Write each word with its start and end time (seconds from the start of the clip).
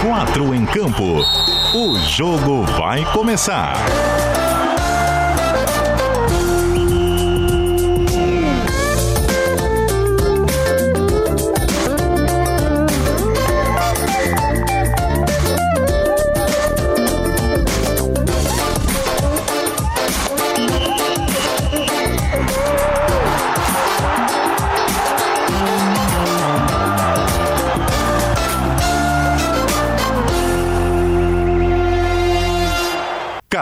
Quatro 0.00 0.54
em 0.54 0.64
campo. 0.64 1.20
O 1.74 1.98
jogo 1.98 2.62
vai 2.62 3.04
começar. 3.12 3.74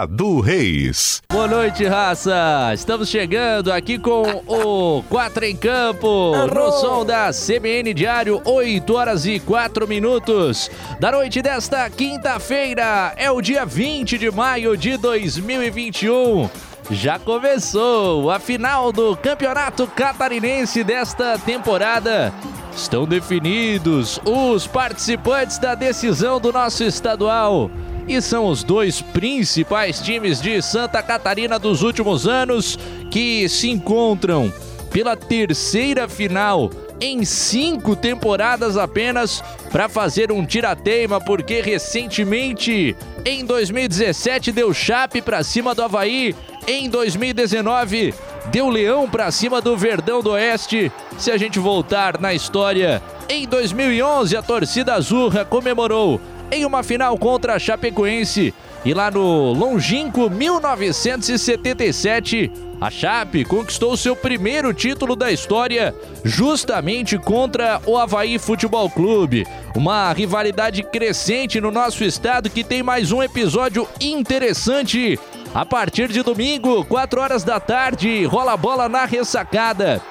Cadu 0.06 0.38
Reis. 0.38 1.20
Boa 1.28 1.48
noite, 1.48 1.84
raça! 1.84 2.70
Estamos 2.72 3.08
chegando 3.08 3.72
aqui 3.72 3.98
com 3.98 4.22
o 4.46 5.02
4 5.02 5.44
em 5.46 5.56
Campo, 5.56 6.32
no 6.46 6.70
som 6.70 7.04
da 7.04 7.32
CBN 7.32 7.92
Diário, 7.92 8.40
8 8.44 8.94
horas 8.94 9.26
e 9.26 9.40
4 9.40 9.88
minutos 9.88 10.70
da 11.00 11.10
noite 11.10 11.42
desta 11.42 11.90
quinta-feira. 11.90 13.14
É 13.16 13.32
o 13.32 13.40
dia 13.40 13.66
20 13.66 14.16
de 14.16 14.30
maio 14.30 14.76
de 14.76 14.96
2021. 14.96 16.48
Já 16.88 17.18
começou 17.18 18.30
a 18.30 18.38
final 18.38 18.92
do 18.92 19.16
Campeonato 19.16 19.88
Catarinense 19.88 20.84
desta 20.84 21.36
temporada. 21.36 22.32
Estão 22.76 23.06
definidos 23.06 24.20
os 24.24 24.68
participantes 24.68 25.58
da 25.58 25.74
decisão 25.74 26.38
do 26.38 26.52
nosso 26.52 26.84
estadual 26.84 27.68
e 28.08 28.20
são 28.20 28.46
os 28.46 28.62
dois 28.62 29.00
principais 29.00 30.00
times 30.00 30.40
de 30.40 30.60
Santa 30.62 31.02
Catarina 31.02 31.58
dos 31.58 31.82
últimos 31.82 32.26
anos 32.26 32.78
que 33.10 33.48
se 33.48 33.70
encontram 33.70 34.52
pela 34.90 35.16
terceira 35.16 36.08
final 36.08 36.70
em 37.00 37.24
cinco 37.24 37.94
temporadas 37.94 38.76
apenas 38.76 39.42
para 39.70 39.88
fazer 39.88 40.32
um 40.32 40.44
tirateima, 40.46 41.20
porque 41.20 41.60
recentemente, 41.60 42.96
em 43.24 43.44
2017, 43.44 44.52
deu 44.52 44.72
chape 44.72 45.20
para 45.20 45.42
cima 45.42 45.74
do 45.74 45.82
Havaí, 45.82 46.34
em 46.66 46.88
2019, 46.88 48.14
deu 48.50 48.68
leão 48.68 49.08
para 49.08 49.30
cima 49.30 49.60
do 49.60 49.76
Verdão 49.76 50.22
do 50.22 50.30
Oeste. 50.30 50.90
Se 51.18 51.30
a 51.30 51.36
gente 51.36 51.58
voltar 51.58 52.18
na 52.18 52.32
história, 52.32 53.02
em 53.28 53.46
2011, 53.46 54.36
a 54.36 54.42
torcida 54.42 54.94
azurra 54.94 55.44
comemorou 55.44 56.20
em 56.50 56.64
uma 56.64 56.82
final 56.82 57.18
contra 57.18 57.54
a 57.54 57.58
Chapecoense. 57.58 58.54
E 58.84 58.94
lá 58.94 59.10
no 59.10 59.52
longínquo 59.52 60.30
1977, 60.30 62.50
a 62.80 62.90
Chape 62.90 63.44
conquistou 63.44 63.96
seu 63.96 64.14
primeiro 64.14 64.72
título 64.72 65.16
da 65.16 65.32
história, 65.32 65.94
justamente 66.24 67.18
contra 67.18 67.80
o 67.86 67.96
Havaí 67.96 68.38
Futebol 68.38 68.88
Clube. 68.90 69.46
Uma 69.74 70.12
rivalidade 70.12 70.82
crescente 70.82 71.60
no 71.60 71.70
nosso 71.70 72.04
estado 72.04 72.50
que 72.50 72.62
tem 72.62 72.82
mais 72.82 73.12
um 73.12 73.22
episódio 73.22 73.88
interessante. 74.00 75.18
A 75.54 75.64
partir 75.64 76.08
de 76.08 76.22
domingo, 76.22 76.84
4 76.84 77.20
horas 77.20 77.42
da 77.42 77.58
tarde, 77.58 78.26
rola 78.26 78.52
a 78.52 78.56
bola 78.56 78.88
na 78.88 79.06
ressacada 79.06 80.02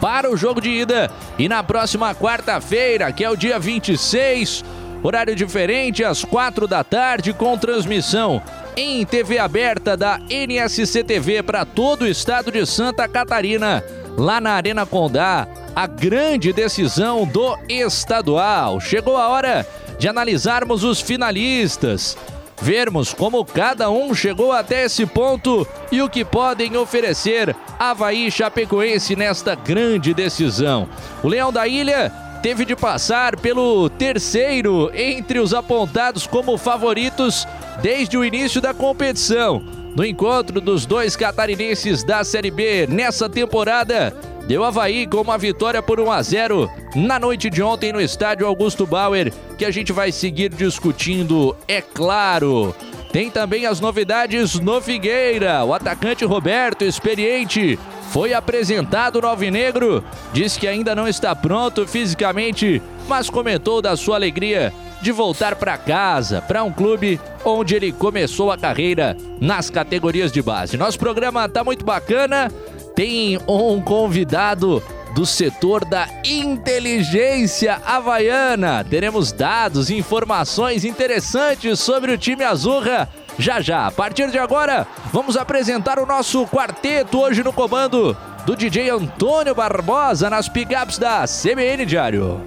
para 0.00 0.30
o 0.30 0.36
jogo 0.36 0.60
de 0.60 0.70
ida. 0.70 1.10
E 1.38 1.48
na 1.48 1.62
próxima 1.62 2.14
quarta-feira, 2.14 3.12
que 3.12 3.22
é 3.22 3.30
o 3.30 3.36
dia 3.36 3.58
26, 3.58 4.64
Horário 5.02 5.34
diferente, 5.34 6.04
às 6.04 6.24
quatro 6.24 6.68
da 6.68 6.84
tarde, 6.84 7.32
com 7.32 7.58
transmissão 7.58 8.40
em 8.76 9.04
TV 9.04 9.38
aberta 9.38 9.96
da 9.96 10.20
NSC 10.30 11.04
TV 11.04 11.42
para 11.42 11.64
todo 11.64 12.02
o 12.02 12.06
estado 12.06 12.50
de 12.50 12.64
Santa 12.64 13.06
Catarina, 13.08 13.84
lá 14.16 14.40
na 14.40 14.52
Arena 14.52 14.86
Condá. 14.86 15.46
A 15.74 15.86
grande 15.86 16.52
decisão 16.52 17.26
do 17.26 17.56
estadual. 17.68 18.78
Chegou 18.78 19.16
a 19.16 19.28
hora 19.28 19.66
de 19.98 20.06
analisarmos 20.06 20.84
os 20.84 21.00
finalistas 21.00 22.16
vermos 22.62 23.12
como 23.12 23.44
cada 23.44 23.90
um 23.90 24.14
chegou 24.14 24.52
até 24.52 24.84
esse 24.84 25.04
ponto 25.04 25.66
e 25.90 26.00
o 26.00 26.08
que 26.08 26.24
podem 26.24 26.76
oferecer 26.76 27.56
Havaí 27.76 28.30
Chapecoense 28.30 29.16
nesta 29.16 29.56
grande 29.56 30.14
decisão. 30.14 30.88
O 31.24 31.28
Leão 31.28 31.52
da 31.52 31.66
Ilha 31.66 32.12
teve 32.42 32.64
de 32.64 32.74
passar 32.74 33.38
pelo 33.38 33.88
terceiro 33.88 34.90
entre 34.92 35.38
os 35.38 35.54
apontados 35.54 36.26
como 36.26 36.58
favoritos 36.58 37.46
desde 37.80 38.18
o 38.18 38.24
início 38.24 38.60
da 38.60 38.74
competição. 38.74 39.62
No 39.94 40.04
encontro 40.04 40.60
dos 40.60 40.84
dois 40.84 41.14
catarinenses 41.14 42.02
da 42.02 42.24
Série 42.24 42.50
B 42.50 42.86
nessa 42.88 43.28
temporada, 43.28 44.12
deu 44.48 44.64
Havaí 44.64 45.06
com 45.06 45.20
uma 45.20 45.38
vitória 45.38 45.80
por 45.80 46.00
1 46.00 46.10
a 46.10 46.22
0 46.22 46.70
na 46.96 47.20
noite 47.20 47.48
de 47.48 47.62
ontem 47.62 47.92
no 47.92 48.00
estádio 48.00 48.46
Augusto 48.46 48.86
Bauer, 48.86 49.32
que 49.56 49.64
a 49.64 49.70
gente 49.70 49.92
vai 49.92 50.10
seguir 50.10 50.48
discutindo, 50.48 51.56
é 51.68 51.80
claro. 51.80 52.74
Tem 53.12 53.30
também 53.30 53.66
as 53.66 53.78
novidades 53.78 54.58
no 54.58 54.80
Figueira. 54.80 55.62
O 55.64 55.74
atacante 55.74 56.24
Roberto, 56.24 56.82
experiente, 56.82 57.78
foi 58.12 58.34
apresentado 58.34 59.22
no 59.22 59.26
Alvinegro, 59.26 60.04
diz 60.34 60.58
que 60.58 60.68
ainda 60.68 60.94
não 60.94 61.08
está 61.08 61.34
pronto 61.34 61.88
fisicamente, 61.88 62.82
mas 63.08 63.30
comentou 63.30 63.80
da 63.80 63.96
sua 63.96 64.16
alegria 64.16 64.70
de 65.00 65.10
voltar 65.10 65.56
para 65.56 65.78
casa, 65.78 66.42
para 66.42 66.62
um 66.62 66.70
clube 66.70 67.18
onde 67.42 67.74
ele 67.74 67.90
começou 67.90 68.52
a 68.52 68.58
carreira 68.58 69.16
nas 69.40 69.70
categorias 69.70 70.30
de 70.30 70.42
base. 70.42 70.76
Nosso 70.76 70.98
programa 70.98 71.48
tá 71.48 71.64
muito 71.64 71.86
bacana, 71.86 72.52
tem 72.94 73.38
um 73.48 73.80
convidado 73.80 74.82
do 75.14 75.24
setor 75.24 75.82
da 75.82 76.06
inteligência 76.22 77.80
havaiana. 77.82 78.84
Teremos 78.84 79.32
dados 79.32 79.88
informações 79.88 80.84
interessantes 80.84 81.80
sobre 81.80 82.12
o 82.12 82.18
time 82.18 82.44
Azurra 82.44 83.08
já 83.38 83.60
já. 83.60 83.86
A 83.86 83.90
partir 83.90 84.30
de 84.30 84.38
agora, 84.38 84.86
vamos 85.12 85.36
apresentar 85.36 85.98
o 85.98 86.06
nosso 86.06 86.46
quarteto 86.46 87.20
hoje 87.20 87.42
no 87.42 87.52
comando 87.52 88.16
do 88.44 88.56
DJ 88.56 88.90
Antônio 88.90 89.54
Barbosa 89.54 90.28
nas 90.28 90.48
pickups 90.48 90.98
da 90.98 91.24
CBN 91.26 91.86
Diário. 91.86 92.46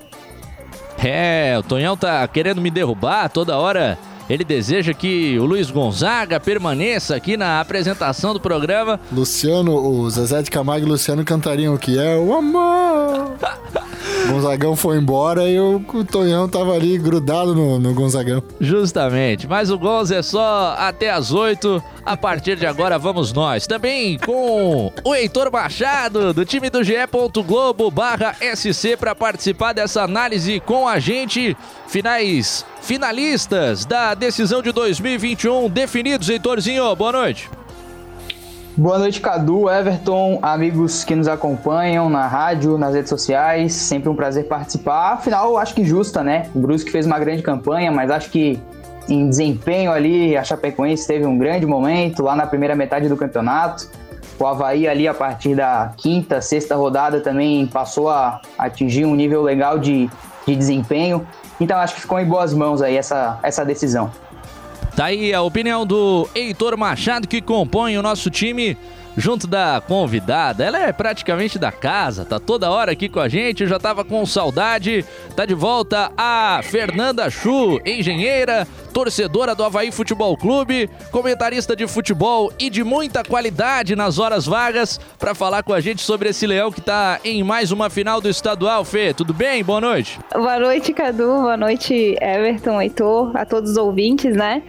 É, 1.04 1.56
o 1.60 1.64
Tonhão 1.64 1.96
tá 1.96 2.28
querendo 2.28 2.62
me 2.62 2.72
derrubar 2.72 3.30
toda 3.30 3.58
hora. 3.58 3.98
Ele 4.30 4.44
deseja 4.44 4.94
que 4.94 5.40
o 5.40 5.46
Luiz 5.46 5.72
Gonzaga 5.72 6.38
permaneça 6.38 7.16
aqui 7.16 7.38
na 7.38 7.62
apresentação 7.62 8.34
do 8.34 8.42
programa. 8.42 9.00
Luciano, 9.12 9.74
o 9.74 10.10
Zezé 10.10 10.42
de 10.42 10.52
Camargo 10.52 10.86
e 10.86 10.90
Luciano 10.90 11.24
cantariam 11.24 11.74
o 11.74 11.78
que 11.78 11.98
é 11.98 12.18
o 12.18 12.34
amor. 12.34 13.32
Gonzagão 14.28 14.76
foi 14.76 14.98
embora 14.98 15.50
e 15.50 15.58
o, 15.58 15.78
o 15.78 16.04
Tonhão 16.04 16.50
tava 16.50 16.74
ali 16.74 16.98
grudado 16.98 17.56
no, 17.56 17.80
no 17.80 17.94
Gonzagão. 17.94 18.44
Justamente, 18.60 19.48
mas 19.48 19.72
o 19.72 19.80
Gonz 19.80 20.12
é 20.12 20.22
só 20.22 20.76
até 20.78 21.10
as 21.10 21.32
8. 21.32 21.82
A 22.08 22.16
partir 22.16 22.56
de 22.56 22.66
agora 22.66 22.98
vamos 22.98 23.34
nós. 23.34 23.68
Também 23.68 24.18
com 24.18 24.90
o 25.04 25.14
Heitor 25.14 25.52
Machado, 25.52 26.34
do 26.34 26.46
time 26.46 26.70
do 26.70 26.82
GE. 26.82 26.94
Globo 27.46 27.92
barra 27.92 28.34
SC 28.56 28.96
para 28.96 29.14
participar 29.14 29.74
dessa 29.74 30.04
análise 30.04 30.62
com 30.62 30.88
a 30.88 31.00
gente. 31.00 31.58
Finais 31.86 32.66
finalistas 32.82 33.84
da 33.84 34.14
decisão 34.14 34.62
de 34.62 34.72
2021 34.72 35.70
definidos, 35.70 36.30
Heitorzinho. 36.30 36.96
Boa 36.96 37.12
noite. 37.12 37.50
Boa 38.78 38.98
noite, 39.00 39.20
Cadu, 39.20 39.70
Everton, 39.70 40.40
amigos 40.42 41.04
que 41.04 41.14
nos 41.14 41.28
acompanham 41.28 42.10
na 42.10 42.26
rádio, 42.26 42.78
nas 42.78 42.96
redes 42.96 43.10
sociais. 43.10 43.74
Sempre 43.74 44.08
um 44.08 44.16
prazer 44.16 44.46
participar. 44.46 45.16
Afinal, 45.16 45.58
acho 45.58 45.76
que 45.76 45.84
justa, 45.84 46.24
né? 46.24 46.50
O 46.56 46.60
Brusque 46.60 46.90
fez 46.90 47.06
uma 47.06 47.20
grande 47.20 47.42
campanha, 47.44 47.92
mas 47.92 48.10
acho 48.10 48.30
que 48.30 48.58
em 49.08 49.30
desempenho 49.30 49.92
ali, 49.92 50.36
a 50.36 50.44
Chapecoense 50.44 51.08
teve 51.08 51.26
um 51.26 51.38
grande 51.38 51.66
momento 51.66 52.24
lá 52.24 52.36
na 52.36 52.46
primeira 52.46 52.76
metade 52.76 53.08
do 53.08 53.16
campeonato. 53.16 53.90
O 54.40 54.46
Havaí 54.46 54.88
ali, 54.88 55.08
a 55.08 55.14
partir 55.14 55.56
da 55.56 55.94
quinta, 55.98 56.42
sexta 56.42 56.76
rodada, 56.76 57.22
também 57.22 57.66
passou 57.66 58.10
a 58.10 58.42
atingir 58.58 59.06
um 59.06 59.16
nível 59.16 59.42
legal 59.42 59.80
de, 59.80 60.10
de 60.46 60.56
desempenho. 60.56 61.26
Então, 61.60 61.78
acho 61.80 61.96
que 61.96 62.02
ficou 62.02 62.20
em 62.20 62.26
boas 62.26 62.54
mãos 62.54 62.82
aí 62.82 62.96
essa, 62.96 63.40
essa 63.42 63.66
decisão. 63.66 64.12
Tá 64.96 65.06
aí 65.06 65.34
a 65.34 65.42
opinião 65.42 65.86
do 65.86 66.28
Heitor 66.36 66.78
Machado, 66.78 67.28
que 67.28 67.42
compõe 67.42 67.98
o 67.98 68.02
nosso 68.02 68.30
time 68.30 68.78
junto 69.18 69.48
da 69.48 69.82
convidada. 69.86 70.64
Ela 70.64 70.80
é 70.84 70.94
praticamente 70.94 71.58
da 71.58 71.72
casa, 71.72 72.24
tá 72.24 72.40
toda 72.40 72.70
hora 72.70 72.92
aqui 72.92 73.10
com 73.10 73.20
a 73.20 73.28
gente, 73.28 73.66
já 73.66 73.80
tava 73.80 74.06
com 74.06 74.24
saudade. 74.26 75.04
Tá 75.36 75.46
de 75.46 75.56
volta 75.56 76.12
a 76.16 76.62
Fernanda 76.64 77.30
Chu, 77.30 77.82
engenheira, 77.86 78.68
torcedora 78.94 79.56
do 79.56 79.64
Havaí 79.64 79.92
Futebol 79.92 80.36
Clube, 80.38 80.90
comentarista 81.12 81.76
de 81.76 81.88
futebol 81.88 82.52
e 82.60 82.70
de 82.70 82.84
muita 82.84 83.24
qualidade 83.24 83.96
nas 83.96 84.20
horas 84.20 84.46
vagas, 84.46 85.00
para 85.18 85.34
falar 85.34 85.64
com 85.64 85.74
a 85.74 85.82
gente 85.82 86.02
sobre 86.02 86.30
esse 86.30 86.46
leão 86.46 86.72
que 86.72 86.82
tá 86.82 87.20
em 87.24 87.44
mais 87.44 87.72
uma 87.72 87.90
final 87.90 88.22
do 88.22 88.30
estadual. 88.30 88.84
Fê, 88.84 89.14
tudo 89.14 89.34
bem? 89.34 89.64
Boa 89.64 89.82
noite. 89.82 90.20
Boa 90.34 90.60
noite, 90.60 90.94
Cadu. 90.94 91.42
Boa 91.42 91.58
noite, 91.58 92.16
Everton, 92.22 92.82
Heitor, 92.82 93.36
a 93.36 93.46
todos 93.46 93.72
os 93.72 93.78
ouvintes, 93.78 94.36
né? 94.36 94.64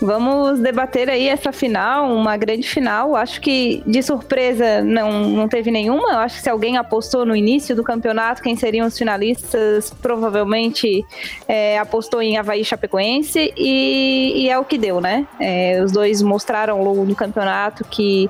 Vamos 0.00 0.58
debater 0.58 1.08
aí 1.08 1.28
essa 1.28 1.52
final, 1.52 2.12
uma 2.12 2.36
grande 2.36 2.68
final. 2.68 3.14
Acho 3.14 3.40
que 3.40 3.82
de 3.92 4.02
surpresa 4.02 4.82
não, 4.82 5.28
não 5.28 5.46
teve 5.46 5.70
nenhuma. 5.70 6.12
Eu 6.12 6.18
acho 6.18 6.36
que 6.36 6.42
se 6.42 6.50
alguém 6.50 6.78
apostou 6.78 7.26
no 7.26 7.36
início 7.36 7.76
do 7.76 7.84
campeonato 7.84 8.42
quem 8.42 8.56
seriam 8.56 8.86
os 8.86 8.96
finalistas, 8.96 9.92
provavelmente 10.00 11.04
é, 11.46 11.78
apostou 11.78 12.22
em 12.22 12.38
Havaí 12.38 12.64
Chapecoense 12.64 13.52
e 13.56 14.32
e, 14.34 14.48
é 14.48 14.58
o 14.58 14.64
que 14.64 14.78
deu, 14.78 15.00
né? 15.00 15.26
É, 15.38 15.82
os 15.84 15.92
dois 15.92 16.22
mostraram 16.22 16.78
ao 16.78 16.84
longo 16.84 17.04
do 17.04 17.14
campeonato 17.14 17.84
que 17.84 18.28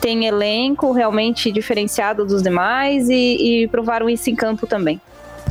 tem 0.00 0.24
elenco 0.26 0.92
realmente 0.92 1.52
diferenciado 1.52 2.24
dos 2.24 2.42
demais 2.42 3.08
e, 3.10 3.64
e 3.64 3.68
provaram 3.68 4.08
isso 4.08 4.30
em 4.30 4.34
campo 4.34 4.66
também. 4.66 5.00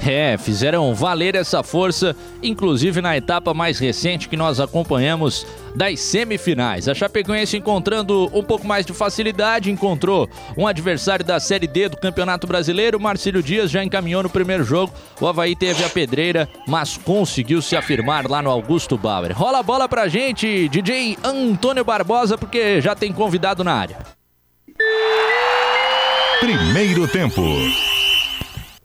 É, 0.06 0.38
fizeram 0.38 0.94
valer 0.96 1.36
essa 1.36 1.62
força, 1.62 2.16
inclusive 2.42 3.02
na 3.02 3.18
etapa 3.18 3.54
mais 3.54 3.80
recente 3.80 4.30
que 4.30 4.38
nós 4.38 4.60
acompanhamos 4.60 5.46
das 5.76 6.00
semifinais. 6.00 6.88
A 6.88 6.96
Chapecoense 6.96 7.58
encontrando 7.58 8.30
um 8.34 8.44
pouco 8.44 8.66
mais 8.66 8.86
de 8.86 8.94
facilidade, 8.94 9.70
encontrou 9.70 10.28
um 10.58 10.66
adversário 10.66 11.26
da 11.26 11.40
Série 11.40 11.68
D 11.68 11.90
do 11.90 11.98
Campeonato 11.98 12.48
Brasileiro. 12.48 13.00
Marcílio 13.00 13.44
Dias 13.44 13.70
já 13.70 13.84
encaminhou 13.84 14.24
no 14.24 14.30
primeiro 14.30 14.64
jogo. 14.64 14.94
O 15.20 15.28
Havaí 15.28 15.56
teve 15.56 15.84
a 15.84 15.90
pedreira, 15.90 16.48
mas 16.66 16.98
conseguiu 16.98 17.62
se 17.62 17.76
afirmar 17.76 18.28
lá 18.28 18.42
no 18.42 18.50
Augusto 18.50 18.98
Bauer. 18.98 19.38
Rola 19.38 19.60
a 19.60 19.64
bola 19.64 19.88
pra 19.90 20.08
gente, 20.08 20.70
DJ 20.70 21.18
Antônio 21.24 21.84
Barbosa, 21.84 22.38
porque 22.38 22.82
já 22.82 22.96
tem 22.96 23.12
convidado 23.12 23.64
na 23.64 23.74
área. 23.74 23.98
Primeiro 26.40 27.08
tempo. 27.08 27.42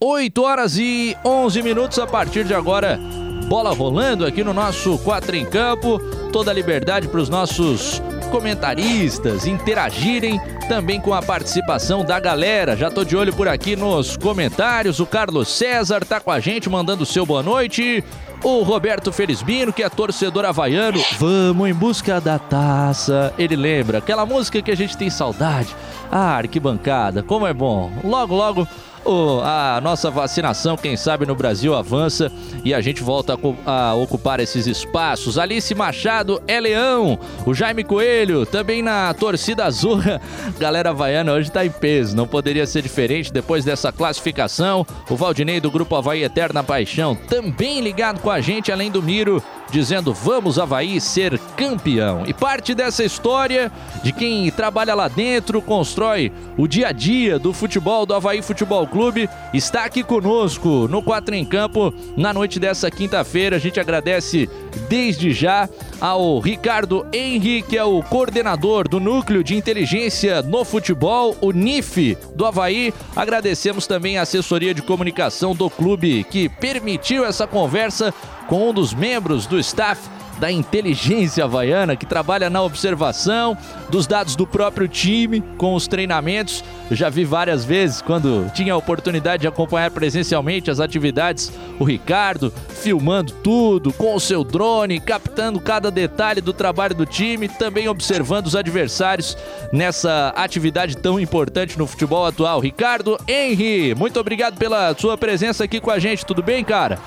8 0.07 0.43
horas 0.43 0.77
e 0.77 1.17
11 1.25 1.63
minutos 1.63 1.99
a 1.99 2.07
partir 2.07 2.45
de 2.45 2.53
agora. 2.53 3.01
Bola 3.49 3.73
rolando 3.73 4.27
aqui 4.27 4.45
no 4.45 4.53
nosso 4.53 4.99
4 4.99 5.35
em 5.35 5.47
Campo. 5.47 5.99
Toda 6.31 6.51
a 6.51 6.55
liberdade 6.55 7.09
para 7.09 7.21
os 7.21 7.31
nossos 7.31 8.03
comentaristas 8.31 9.47
interagirem 9.47 10.39
também 10.69 11.01
com 11.01 11.15
a 11.15 11.23
participação 11.23 12.05
da 12.05 12.21
galera. 12.21 12.77
Já 12.77 12.91
tô 12.91 13.03
de 13.03 13.17
olho 13.17 13.33
por 13.33 13.49
aqui 13.49 13.77
nos 13.77 14.15
comentários. 14.15 15.01
O 15.01 15.07
Carlos 15.07 15.49
César 15.49 16.05
tá 16.05 16.21
com 16.21 16.31
a 16.31 16.39
gente 16.39 16.69
mandando 16.69 17.07
seu 17.07 17.25
boa 17.25 17.43
noite. 17.43 18.05
O 18.43 18.63
Roberto 18.63 19.11
Felizbino, 19.11 19.73
que 19.73 19.83
é 19.83 19.89
torcedor 19.89 20.45
havaiano, 20.45 21.03
vamos 21.19 21.67
em 21.67 21.73
busca 21.73 22.21
da 22.21 22.39
taça. 22.39 23.33
Ele 23.39 23.57
lembra 23.57 23.99
aquela 23.99 24.27
música 24.27 24.61
que 24.61 24.71
a 24.71 24.77
gente 24.77 24.99
tem 24.99 25.09
saudade. 25.09 25.75
Ah, 26.13 26.37
arquibancada, 26.37 27.23
como 27.23 27.47
é 27.47 27.55
bom. 27.55 27.91
Logo, 28.05 28.35
logo 28.35 28.69
o, 29.05 29.41
a 29.43 29.81
nossa 29.83 30.11
vacinação, 30.11 30.77
quem 30.77 30.97
sabe 30.97 31.27
no 31.27 31.35
Brasil 31.35 31.75
avança 31.75 32.31
e 32.65 32.73
a 32.73 32.81
gente 32.81 33.03
volta 33.03 33.39
a, 33.67 33.71
a, 33.71 33.95
ocupar 33.95 34.41
esses 34.41 34.67
espaços. 34.67 35.39
Alice 35.39 35.75
Machado 35.75 36.43
é 36.47 36.61
leão, 36.61 37.19
o 37.47 37.55
Jaime 37.55 37.85
Coelho 37.85 38.47
também 38.47 38.83
na 38.83 39.13
torcida 39.15 39.65
azul. 39.65 39.99
Galera 40.59 40.91
Havaiana 40.91 41.33
hoje 41.33 41.51
tá 41.51 41.65
em 41.65 41.71
peso, 41.71 42.17
não 42.17 42.27
poderia 42.27 42.67
ser 42.67 42.83
diferente 42.83 43.33
depois 43.33 43.65
dessa 43.65 43.93
classificação. 43.93 44.87
O 45.09 45.17
Valdinei 45.17 45.61
do 45.61 45.71
Grupo 45.71 45.97
Havaí 45.97 46.23
Eterna 46.23 46.63
Paixão 46.63 47.15
também 47.15 47.81
ligado 47.81 48.21
com 48.21 48.31
a 48.31 48.41
gente, 48.41 48.73
além 48.73 48.91
do 48.91 49.03
Miro 49.03 49.43
dizendo 49.75 50.15
vamos 50.15 50.57
Havaí 50.57 51.01
ser 51.01 51.37
campeão. 51.57 52.23
E 52.27 52.33
parte 52.33 52.75
dessa 52.75 53.03
história 53.03 53.73
de 54.05 54.13
quem 54.13 54.49
trabalha 54.53 54.95
lá 54.95 55.09
dentro, 55.09 55.61
constrói 55.61 56.33
o 56.57 56.69
dia 56.69 56.89
a 56.89 56.93
dia 56.93 57.41
do 57.41 57.53
futebol 57.53 58.07
do 58.07 58.15
Havaí 58.15 58.41
Futebol 58.41 58.87
Clube, 58.87 59.29
está 59.53 59.85
aqui 59.85 60.05
conosco 60.05 60.87
no 60.89 61.03
Quatro 61.03 61.35
em 61.35 61.45
Campo 61.45 61.93
na 62.17 62.33
noite 62.33 62.61
dessa 62.61 62.89
quinta-feira. 62.89 63.57
A 63.57 63.59
gente 63.59 63.81
agradece 63.81 64.49
desde 64.89 65.33
já 65.33 65.69
ao 66.01 66.39
Ricardo 66.39 67.07
Henry, 67.13 67.63
que 67.63 67.77
é 67.77 67.85
o 67.85 68.03
coordenador 68.03 68.89
do 68.89 69.01
Núcleo 69.01 69.43
de 69.43 69.57
Inteligência 69.57 70.43
no 70.43 70.65
Futebol, 70.65 71.37
o 71.41 71.53
NIF 71.53 72.17
do 72.35 72.45
Havaí. 72.45 72.93
Agradecemos 73.15 73.87
também 73.87 74.19
a 74.19 74.23
assessoria 74.23 74.75
de 74.75 74.83
comunicação 74.83 75.55
do 75.55 75.71
clube 75.71 76.25
que 76.25 76.49
permitiu 76.49 77.25
essa 77.25 77.47
conversa 77.47 78.13
com 78.49 78.69
um 78.71 78.73
dos 78.73 78.93
membros 78.93 79.47
do 79.47 79.59
staff 79.59 80.01
da 80.35 80.51
inteligência 80.51 81.45
havaiana 81.45 81.97
que 81.97 82.07
trabalha 82.07 82.51
na 82.51 82.63
observação 82.63 83.57
dos 83.89 84.07
dados 84.07 84.37
do 84.37 84.47
próprio 84.47 84.89
time 84.89 85.43
com 85.57 85.75
os 85.75 85.87
treinamentos. 85.87 86.65
Eu 86.91 86.97
já 86.97 87.09
vi 87.09 87.25
várias 87.25 87.65
vezes 87.65 88.03
quando 88.03 88.51
tinha 88.55 88.73
a 88.73 88.77
oportunidade 88.77 89.43
de 89.43 89.49
acompanhar 89.49 89.91
presencialmente 89.91 90.71
as 90.71 90.81
atividades, 90.81 91.53
o 91.79 91.85
Ricardo 91.85 92.53
filmando 92.83 93.33
tudo 93.43 93.93
com 93.93 94.15
o 94.15 94.21
seu 94.21 94.45
drone, 94.45 95.01
captando 95.01 95.61
cada 95.61 95.91
detalhe 95.91 96.41
do 96.41 96.53
trabalho 96.53 96.95
do 96.95 97.07
time, 97.07 97.49
também 97.49 97.89
observando 97.89 98.47
os 98.47 98.57
adversários 98.57 99.37
nessa 99.73 100.33
atividade 100.37 100.97
tão 100.97 101.19
importante 101.19 101.79
no 101.79 101.87
futebol 101.87 102.27
atual. 102.27 102.61
Ricardo 102.61 103.19
Henry, 103.27 103.95
muito 103.95 104.21
obrigado 104.21 104.59
pela 104.59 104.95
sua 104.99 105.17
presença 105.17 105.65
aqui 105.65 105.81
com 105.81 105.91
a 105.91 105.99
gente. 105.99 106.27
Tudo 106.27 106.43
bem, 106.43 106.63
cara? 106.63 106.99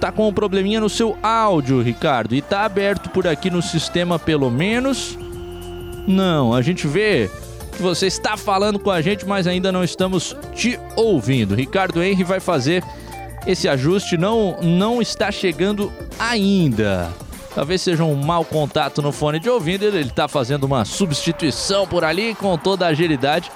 Tá 0.00 0.12
com 0.12 0.28
um 0.28 0.32
probleminha 0.32 0.80
no 0.80 0.88
seu 0.88 1.16
áudio, 1.22 1.82
Ricardo, 1.82 2.34
e 2.34 2.42
tá 2.42 2.64
aberto 2.64 3.10
por 3.10 3.26
aqui 3.26 3.50
no 3.50 3.60
sistema 3.60 4.18
pelo 4.18 4.50
menos. 4.50 5.18
Não, 6.06 6.54
a 6.54 6.62
gente 6.62 6.86
vê 6.86 7.30
que 7.76 7.82
você 7.82 8.06
está 8.06 8.36
falando 8.36 8.78
com 8.78 8.90
a 8.90 9.02
gente, 9.02 9.26
mas 9.26 9.46
ainda 9.46 9.70
não 9.70 9.84
estamos 9.84 10.36
te 10.54 10.78
ouvindo. 10.96 11.54
Ricardo 11.54 12.02
Henry 12.02 12.24
vai 12.24 12.40
fazer 12.40 12.82
esse 13.46 13.68
ajuste, 13.68 14.16
não 14.16 14.56
não 14.62 15.02
está 15.02 15.30
chegando 15.30 15.92
ainda. 16.18 17.10
Talvez 17.54 17.82
seja 17.82 18.04
um 18.04 18.14
mau 18.14 18.44
contato 18.44 19.02
no 19.02 19.10
fone 19.10 19.40
de 19.40 19.50
ouvido, 19.50 19.84
ele 19.84 20.00
está 20.00 20.28
fazendo 20.28 20.64
uma 20.64 20.84
substituição 20.84 21.86
por 21.86 22.04
ali 22.04 22.34
com 22.34 22.56
toda 22.56 22.86
a 22.86 22.90
agilidade. 22.90 23.50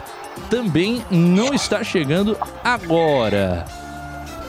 Também 0.51 1.05
não 1.11 1.55
está 1.55 1.85
chegando 1.85 2.37
agora. 2.65 3.82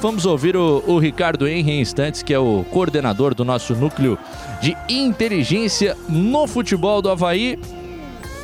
Vamos 0.04 0.26
ouvir 0.26 0.58
o, 0.58 0.84
o 0.86 1.00
Ricardo 1.00 1.48
Henry 1.48 1.72
em 1.72 1.80
instantes, 1.80 2.22
que 2.22 2.34
é 2.34 2.38
o 2.38 2.66
coordenador 2.70 3.34
do 3.34 3.46
nosso 3.46 3.74
núcleo 3.74 4.20
de 4.62 4.76
inteligência 4.90 5.96
no 6.10 6.46
futebol 6.46 7.02
do 7.02 7.10
Havaí. 7.10 7.58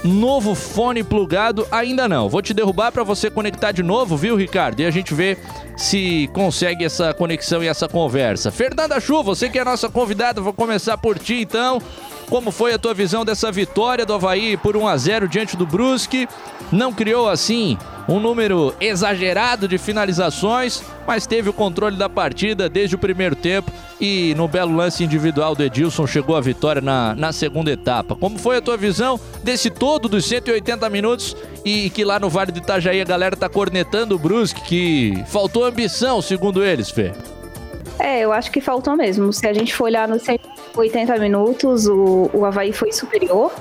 novo 0.01 0.55
fone 0.55 1.03
plugado? 1.03 1.67
Ainda 1.69 2.07
não. 2.07 2.29
Vou 2.29 2.41
te 2.41 2.53
derrubar 2.53 2.93
para 2.93 3.03
você 3.03 3.29
conectar 3.29 3.73
de 3.73 3.83
novo, 3.83 4.15
viu, 4.15 4.37
Ricardo? 4.37 4.79
E 4.79 4.85
a 4.85 4.89
gente 4.89 5.13
vê 5.13 5.37
se 5.79 6.29
consegue 6.33 6.83
essa 6.83 7.13
conexão 7.13 7.63
e 7.63 7.67
essa 7.67 7.87
conversa. 7.87 8.51
Fernanda 8.51 8.99
Chu, 8.99 9.23
você 9.23 9.49
que 9.49 9.57
é 9.57 9.63
nossa 9.63 9.87
convidada, 9.87 10.41
vou 10.41 10.51
começar 10.51 10.97
por 10.97 11.17
ti 11.17 11.41
então. 11.41 11.81
Como 12.29 12.51
foi 12.51 12.73
a 12.73 12.77
tua 12.77 12.93
visão 12.93 13.23
dessa 13.23 13.49
vitória 13.49 14.05
do 14.05 14.13
Havaí 14.13 14.57
por 14.57 14.75
1 14.75 14.87
a 14.87 14.97
0 14.97 15.27
diante 15.29 15.55
do 15.55 15.65
Brusque? 15.65 16.27
Não 16.69 16.93
criou 16.93 17.29
assim 17.29 17.77
um 18.09 18.19
número 18.19 18.75
exagerado 18.81 19.67
de 19.67 19.77
finalizações, 19.77 20.83
mas 21.07 21.27
teve 21.27 21.49
o 21.49 21.53
controle 21.53 21.95
da 21.95 22.09
partida 22.09 22.67
desde 22.67 22.95
o 22.95 22.99
primeiro 22.99 23.35
tempo 23.35 23.71
e 24.01 24.33
no 24.35 24.47
belo 24.47 24.75
lance 24.75 25.03
individual 25.03 25.53
do 25.53 25.63
Edilson 25.63 26.07
chegou 26.07 26.35
a 26.35 26.41
vitória 26.41 26.81
na, 26.81 27.13
na 27.15 27.31
segunda 27.31 27.71
etapa. 27.71 28.15
Como 28.15 28.39
foi 28.39 28.57
a 28.57 28.61
tua 28.61 28.77
visão 28.77 29.19
desse 29.43 29.69
todo 29.69 30.09
dos 30.09 30.25
180 30.25 30.89
minutos 30.89 31.35
e 31.63 31.89
que 31.91 32.03
lá 32.03 32.19
no 32.19 32.29
Vale 32.29 32.51
do 32.51 32.57
Itajaí 32.57 32.99
a 32.99 33.05
galera 33.05 33.35
tá 33.35 33.47
cornetando 33.47 34.15
o 34.15 34.19
Brusque 34.19 34.61
que 34.61 35.23
faltou 35.27 35.65
ambição, 35.69 36.21
segundo 36.21 36.63
eles, 36.63 36.89
Fê? 36.89 37.11
É, 37.97 38.21
eu 38.21 38.31
acho 38.31 38.51
que 38.51 38.61
faltou 38.61 38.95
mesmo. 38.95 39.31
Se 39.33 39.45
a 39.47 39.53
gente 39.53 39.73
for 39.73 39.85
olhar 39.85 40.07
nos 40.07 40.23
180 40.23 41.17
minutos, 41.17 41.85
o, 41.87 42.29
o 42.33 42.45
Havaí 42.45 42.71
foi 42.71 42.91
superior. 42.91 43.53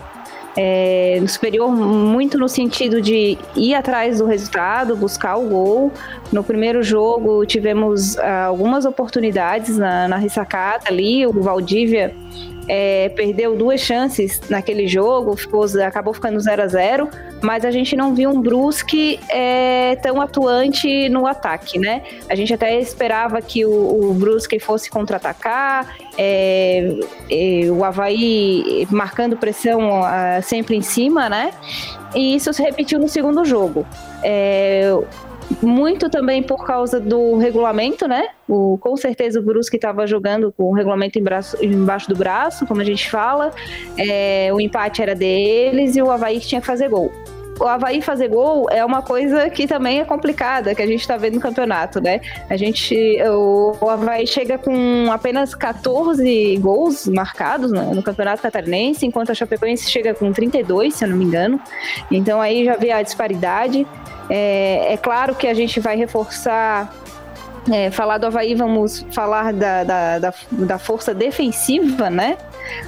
É, 0.56 1.22
superior 1.28 1.70
muito 1.70 2.36
no 2.36 2.48
sentido 2.48 3.00
de 3.00 3.38
ir 3.54 3.74
atrás 3.74 4.18
do 4.18 4.26
resultado, 4.26 4.96
buscar 4.96 5.36
o 5.36 5.48
gol. 5.48 5.92
No 6.32 6.42
primeiro 6.42 6.82
jogo 6.82 7.46
tivemos 7.46 8.16
uh, 8.16 8.46
algumas 8.46 8.84
oportunidades 8.84 9.78
na, 9.78 10.08
na 10.08 10.16
ressacada 10.16 10.84
ali, 10.88 11.24
o 11.26 11.32
Valdívia 11.42 12.12
é, 12.68 13.08
perdeu 13.10 13.56
duas 13.56 13.80
chances 13.80 14.40
naquele 14.48 14.86
jogo, 14.86 15.36
ficou, 15.36 15.64
acabou 15.86 16.12
ficando 16.12 16.38
0 16.38 16.62
a 16.62 16.66
0 16.66 17.08
mas 17.40 17.64
a 17.64 17.70
gente 17.70 17.96
não 17.96 18.14
viu 18.14 18.30
um 18.30 18.40
Brusque 18.40 19.18
é, 19.30 19.96
tão 20.02 20.20
atuante 20.20 21.08
no 21.08 21.26
ataque, 21.26 21.78
né? 21.78 22.02
A 22.28 22.34
gente 22.34 22.52
até 22.52 22.78
esperava 22.80 23.40
que 23.40 23.64
o, 23.64 24.10
o 24.10 24.14
Brusque 24.14 24.58
fosse 24.58 24.90
contra-atacar, 24.90 25.96
é, 26.16 26.98
é, 27.30 27.70
o 27.70 27.84
Havaí 27.84 28.86
marcando 28.90 29.36
pressão 29.36 30.00
uh, 30.00 30.42
sempre 30.42 30.76
em 30.76 30.82
cima, 30.82 31.28
né? 31.28 31.52
E 32.14 32.34
isso 32.34 32.52
se 32.52 32.62
repetiu 32.62 32.98
no 32.98 33.08
segundo 33.08 33.44
jogo. 33.44 33.86
É, 34.22 34.90
muito 35.62 36.08
também 36.08 36.42
por 36.42 36.64
causa 36.66 37.00
do 37.00 37.36
regulamento, 37.36 38.06
né? 38.06 38.28
O, 38.48 38.78
com 38.78 38.96
certeza 38.96 39.40
o 39.40 39.42
Brusque 39.42 39.76
estava 39.76 40.06
jogando 40.06 40.52
com 40.52 40.64
o 40.64 40.72
regulamento 40.72 41.18
em 41.18 41.22
braço, 41.22 41.56
embaixo 41.64 42.08
do 42.08 42.16
braço, 42.16 42.66
como 42.66 42.80
a 42.80 42.84
gente 42.84 43.10
fala. 43.10 43.52
É, 43.96 44.50
o 44.52 44.60
empate 44.60 45.02
era 45.02 45.14
deles 45.14 45.96
e 45.96 46.02
o 46.02 46.10
Havaí 46.10 46.40
tinha 46.40 46.60
que 46.60 46.66
fazer 46.66 46.88
gol 46.88 47.10
o 47.60 47.64
Havaí 47.66 48.00
fazer 48.00 48.28
gol 48.28 48.68
é 48.70 48.84
uma 48.84 49.02
coisa 49.02 49.50
que 49.50 49.66
também 49.66 50.00
é 50.00 50.04
complicada, 50.04 50.74
que 50.74 50.82
a 50.82 50.86
gente 50.86 51.00
está 51.00 51.16
vendo 51.16 51.34
no 51.34 51.40
campeonato, 51.40 52.00
né? 52.00 52.20
A 52.48 52.56
gente, 52.56 53.16
o, 53.28 53.76
Havaí 53.88 54.26
chega 54.26 54.58
com 54.58 55.08
apenas 55.10 55.54
14 55.54 56.56
gols 56.58 57.06
marcados 57.06 57.72
no, 57.72 57.94
no, 57.94 58.02
campeonato 58.02 58.42
catarinense, 58.42 59.06
enquanto 59.06 59.30
a 59.30 59.34
Chapecoense 59.34 59.90
chega 59.90 60.14
com 60.14 60.32
32, 60.32 60.94
se 60.94 61.04
eu 61.04 61.08
não 61.08 61.16
me 61.16 61.24
engano. 61.24 61.60
Então 62.10 62.40
aí 62.40 62.64
já 62.64 62.76
vê 62.76 62.92
a 62.92 63.02
disparidade. 63.02 63.86
É, 64.30 64.92
é 64.92 64.96
claro 64.96 65.34
que 65.34 65.46
a 65.46 65.54
gente 65.54 65.80
vai 65.80 65.96
reforçar 65.96 66.92
é, 67.70 67.90
falar 67.90 68.18
do 68.18 68.26
Havaí, 68.26 68.54
vamos 68.54 69.04
falar 69.12 69.52
da, 69.52 69.84
da, 69.84 70.18
da, 70.18 70.34
da 70.50 70.78
força 70.78 71.12
defensiva, 71.12 72.08
né? 72.08 72.36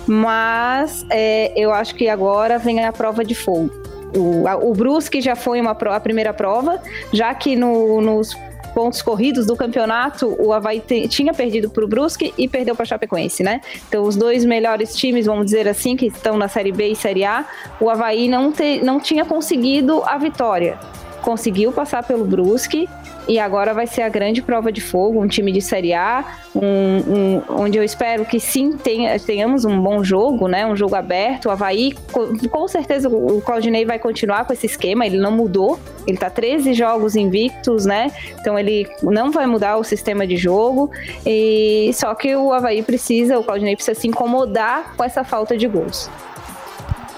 Mas 0.06 1.04
é, 1.10 1.52
eu 1.56 1.72
acho 1.72 1.94
que 1.94 2.08
agora 2.08 2.58
vem 2.58 2.84
a 2.84 2.92
prova 2.92 3.24
de 3.24 3.34
fogo. 3.34 3.79
O, 4.16 4.46
a, 4.46 4.56
o 4.56 4.74
Brusque 4.74 5.20
já 5.20 5.36
foi 5.36 5.60
uma, 5.60 5.72
a 5.72 6.00
primeira 6.00 6.32
prova, 6.32 6.80
já 7.12 7.32
que 7.34 7.56
no, 7.56 8.00
nos 8.00 8.36
pontos 8.74 9.02
corridos 9.02 9.46
do 9.46 9.56
campeonato, 9.56 10.36
o 10.38 10.52
Havaí 10.52 10.80
te, 10.80 11.08
tinha 11.08 11.34
perdido 11.34 11.70
para 11.70 11.84
o 11.84 11.88
Brusque 11.88 12.32
e 12.38 12.48
perdeu 12.48 12.74
para 12.74 12.84
a 12.84 12.86
Chapecoense, 12.86 13.42
né? 13.42 13.60
Então, 13.88 14.04
os 14.04 14.16
dois 14.16 14.44
melhores 14.44 14.94
times, 14.94 15.26
vamos 15.26 15.46
dizer 15.46 15.68
assim, 15.68 15.96
que 15.96 16.06
estão 16.06 16.36
na 16.38 16.48
Série 16.48 16.72
B 16.72 16.88
e 16.88 16.96
Série 16.96 17.24
A, 17.24 17.44
o 17.80 17.90
Havaí 17.90 18.28
não, 18.28 18.52
te, 18.52 18.80
não 18.82 19.00
tinha 19.00 19.24
conseguido 19.24 20.02
a 20.04 20.16
vitória 20.18 20.78
conseguiu 21.20 21.70
passar 21.70 22.02
pelo 22.02 22.24
Brusque 22.24 22.88
e 23.30 23.38
agora 23.38 23.72
vai 23.72 23.86
ser 23.86 24.02
a 24.02 24.08
grande 24.08 24.42
prova 24.42 24.72
de 24.72 24.80
fogo, 24.80 25.22
um 25.22 25.28
time 25.28 25.52
de 25.52 25.62
Série 25.62 25.94
A, 25.94 26.24
um, 26.52 26.64
um, 26.66 27.42
onde 27.60 27.78
eu 27.78 27.84
espero 27.84 28.24
que 28.24 28.40
sim 28.40 28.72
tenha, 28.72 29.16
tenhamos 29.20 29.64
um 29.64 29.80
bom 29.80 30.02
jogo, 30.02 30.48
né? 30.48 30.66
Um 30.66 30.74
jogo 30.74 30.96
aberto. 30.96 31.46
O 31.46 31.50
Havaí, 31.52 31.92
com, 32.10 32.36
com 32.48 32.66
certeza, 32.66 33.08
o 33.08 33.40
Claudinei 33.40 33.84
vai 33.84 34.00
continuar 34.00 34.44
com 34.44 34.52
esse 34.52 34.66
esquema, 34.66 35.06
ele 35.06 35.16
não 35.16 35.30
mudou. 35.30 35.78
Ele 36.08 36.18
tá 36.18 36.28
13 36.28 36.74
jogos 36.74 37.14
invictos, 37.14 37.86
né? 37.86 38.10
Então 38.40 38.58
ele 38.58 38.88
não 39.00 39.30
vai 39.30 39.46
mudar 39.46 39.76
o 39.76 39.84
sistema 39.84 40.26
de 40.26 40.36
jogo. 40.36 40.90
E 41.24 41.92
só 41.94 42.12
que 42.16 42.34
o 42.34 42.52
Havaí 42.52 42.82
precisa, 42.82 43.38
o 43.38 43.44
Claudinei 43.44 43.76
precisa 43.76 43.98
se 43.98 44.08
incomodar 44.08 44.96
com 44.96 45.04
essa 45.04 45.22
falta 45.22 45.56
de 45.56 45.68
gols. 45.68 46.10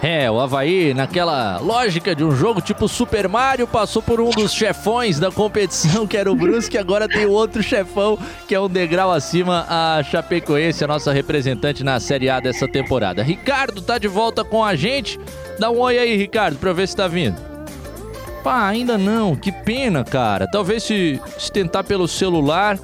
É, 0.02 0.28
o 0.28 0.40
Havaí, 0.40 0.92
naquela 0.92 1.58
lógica 1.58 2.12
de 2.12 2.24
um 2.24 2.34
jogo 2.34 2.60
tipo 2.60 2.88
Super 2.88 3.28
Mario, 3.28 3.68
passou 3.68 4.02
por 4.02 4.20
um 4.20 4.30
dos 4.30 4.52
chefões 4.52 5.20
da 5.20 5.30
competição, 5.30 6.08
que 6.08 6.16
era 6.16 6.30
o 6.30 6.34
Brusque, 6.34 6.76
agora 6.76 7.08
tem 7.08 7.24
outro 7.24 7.62
chefão, 7.62 8.18
que 8.48 8.52
é 8.52 8.60
um 8.60 8.68
degrau 8.68 9.12
acima, 9.12 9.64
a 9.68 10.02
Chapecoense, 10.02 10.82
a 10.82 10.88
nossa 10.88 11.12
representante 11.12 11.84
na 11.84 12.00
Série 12.00 12.28
A 12.28 12.40
dessa 12.40 12.66
temporada. 12.66 13.22
Ricardo 13.22 13.80
tá 13.80 13.96
de 13.96 14.08
volta 14.08 14.42
com 14.42 14.64
a 14.64 14.74
gente. 14.74 15.20
Dá 15.60 15.70
um 15.70 15.78
oi 15.78 15.96
aí, 15.96 16.16
Ricardo, 16.16 16.58
pra 16.58 16.72
ver 16.72 16.88
se 16.88 16.96
tá 16.96 17.06
vindo. 17.06 17.36
Pá, 18.42 18.66
ainda 18.66 18.98
não, 18.98 19.36
que 19.36 19.52
pena, 19.52 20.02
cara. 20.02 20.48
Talvez 20.50 20.82
se, 20.82 21.20
se 21.38 21.52
tentar 21.52 21.84
pelo 21.84 22.08
celular 22.08 22.76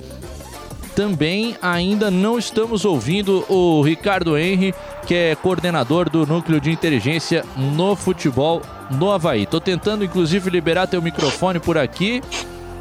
também 0.99 1.57
ainda 1.63 2.11
não 2.11 2.37
estamos 2.41 2.85
ouvindo 2.85 3.45
o 3.49 3.81
Ricardo 3.83 4.37
Henry, 4.37 4.75
que 5.07 5.15
é 5.15 5.37
coordenador 5.37 6.11
do 6.11 6.27
núcleo 6.27 6.61
de 6.61 6.73
inteligência 6.73 7.45
no 7.57 7.95
futebol 7.95 8.61
no 8.91 9.13
Havaí. 9.13 9.47
Tô 9.47 9.61
tentando 9.61 10.05
inclusive 10.05 10.51
liberar 10.51 10.89
teu 10.89 11.01
microfone 11.01 11.61
por 11.61 11.79
aqui, 11.79 12.21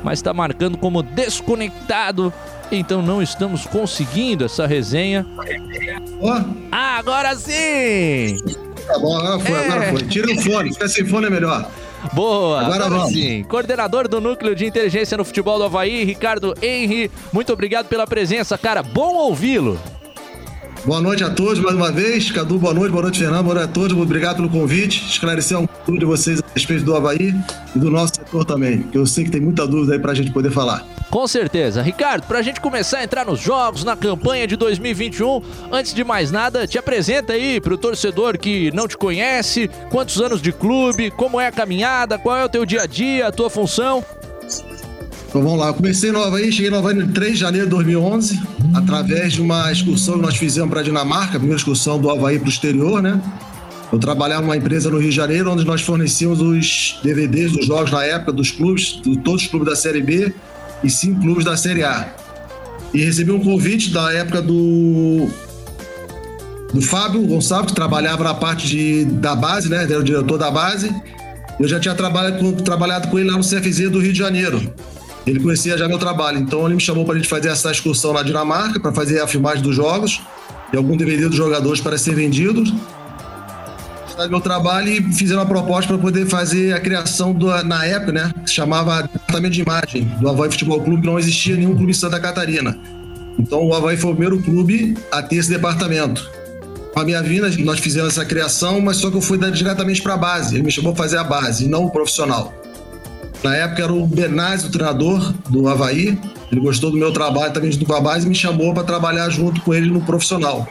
mas 0.03 0.17
está 0.17 0.33
marcando 0.33 0.79
como 0.79 1.03
desconectado. 1.03 2.33
Então 2.71 3.03
não 3.03 3.21
estamos 3.21 3.67
conseguindo 3.67 4.45
essa 4.45 4.65
resenha. 4.65 5.23
Oh. 6.19 6.43
Ah, 6.71 6.97
agora 6.97 7.35
sim! 7.35 8.35
Tá 8.87 8.97
bom, 8.97 9.15
agora 9.15 9.39
foi, 9.39 9.55
é. 9.59 9.65
agora 9.67 9.91
foi. 9.91 10.01
Tira 10.07 10.31
o 10.31 10.41
fone, 10.41 10.73
fica 10.73 10.87
sem 10.87 11.05
fone 11.05 11.27
é 11.27 11.29
melhor. 11.29 11.69
Boa, 12.13 12.61
agora, 12.61 12.85
agora 12.85 12.89
vamos. 12.89 13.13
sim. 13.13 13.43
Coordenador 13.43 14.07
do 14.07 14.21
Núcleo 14.21 14.55
de 14.55 14.65
Inteligência 14.65 15.17
no 15.17 15.25
Futebol 15.25 15.57
do 15.57 15.65
Havaí, 15.65 16.03
Ricardo 16.03 16.53
Henry. 16.61 17.11
Muito 17.33 17.51
obrigado 17.51 17.87
pela 17.87 18.05
presença, 18.07 18.57
cara. 18.57 18.81
Bom 18.83 19.15
ouvi-lo. 19.15 19.79
Boa 20.85 21.01
noite 21.01 21.23
a 21.23 21.29
todos 21.29 21.59
mais 21.59 21.75
uma 21.75 21.91
vez. 21.91 22.31
Cadu, 22.31 22.57
boa 22.57 22.73
noite. 22.73 22.91
Boa 22.91 23.01
noite, 23.03 23.19
Fernando. 23.19 23.43
Boa 23.43 23.55
noite 23.55 23.69
a 23.69 23.73
todos. 23.73 23.97
Obrigado 23.97 24.37
pelo 24.37 24.49
convite. 24.49 25.05
Esclarecer 25.09 25.59
um 25.59 25.67
pouco 25.67 25.99
de 25.99 26.05
vocês 26.05 26.39
a 26.39 26.43
respeito 26.53 26.83
do 26.85 26.95
Havaí 26.95 27.35
e 27.75 27.79
do 27.79 27.91
nosso 27.91 28.15
setor 28.15 28.45
também, 28.45 28.83
que 28.83 28.97
eu 28.97 29.05
sei 29.05 29.25
que 29.25 29.31
tem 29.31 29.41
muita 29.41 29.67
dúvida 29.67 29.93
aí 29.93 29.99
pra 29.99 30.13
gente 30.13 30.31
poder 30.31 30.51
falar. 30.51 30.85
Com 31.09 31.25
certeza. 31.25 31.81
Ricardo, 31.81 32.23
pra 32.27 32.41
gente 32.41 32.59
começar 32.59 32.99
a 32.99 33.03
entrar 33.03 33.25
nos 33.25 33.39
jogos, 33.39 33.83
na 33.83 33.95
campanha 33.95 34.45
de 34.45 34.55
2021, 34.55 35.41
antes 35.71 35.93
de 35.93 36.03
mais 36.03 36.31
nada, 36.31 36.67
te 36.67 36.77
apresenta 36.77 37.33
aí 37.33 37.61
pro 37.61 37.77
torcedor 37.77 38.37
que 38.37 38.71
não 38.71 38.87
te 38.87 38.97
conhece, 38.97 39.69
quantos 39.89 40.21
anos 40.21 40.41
de 40.41 40.51
clube, 40.51 41.09
como 41.11 41.39
é 41.39 41.47
a 41.47 41.51
caminhada, 41.51 42.17
qual 42.17 42.35
é 42.35 42.43
o 42.43 42.49
teu 42.49 42.65
dia 42.65 42.81
a 42.81 42.85
dia, 42.85 43.27
a 43.27 43.31
tua 43.31 43.49
função. 43.49 44.03
Então 45.37 45.45
vamos 45.45 45.63
lá, 45.63 45.67
eu 45.67 45.73
comecei 45.75 46.11
no 46.11 46.19
Havaí, 46.23 46.51
cheguei 46.51 46.71
no 46.71 46.77
Havaí 46.77 46.95
no 46.95 47.09
3 47.09 47.33
de 47.33 47.39
janeiro 47.39 47.67
de 47.67 47.69
2011, 47.69 48.41
através 48.73 49.33
de 49.33 49.41
uma 49.41 49.71
excursão 49.71 50.15
que 50.15 50.21
nós 50.21 50.35
fizemos 50.35 50.67
para 50.67 50.79
a 50.79 50.83
Dinamarca, 50.83 51.33
a 51.33 51.39
primeira 51.39 51.57
excursão 51.57 52.01
do 52.01 52.09
Havaí 52.09 52.39
para 52.39 52.47
o 52.47 52.49
exterior, 52.49 53.03
né? 53.03 53.21
Eu 53.93 53.99
trabalhava 53.99 54.41
numa 54.41 54.57
empresa 54.57 54.89
no 54.89 54.97
Rio 54.97 55.11
de 55.11 55.15
Janeiro, 55.15 55.51
onde 55.51 55.63
nós 55.63 55.81
fornecíamos 55.81 56.41
os 56.41 56.99
DVDs 57.03 57.51
dos 57.51 57.67
jogos 57.67 57.91
na 57.91 58.03
época 58.03 58.33
dos 58.33 58.49
clubes, 58.49 58.99
de 58.99 59.15
todos 59.17 59.43
os 59.43 59.47
clubes 59.47 59.69
da 59.69 59.75
Série 59.75 60.01
B 60.01 60.33
e 60.83 60.89
cinco 60.89 61.21
clubes 61.21 61.45
da 61.45 61.55
Série 61.55 61.83
A. 61.83 62.11
E 62.91 63.05
recebi 63.05 63.29
um 63.29 63.39
convite 63.39 63.91
da 63.91 64.11
época 64.11 64.41
do 64.41 65.27
do 66.73 66.81
Fábio 66.81 67.21
Gonçalves, 67.27 67.69
que 67.69 67.75
trabalhava 67.75 68.23
na 68.23 68.33
parte 68.33 68.67
de, 68.67 69.05
da 69.05 69.35
base, 69.35 69.69
né? 69.69 69.83
Era 69.83 69.99
o 69.99 70.03
diretor 70.03 70.39
da 70.39 70.49
base. 70.49 70.89
Eu 71.59 71.67
já 71.67 71.79
tinha 71.79 71.93
trabalhado 71.93 72.39
com, 72.39 72.53
trabalhado 72.53 73.07
com 73.09 73.19
ele 73.19 73.29
lá 73.29 73.37
no 73.37 73.43
CFZ 73.43 73.91
do 73.91 73.99
Rio 73.99 74.11
de 74.11 74.17
Janeiro. 74.17 74.73
Ele 75.27 75.41
conhecia 75.41 75.77
já 75.77 75.89
meu 75.89 75.99
trabalho, 75.99 76.39
então 76.39 76.65
ele 76.65 76.75
me 76.75 76.81
chamou 76.81 77.03
para 77.03 77.15
a 77.15 77.17
gente 77.17 77.27
fazer 77.27 77.49
essa 77.49 77.69
excursão 77.69 78.13
na 78.13 78.23
Dinamarca, 78.23 78.79
para 78.79 78.93
fazer 78.93 79.19
a 79.19 79.27
filmagem 79.27 79.61
dos 79.61 79.75
jogos 79.75 80.21
e 80.71 80.77
algum 80.77 80.95
DVD 80.95 81.27
dos 81.27 81.35
jogadores 81.35 81.81
para 81.81 81.97
ser 81.97 82.15
vendidos. 82.15 82.73
Meu 84.29 84.39
trabalho 84.39 84.89
e 84.89 85.13
fizeram 85.13 85.41
uma 85.41 85.47
proposta 85.47 85.93
para 85.93 86.01
poder 86.01 86.25
fazer 86.25 86.73
a 86.73 86.79
criação 86.79 87.33
do, 87.33 87.47
na 87.63 87.85
época, 87.85 88.11
né? 88.13 88.33
Se 88.47 88.53
chamava 88.53 89.03
Departamento 89.03 89.53
de 89.53 89.61
Imagem 89.61 90.05
do 90.19 90.27
Havaí 90.27 90.49
Futebol 90.49 90.81
Clube, 90.81 91.01
que 91.01 91.07
não 91.07 91.19
existia 91.19 91.55
nenhum 91.55 91.75
clube 91.75 91.91
em 91.91 91.93
Santa 91.93 92.19
Catarina. 92.19 92.75
Então 93.37 93.67
o 93.67 93.75
Havaí 93.75 93.95
foi 93.95 94.11
o 94.11 94.15
primeiro 94.15 94.41
clube 94.41 94.97
a 95.11 95.21
ter 95.21 95.35
esse 95.35 95.49
departamento. 95.49 96.27
Com 96.93 97.01
a 97.01 97.03
minha 97.03 97.21
vinda, 97.21 97.47
nós 97.59 97.79
fizemos 97.79 98.13
essa 98.13 98.25
criação, 98.25 98.81
mas 98.81 98.97
só 98.97 99.11
que 99.11 99.17
eu 99.17 99.21
fui 99.21 99.37
diretamente 99.51 100.01
para 100.01 100.15
a 100.15 100.17
base. 100.17 100.55
Ele 100.55 100.63
me 100.63 100.71
chamou 100.71 100.93
para 100.93 101.03
fazer 101.03 101.17
a 101.17 101.23
base, 101.23 101.67
não 101.67 101.83
o 101.83 101.91
profissional. 101.91 102.51
Na 103.43 103.55
época 103.55 103.83
era 103.83 103.93
o 103.93 104.05
Benazzi, 104.07 104.67
o 104.67 104.71
treinador 104.71 105.33
do 105.49 105.67
Havaí. 105.67 106.17
Ele 106.51 106.61
gostou 106.61 106.91
do 106.91 106.97
meu 106.97 107.11
trabalho 107.11 107.53
também 107.53 107.71
junto 107.71 107.85
com 107.85 107.93
a 107.93 108.01
base 108.01 108.25
e 108.25 108.29
me 108.29 108.35
chamou 108.35 108.73
para 108.73 108.83
trabalhar 108.83 109.29
junto 109.29 109.61
com 109.61 109.73
ele 109.73 109.89
no 109.89 110.01
profissional. 110.01 110.67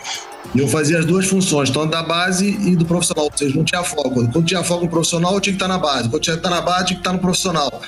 E 0.55 0.61
eu 0.61 0.69
fazia 0.69 0.99
as 0.99 1.05
duas 1.05 1.27
funções, 1.27 1.71
tanto 1.71 1.89
da 1.89 2.03
base 2.03 2.47
e 2.47 2.77
do 2.77 2.85
profissional. 2.85 3.27
Ou 3.27 3.33
seja, 3.37 3.57
não 3.57 3.65
tinha 3.65 3.83
foco. 3.83 4.11
Quando 4.11 4.45
tinha 4.45 4.63
foco 4.63 4.85
no 4.85 4.91
profissional, 4.91 5.35
eu 5.35 5.41
tinha 5.41 5.53
que 5.53 5.63
estar 5.63 5.69
na 5.69 5.79
base. 5.79 6.09
Quando 6.09 6.23
tinha 6.23 6.37
que 6.37 6.47
estar 6.47 6.51
na 6.51 6.63
base, 6.63 6.87
tinha 6.87 6.97
que 6.97 7.01
estar 7.01 7.13
no 7.13 7.19
profissional. 7.19 7.83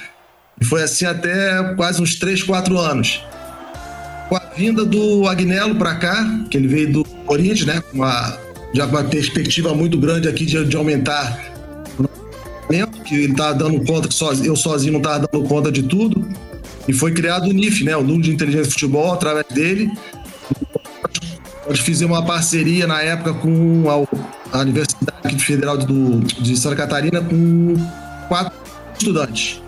E 0.61 0.65
foi 0.65 0.83
assim 0.83 1.07
até 1.07 1.75
quase 1.75 2.03
uns 2.03 2.17
3, 2.17 2.43
4 2.43 2.79
anos. 2.79 3.23
Com 4.29 4.37
a 4.37 4.43
vinda 4.57 4.85
do 4.85 5.27
Agnello 5.27 5.75
para 5.77 5.95
cá, 5.95 6.45
que 6.51 6.57
ele 6.57 6.69
veio 6.69 6.93
do 6.93 7.05
Corinthians, 7.05 7.65
né? 7.65 7.81
Com 7.81 7.99
uma, 7.99 8.37
já 8.75 8.87
com 8.87 8.97
uma 8.97 9.05
perspectiva 9.05 9.75
muito 9.75 9.99
grande 9.99 10.29
aqui 10.29 10.45
de, 10.45 10.65
de 10.65 10.77
aumentar 10.77 11.58
que 13.05 13.15
ele 13.15 13.33
estava 13.33 13.55
dando 13.55 13.85
conta 13.85 14.09
que 14.09 14.47
eu 14.47 14.57
sozinho 14.57 14.93
não 14.93 15.01
estava 15.01 15.27
dando 15.31 15.49
conta 15.49 15.73
de 15.73 15.83
tudo. 15.83 16.27
E 16.87 16.93
foi 16.93 17.13
criado 17.13 17.49
o 17.49 17.53
NIF, 17.53 17.85
né? 17.85 17.97
O 17.97 18.03
Núcleo 18.03 18.23
de 18.23 18.31
Inteligência 18.33 18.67
de 18.67 18.73
Futebol, 18.73 19.13
através 19.13 19.47
dele. 19.49 19.91
Nós 21.69 21.81
fizemos 21.81 22.17
uma 22.17 22.25
parceria 22.25 22.87
na 22.87 23.03
época 23.03 23.35
com 23.35 23.85
a, 24.53 24.59
Universidade 24.61 25.39
Federal 25.39 25.77
do, 25.77 26.21
de 26.21 26.57
Santa 26.57 26.77
Catarina 26.77 27.21
com 27.21 27.77
quatro 28.27 28.53
estudantes. 28.99 29.61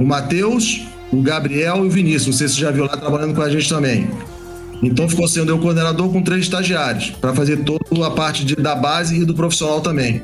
O 0.00 0.04
Matheus, 0.04 0.80
o 1.12 1.20
Gabriel 1.20 1.84
e 1.84 1.88
o 1.88 1.90
Vinícius. 1.90 2.28
Não 2.28 2.32
sei 2.32 2.48
se 2.48 2.54
você 2.54 2.60
já 2.62 2.70
viu 2.70 2.84
lá 2.84 2.96
trabalhando 2.96 3.34
com 3.34 3.42
a 3.42 3.50
gente 3.50 3.68
também. 3.68 4.08
Então 4.82 5.08
ficou 5.08 5.28
sendo 5.28 5.50
eu 5.50 5.58
coordenador 5.58 6.10
com 6.10 6.22
três 6.22 6.42
estagiários, 6.42 7.10
para 7.10 7.34
fazer 7.34 7.58
toda 7.58 8.06
a 8.06 8.10
parte 8.10 8.44
de, 8.44 8.56
da 8.56 8.74
base 8.74 9.20
e 9.20 9.24
do 9.24 9.34
profissional 9.34 9.80
também. 9.80 10.22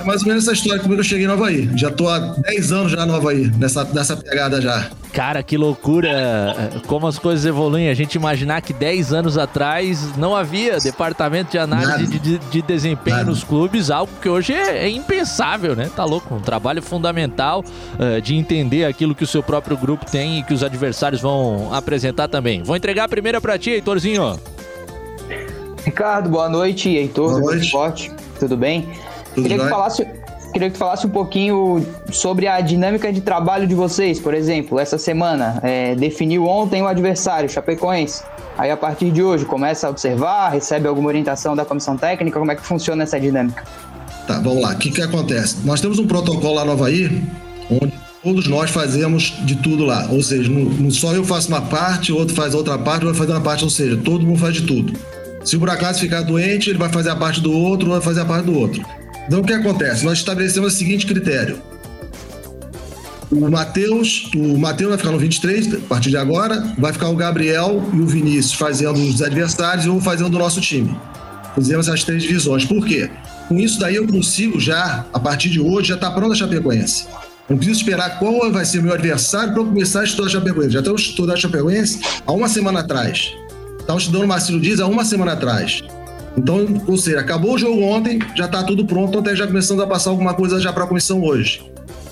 É 0.00 0.04
mais 0.04 0.22
ou 0.22 0.28
menos 0.28 0.44
essa 0.44 0.54
história 0.54 0.80
como 0.80 0.94
eu 0.94 1.04
cheguei 1.04 1.26
no 1.26 1.34
Havaí. 1.34 1.68
Já 1.76 1.90
tô 1.90 2.08
há 2.08 2.18
10 2.18 2.72
anos 2.72 2.92
já 2.92 3.04
no 3.04 3.14
Havaí, 3.14 3.50
nessa, 3.58 3.84
nessa 3.84 4.16
pegada 4.16 4.60
já. 4.60 4.88
Cara, 5.12 5.42
que 5.42 5.58
loucura 5.58 6.72
como 6.86 7.06
as 7.06 7.18
coisas 7.18 7.44
evoluem. 7.44 7.90
A 7.90 7.94
gente 7.94 8.14
imaginar 8.14 8.62
que 8.62 8.72
10 8.72 9.12
anos 9.12 9.36
atrás 9.36 10.16
não 10.16 10.34
havia 10.34 10.78
departamento 10.78 11.50
de 11.50 11.58
análise 11.58 12.06
de, 12.06 12.18
de, 12.18 12.38
de, 12.38 12.62
desempenho 12.62 13.18
Nada. 13.18 13.30
nos 13.30 13.44
clubes, 13.44 13.90
algo 13.90 14.10
que 14.22 14.28
hoje 14.28 14.54
é, 14.54 14.86
é, 14.86 14.88
impensável, 14.88 15.76
né? 15.76 15.90
Tá 15.94 16.04
louco. 16.04 16.34
Um 16.34 16.40
trabalho 16.40 16.80
fundamental 16.80 17.62
uh, 17.62 18.20
de 18.22 18.34
entender 18.36 18.86
aquilo 18.86 19.14
que 19.14 19.24
o 19.24 19.26
seu 19.26 19.42
próprio 19.42 19.76
grupo 19.76 20.10
tem 20.10 20.38
e 20.38 20.42
que 20.42 20.54
os 20.54 20.62
adversários 20.62 21.20
vão 21.20 21.74
apresentar 21.74 22.28
também. 22.28 22.62
Vou 22.62 22.76
entregar 22.76 23.04
a 23.04 23.08
primeira 23.08 23.38
pra 23.38 23.58
ti, 23.58 23.70
Heitorzinho. 23.70 24.40
Ricardo, 25.84 26.30
boa 26.30 26.48
noite. 26.48 26.88
Heitor, 26.88 27.32
boa 27.32 27.52
noite. 27.52 27.66
Esporte. 27.66 28.12
Tudo 28.38 28.56
bem? 28.56 28.88
Queria 29.34 29.58
que, 29.58 29.68
falasse, 29.68 30.06
queria 30.52 30.70
que 30.70 30.78
falasse 30.78 31.06
um 31.06 31.10
pouquinho 31.10 31.86
sobre 32.10 32.46
a 32.46 32.60
dinâmica 32.60 33.12
de 33.12 33.20
trabalho 33.20 33.66
de 33.66 33.74
vocês, 33.74 34.18
por 34.18 34.34
exemplo, 34.34 34.78
essa 34.78 34.98
semana. 34.98 35.60
É, 35.62 35.94
definiu 35.94 36.46
ontem 36.46 36.82
o 36.82 36.86
adversário, 36.86 37.48
Chapecoense. 37.48 38.22
Aí 38.58 38.70
a 38.70 38.76
partir 38.76 39.10
de 39.10 39.22
hoje 39.22 39.44
começa 39.44 39.86
a 39.86 39.90
observar, 39.90 40.50
recebe 40.50 40.86
alguma 40.86 41.08
orientação 41.08 41.56
da 41.56 41.64
comissão 41.64 41.96
técnica, 41.96 42.38
como 42.38 42.52
é 42.52 42.56
que 42.56 42.62
funciona 42.62 43.04
essa 43.04 43.18
dinâmica? 43.18 43.64
Tá, 44.26 44.38
vamos 44.38 44.62
lá. 44.62 44.72
O 44.72 44.76
que, 44.76 44.90
que 44.90 45.02
acontece? 45.02 45.56
Nós 45.64 45.80
temos 45.80 45.98
um 45.98 46.06
protocolo 46.06 46.54
lá 46.54 46.64
no 46.64 46.72
Havaí, 46.72 47.22
onde 47.70 47.92
todos 48.22 48.48
nós 48.48 48.70
fazemos 48.70 49.34
de 49.44 49.56
tudo 49.56 49.84
lá. 49.84 50.06
Ou 50.10 50.22
seja, 50.22 50.50
não, 50.50 50.90
só 50.90 51.14
eu 51.14 51.24
faço 51.24 51.48
uma 51.48 51.62
parte, 51.62 52.12
o 52.12 52.16
outro 52.16 52.34
faz 52.34 52.54
outra 52.54 52.76
parte, 52.78 53.04
o 53.04 53.08
outro 53.08 53.18
faz 53.18 53.30
uma 53.30 53.40
parte, 53.40 53.64
ou 53.64 53.70
seja, 53.70 53.96
todo 53.96 54.26
mundo 54.26 54.38
faz 54.38 54.54
de 54.54 54.62
tudo. 54.62 54.92
Se 55.44 55.56
por 55.58 55.70
acaso 55.70 56.00
ficar 56.00 56.22
doente, 56.22 56.68
ele 56.68 56.78
vai 56.78 56.90
fazer 56.90 57.10
a 57.10 57.16
parte 57.16 57.40
do 57.40 57.52
outro, 57.52 57.86
ou 57.86 57.94
vai 57.94 58.02
fazer 58.02 58.20
a 58.20 58.24
parte 58.24 58.44
do 58.44 58.58
outro. 58.58 58.84
Então, 59.30 59.42
o 59.42 59.44
que 59.44 59.52
acontece? 59.52 60.04
Nós 60.04 60.18
estabelecemos 60.18 60.74
o 60.74 60.76
seguinte 60.76 61.06
critério. 61.06 61.62
O 63.30 63.48
Matheus, 63.48 64.28
o 64.34 64.58
Matheus 64.58 64.88
vai 64.88 64.98
ficar 64.98 65.12
no 65.12 65.20
23, 65.20 65.74
a 65.74 65.78
partir 65.88 66.10
de 66.10 66.16
agora, 66.16 66.74
vai 66.76 66.92
ficar 66.92 67.10
o 67.10 67.14
Gabriel 67.14 67.80
e 67.92 68.00
o 68.00 68.06
Vinícius 68.08 68.54
fazendo 68.54 68.98
os 68.98 69.22
adversários 69.22 69.84
e 69.84 69.88
eu 69.88 70.00
fazendo 70.00 70.34
o 70.34 70.38
nosso 70.40 70.60
time. 70.60 70.98
Fizemos 71.54 71.88
as 71.88 72.02
três 72.02 72.24
divisões. 72.24 72.64
Por 72.64 72.84
quê? 72.84 73.08
Com 73.46 73.56
isso 73.56 73.78
daí 73.78 73.94
eu 73.94 74.08
consigo 74.08 74.58
já, 74.58 75.06
a 75.12 75.20
partir 75.20 75.48
de 75.48 75.60
hoje, 75.60 75.90
já 75.90 75.94
está 75.94 76.10
pronta 76.10 76.32
a 76.32 76.36
Chapecoense. 76.36 77.06
Não 77.48 77.56
preciso 77.56 77.82
esperar 77.82 78.18
qual 78.18 78.50
vai 78.50 78.64
ser 78.64 78.80
o 78.80 78.82
meu 78.82 78.94
adversário 78.94 79.52
para 79.52 79.62
eu 79.62 79.66
começar 79.66 80.00
a 80.00 80.04
estudar 80.04 80.26
a 80.26 80.30
Chapecoense. 80.30 80.70
Já 80.72 80.80
estamos 80.80 81.02
estudando 81.02 81.36
a 81.36 81.40
Chapecoense 81.40 82.00
há 82.26 82.32
uma 82.32 82.48
semana 82.48 82.80
atrás. 82.80 83.32
Estamos 83.78 84.02
estudando 84.02 84.24
o 84.24 84.28
Marcelo 84.28 84.60
Dias 84.60 84.80
há 84.80 84.88
uma 84.88 85.04
semana 85.04 85.34
atrás. 85.34 85.84
Então, 86.36 86.66
ou 86.86 86.96
seja, 86.96 87.20
acabou 87.20 87.54
o 87.54 87.58
jogo 87.58 87.82
ontem, 87.82 88.18
já 88.36 88.46
está 88.46 88.62
tudo 88.62 88.84
pronto, 88.84 89.18
até 89.18 89.34
já 89.34 89.46
começando 89.46 89.82
a 89.82 89.86
passar 89.86 90.10
alguma 90.10 90.34
coisa 90.34 90.60
já 90.60 90.72
para 90.72 90.84
a 90.84 90.86
comissão 90.86 91.22
hoje. 91.22 91.62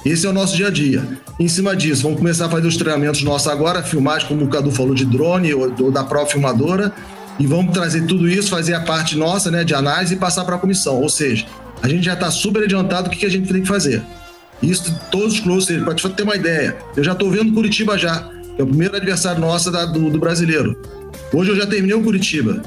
Esse 0.04 0.26
é 0.26 0.30
o 0.30 0.32
nosso 0.32 0.56
dia 0.56 0.68
a 0.68 0.70
dia. 0.70 1.02
Em 1.38 1.48
cima 1.48 1.74
disso, 1.76 2.02
vamos 2.02 2.18
começar 2.18 2.46
a 2.46 2.48
fazer 2.48 2.66
os 2.66 2.76
treinamentos 2.76 3.22
nossos 3.22 3.48
agora, 3.48 3.82
filmagem, 3.82 4.28
como 4.28 4.44
o 4.44 4.48
Cadu 4.48 4.70
falou, 4.70 4.94
de 4.94 5.04
drone 5.04 5.52
ou, 5.54 5.72
ou 5.80 5.90
da 5.90 6.04
própria 6.04 6.32
filmadora, 6.32 6.92
e 7.38 7.46
vamos 7.46 7.72
trazer 7.72 8.06
tudo 8.06 8.28
isso, 8.28 8.50
fazer 8.50 8.74
a 8.74 8.80
parte 8.80 9.16
nossa 9.16 9.50
né, 9.50 9.64
de 9.64 9.74
análise 9.74 10.14
e 10.14 10.16
passar 10.16 10.44
para 10.44 10.56
a 10.56 10.58
comissão. 10.58 11.00
Ou 11.00 11.08
seja, 11.08 11.46
a 11.82 11.88
gente 11.88 12.04
já 12.04 12.14
está 12.14 12.30
super 12.30 12.64
adiantado 12.64 13.08
o 13.08 13.10
que, 13.10 13.18
que 13.18 13.26
a 13.26 13.30
gente 13.30 13.52
tem 13.52 13.62
que 13.62 13.68
fazer. 13.68 14.02
Isso, 14.62 14.92
todos 15.10 15.34
os 15.34 15.40
clubes, 15.40 15.66
para 15.66 15.94
te 15.94 16.08
ter 16.08 16.22
uma 16.24 16.34
ideia, 16.34 16.76
eu 16.96 17.04
já 17.04 17.12
estou 17.12 17.30
vendo 17.30 17.52
Curitiba 17.52 17.96
já, 17.96 18.28
que 18.56 18.60
é 18.60 18.64
o 18.64 18.66
primeiro 18.66 18.96
adversário 18.96 19.40
nosso 19.40 19.70
da, 19.70 19.84
do, 19.84 20.10
do 20.10 20.18
brasileiro. 20.18 20.76
Hoje 21.32 21.50
eu 21.50 21.56
já 21.56 21.66
terminei 21.66 21.94
o 21.94 22.02
Curitiba. 22.02 22.60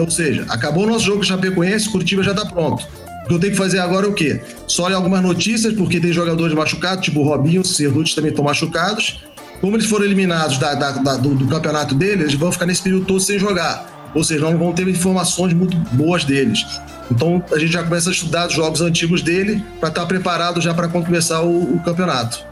Ou 0.00 0.10
seja, 0.10 0.44
acabou 0.48 0.84
o 0.84 0.86
nosso 0.86 1.04
jogo 1.04 1.24
Chapecoense, 1.24 1.88
Curitiba 1.90 2.22
já 2.22 2.32
está 2.32 2.46
pronto. 2.46 2.86
O 3.24 3.28
que 3.28 3.34
eu 3.34 3.38
tenho 3.38 3.52
que 3.52 3.58
fazer 3.58 3.78
agora 3.78 4.06
é 4.06 4.08
o 4.08 4.14
quê? 4.14 4.40
Só 4.66 4.86
olhar 4.86 4.96
algumas 4.96 5.22
notícias, 5.22 5.72
porque 5.74 6.00
tem 6.00 6.12
jogadores 6.12 6.54
machucados, 6.54 7.04
tipo 7.04 7.20
o 7.20 7.22
Robinho, 7.22 7.60
o 7.60 7.64
Cerruti 7.64 8.14
também 8.14 8.30
estão 8.30 8.44
machucados. 8.44 9.20
Como 9.60 9.76
eles 9.76 9.86
foram 9.86 10.04
eliminados 10.04 10.58
da, 10.58 10.74
da, 10.74 10.90
da, 10.90 11.16
do, 11.16 11.34
do, 11.36 11.46
campeonato 11.46 11.94
deles, 11.94 12.22
eles 12.22 12.34
vão 12.34 12.50
ficar 12.50 12.66
nesse 12.66 12.82
período 12.82 13.06
todo 13.06 13.20
sem 13.20 13.38
jogar. 13.38 14.10
Ou 14.12 14.24
seja, 14.24 14.50
não 14.50 14.58
vão 14.58 14.72
ter 14.72 14.88
informações 14.88 15.54
muito 15.54 15.76
boas 15.94 16.24
deles. 16.24 16.66
Então 17.10 17.42
a 17.52 17.58
gente 17.58 17.72
já 17.72 17.84
começa 17.84 18.10
a 18.10 18.12
estudar 18.12 18.48
os 18.48 18.54
jogos 18.54 18.80
antigos 18.80 19.22
dele 19.22 19.64
para 19.78 19.88
estar 19.88 20.00
tá 20.00 20.06
preparado 20.06 20.60
já 20.60 20.74
para 20.74 20.88
começar 20.88 21.42
o, 21.42 21.76
o 21.76 21.80
campeonato. 21.84 22.51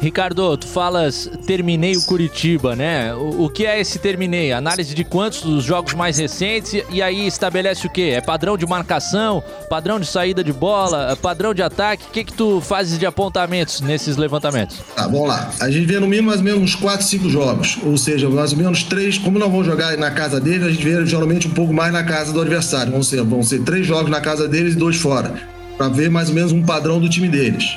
Ricardo, 0.00 0.56
tu 0.56 0.66
falas 0.66 1.30
terminei 1.46 1.94
o 1.94 2.02
Curitiba, 2.02 2.74
né? 2.74 3.14
O, 3.14 3.44
o, 3.44 3.50
que 3.50 3.66
é 3.66 3.78
esse 3.78 3.98
terminei? 3.98 4.50
Análise 4.50 4.94
de 4.94 5.04
quantos 5.04 5.42
dos 5.42 5.62
jogos 5.62 5.92
mais 5.92 6.16
recentes 6.16 6.82
e 6.90 7.02
aí 7.02 7.26
estabelece 7.26 7.86
o 7.86 7.90
quê? 7.90 8.12
É 8.14 8.20
padrão 8.22 8.56
de 8.56 8.66
marcação, 8.66 9.44
padrão 9.68 10.00
de 10.00 10.06
saída 10.06 10.42
de 10.42 10.54
bola, 10.54 11.16
padrão 11.20 11.52
de 11.52 11.62
ataque? 11.62 12.04
O 12.04 12.10
que 12.10 12.24
que 12.24 12.32
tu 12.32 12.62
fazes 12.62 12.98
de 12.98 13.04
apontamentos 13.04 13.82
nesses 13.82 14.16
levantamentos? 14.16 14.78
Tá, 14.96 15.06
vamos 15.06 15.28
lá. 15.28 15.50
A 15.60 15.70
gente 15.70 15.84
vê 15.84 16.00
no 16.00 16.06
mínimo 16.06 16.28
mais 16.28 16.40
ou 16.40 16.44
menos 16.44 16.62
uns 16.62 16.74
4, 16.74 17.06
5 17.06 17.28
jogos, 17.28 17.78
ou 17.84 17.98
seja, 17.98 18.28
mais 18.30 18.52
ou 18.52 18.58
menos 18.58 18.82
3, 18.84 19.18
como 19.18 19.38
não 19.38 19.50
vamos 19.50 19.66
jogar 19.66 19.98
na 19.98 20.10
casa 20.10 20.40
deles, 20.40 20.66
a 20.66 20.70
gente 20.70 20.82
vê 20.82 21.04
geralmente 21.04 21.46
um 21.46 21.52
pouco 21.52 21.74
mais 21.74 21.92
na 21.92 22.02
casa 22.02 22.32
do 22.32 22.40
adversário. 22.40 22.90
Vão 22.90 23.02
ser, 23.02 23.22
vão 23.22 23.42
ser 23.42 23.62
3 23.64 23.86
jogos 23.86 24.10
na 24.10 24.20
casa 24.22 24.48
deles 24.48 24.72
e 24.72 24.76
2 24.78 24.96
fora, 24.96 25.34
para 25.76 25.88
ver 25.88 26.08
mais 26.08 26.30
ou 26.30 26.34
menos 26.34 26.52
um 26.52 26.62
padrão 26.62 26.98
do 26.98 27.08
time 27.08 27.28
deles. 27.28 27.76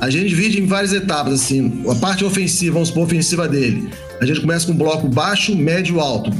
A 0.00 0.10
gente 0.10 0.28
divide 0.28 0.60
em 0.60 0.66
várias 0.66 0.92
etapas, 0.92 1.34
assim. 1.34 1.82
A 1.88 1.94
parte 1.94 2.24
ofensiva, 2.24 2.74
vamos 2.74 2.88
supor, 2.88 3.04
ofensiva 3.04 3.48
dele. 3.48 3.88
A 4.20 4.26
gente 4.26 4.40
começa 4.40 4.66
com 4.66 4.72
um 4.72 4.76
bloco 4.76 5.08
baixo, 5.08 5.56
médio, 5.56 6.00
alto. 6.00 6.30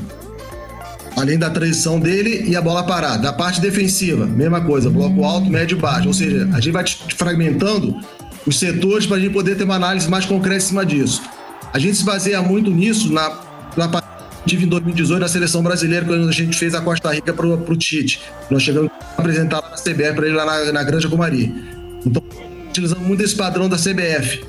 Além 1.17 1.39
da 1.39 1.49
transição 1.49 2.01
dele 2.01 2.45
e 2.47 2.57
a 2.57 2.61
bola 2.61 2.83
parada. 2.83 3.29
A 3.29 3.33
parte 3.33 3.61
defensiva, 3.61 4.27
mesma 4.27 4.61
coisa, 4.61 4.91
bloco 4.91 5.25
alto, 5.25 5.49
médio, 5.49 5.79
baixo. 5.79 6.09
Ou 6.09 6.15
seja, 6.15 6.49
a 6.53 6.61
gente 6.61 6.73
vai 6.73 6.85
fragmentando 7.17 7.97
os 8.47 8.59
setores 8.59 9.07
para 9.07 9.17
a 9.17 9.21
gente 9.21 9.33
poder 9.33 9.57
ter 9.57 9.65
uma 9.65 9.77
análise 9.77 10.09
mais 10.09 10.27
concreta 10.27 10.57
em 10.57 10.67
cima 10.67 10.85
disso. 10.85 11.23
A 11.73 11.79
gente 11.79 11.97
se 11.97 12.05
baseia 12.05 12.43
muito 12.43 12.71
nisso 12.71 13.13
na, 13.13 13.41
na 13.77 13.89
tive 14.47 14.65
em 14.65 14.69
2018 14.69 15.21
na 15.21 15.29
seleção 15.29 15.63
brasileira, 15.63 16.05
quando 16.05 16.29
a 16.29 16.33
gente 16.33 16.57
fez 16.57 16.75
a 16.75 16.81
Costa 16.81 17.13
Rica 17.13 17.33
para 17.33 17.47
o 17.47 17.77
Tite. 17.77 18.21
Nós 18.51 18.63
chegamos 18.63 18.91
a 19.17 19.21
apresentar 19.21 19.63
na 19.63 19.77
CBR 19.77 20.15
para 20.15 20.27
ele 20.27 20.35
lá 20.35 20.45
na, 20.45 20.73
na 20.73 20.83
Granja 20.83 21.09
Comari. 21.09 21.53
Então, 22.05 22.23
utilizando 22.75 23.01
muito 23.01 23.23
esse 23.23 23.37
padrão 23.37 23.69
da 23.69 23.77
CBF. 23.77 24.45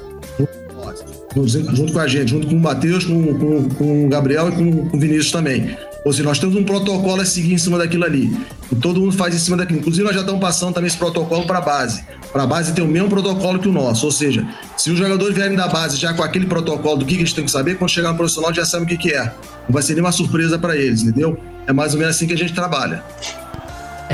Junto 1.73 1.93
com 1.93 1.99
a 1.99 2.07
gente, 2.07 2.29
junto 2.29 2.47
com 2.47 2.55
o 2.55 2.59
Matheus, 2.59 3.05
com, 3.05 3.37
com, 3.37 3.69
com 3.69 4.05
o 4.05 4.09
Gabriel 4.09 4.49
e 4.49 4.51
com, 4.53 4.89
com 4.89 4.97
o 4.97 4.99
Vinícius 4.99 5.31
também. 5.31 5.77
Ou 6.05 6.13
seja, 6.13 6.23
nós 6.23 6.39
temos 6.39 6.55
um 6.55 6.63
protocolo 6.63 7.21
a 7.21 7.25
seguir 7.25 7.53
em 7.53 7.57
cima 7.57 7.77
daquilo 7.77 8.05
ali. 8.05 8.35
E 8.71 8.75
todo 8.75 8.99
mundo 8.99 9.11
faz 9.11 9.35
em 9.35 9.39
cima 9.39 9.57
daquilo. 9.57 9.79
Inclusive, 9.79 10.03
nós 10.03 10.13
já 10.13 10.21
estamos 10.21 10.39
passando 10.39 10.73
também 10.73 10.87
esse 10.87 10.97
protocolo 10.97 11.45
para 11.45 11.57
a 11.57 11.61
base. 11.61 12.03
Para 12.31 12.43
a 12.43 12.47
base 12.47 12.73
ter 12.73 12.83
o 12.83 12.87
mesmo 12.87 13.09
protocolo 13.09 13.59
que 13.59 13.67
o 13.67 13.71
nosso. 13.71 14.05
Ou 14.05 14.11
seja, 14.11 14.47
se 14.77 14.91
os 14.91 14.97
jogadores 14.97 15.35
vierem 15.35 15.57
da 15.57 15.67
base 15.67 15.97
já 15.97 16.13
com 16.13 16.23
aquele 16.23 16.45
protocolo 16.45 16.97
do 16.97 17.05
que, 17.05 17.15
eles 17.15 17.33
têm 17.33 17.43
que 17.43 17.51
saber, 17.51 17.77
quando 17.77 17.89
chegar 17.89 18.11
no 18.11 18.17
profissional 18.17 18.53
já 18.53 18.63
sabem 18.63 18.85
o 18.85 18.89
que, 18.89 18.97
que 18.97 19.13
é. 19.13 19.23
Não 19.23 19.73
vai 19.73 19.81
ser 19.81 19.93
nenhuma 19.93 20.11
surpresa 20.11 20.59
para 20.59 20.75
eles, 20.77 21.01
entendeu? 21.01 21.37
É 21.67 21.73
mais 21.73 21.93
ou 21.93 21.99
menos 21.99 22.15
assim 22.15 22.27
que 22.27 22.33
a 22.33 22.37
gente 22.37 22.53
trabalha. 22.53 23.03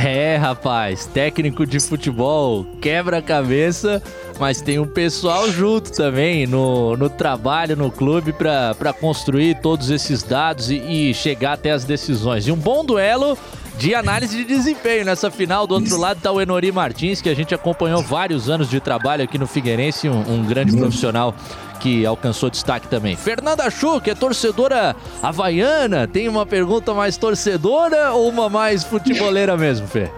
É, 0.04 0.36
rapaz, 0.36 1.06
técnico 1.06 1.64
de 1.64 1.80
futebol 1.80 2.66
quebra 2.82 3.22
cabeça, 3.22 4.02
mas 4.40 4.60
tem 4.60 4.80
um 4.80 4.88
pessoal 4.88 5.48
junto 5.52 5.92
também 5.92 6.48
no, 6.48 6.98
no 6.98 7.08
trabalho, 7.08 7.76
no 7.78 7.92
clube, 7.92 8.34
para 8.34 8.94
construir 9.00 9.60
todos 9.62 9.92
esses 9.92 10.24
dados 10.24 10.72
e, 10.72 10.78
e 10.78 11.14
chegar 11.14 11.54
até 11.54 11.70
as 11.70 11.86
decisões. 11.86 12.48
E 12.48 12.52
um 12.52 12.58
bom 12.58 12.84
duelo 12.84 13.38
de 13.78 13.96
análise 13.96 14.36
de 14.36 14.44
desempenho 14.44 15.06
nessa 15.06 15.32
final. 15.32 15.66
Do 15.66 15.76
outro 15.76 15.98
lado 15.98 16.18
está 16.18 16.32
o 16.32 16.40
Enori 16.40 16.72
Martins, 16.72 17.22
que 17.22 17.30
a 17.30 17.36
gente 17.36 17.54
acompanhou 17.54 18.02
vários 18.02 18.50
anos 18.50 18.70
de 18.70 18.80
trabalho 18.80 19.24
aqui 19.24 19.38
no 19.38 19.48
Figueirense, 19.48 20.08
um, 20.10 20.20
um 20.34 20.46
grande 20.46 20.76
profissional 20.76 21.34
que 21.80 22.06
alcançou 22.06 22.50
destaque 22.50 22.88
também. 22.88 23.16
Fernanda 23.16 23.70
Chu, 23.72 24.00
que 24.00 24.12
é 24.12 24.16
torcedora 24.16 24.96
havaiana, 25.22 26.08
tem 26.08 26.30
uma 26.30 26.46
pergunta 26.46 26.94
mais 26.94 27.18
torcedora 27.18 28.12
ou 28.12 28.30
uma 28.30 28.50
mais 28.50 28.84
futeboleira 28.84 29.58
mesmo, 29.58 29.88
Fê? 29.88 30.10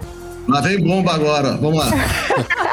Lá 0.47 0.59
vem 0.59 0.77
bomba 0.83 1.13
agora, 1.13 1.55
vamos 1.55 1.79
lá. 1.79 1.89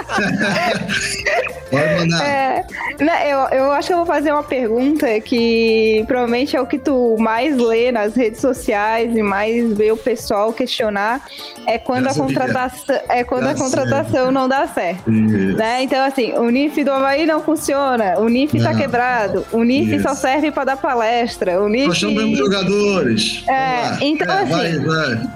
É, 1.72 2.64
né, 2.98 3.32
eu, 3.32 3.38
eu 3.58 3.72
acho 3.72 3.88
que 3.88 3.92
eu 3.94 3.98
vou 3.98 4.06
fazer 4.06 4.32
uma 4.32 4.42
pergunta 4.42 5.20
que 5.20 6.04
provavelmente 6.06 6.56
é 6.56 6.60
o 6.60 6.66
que 6.66 6.78
tu 6.78 7.16
mais 7.18 7.56
lê 7.56 7.92
nas 7.92 8.16
redes 8.16 8.40
sociais 8.40 9.16
e 9.16 9.22
mais 9.22 9.72
vê 9.74 9.92
o 9.92 9.96
pessoal 9.96 10.52
questionar. 10.52 11.24
É 11.66 11.78
quando 11.78 12.08
a 12.08 12.14
contratação, 12.14 12.98
é 13.08 13.22
quando 13.22 13.46
a 13.46 13.54
contratação 13.54 14.30
não 14.32 14.48
dá 14.48 14.66
certo. 14.66 15.10
Né? 15.10 15.84
Então, 15.84 16.04
assim, 16.04 16.32
o 16.32 16.50
NIF 16.50 16.82
do 16.82 16.90
Havaí 16.90 17.24
não 17.24 17.40
funciona, 17.40 18.18
o 18.18 18.28
NIF 18.28 18.56
está 18.56 18.74
quebrado, 18.74 19.46
o 19.52 19.62
NIF 19.62 19.94
Isso. 19.94 20.02
só 20.02 20.14
serve 20.14 20.50
para 20.50 20.64
dar 20.64 20.76
palestra. 20.76 21.60
O 21.62 21.68
NIF... 21.68 21.86
Nós 21.86 21.98
chamamos 21.98 22.36
jogadores. 22.36 23.44
É, 23.48 24.04
então, 24.04 24.28
é, 24.28 24.42
assim, 24.42 25.28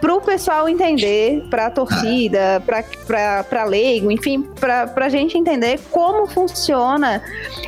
para 0.00 0.14
o 0.14 0.20
pessoal 0.20 0.68
entender, 0.68 1.44
para 1.48 1.66
a 1.66 1.70
torcida, 1.70 2.62
para 2.66 3.64
leigo, 3.82 4.10
enfim, 4.10 4.42
para 4.58 4.90
a 4.94 5.08
gente 5.08 5.36
entender 5.36 5.80
como 5.90 6.26
funciona 6.26 7.22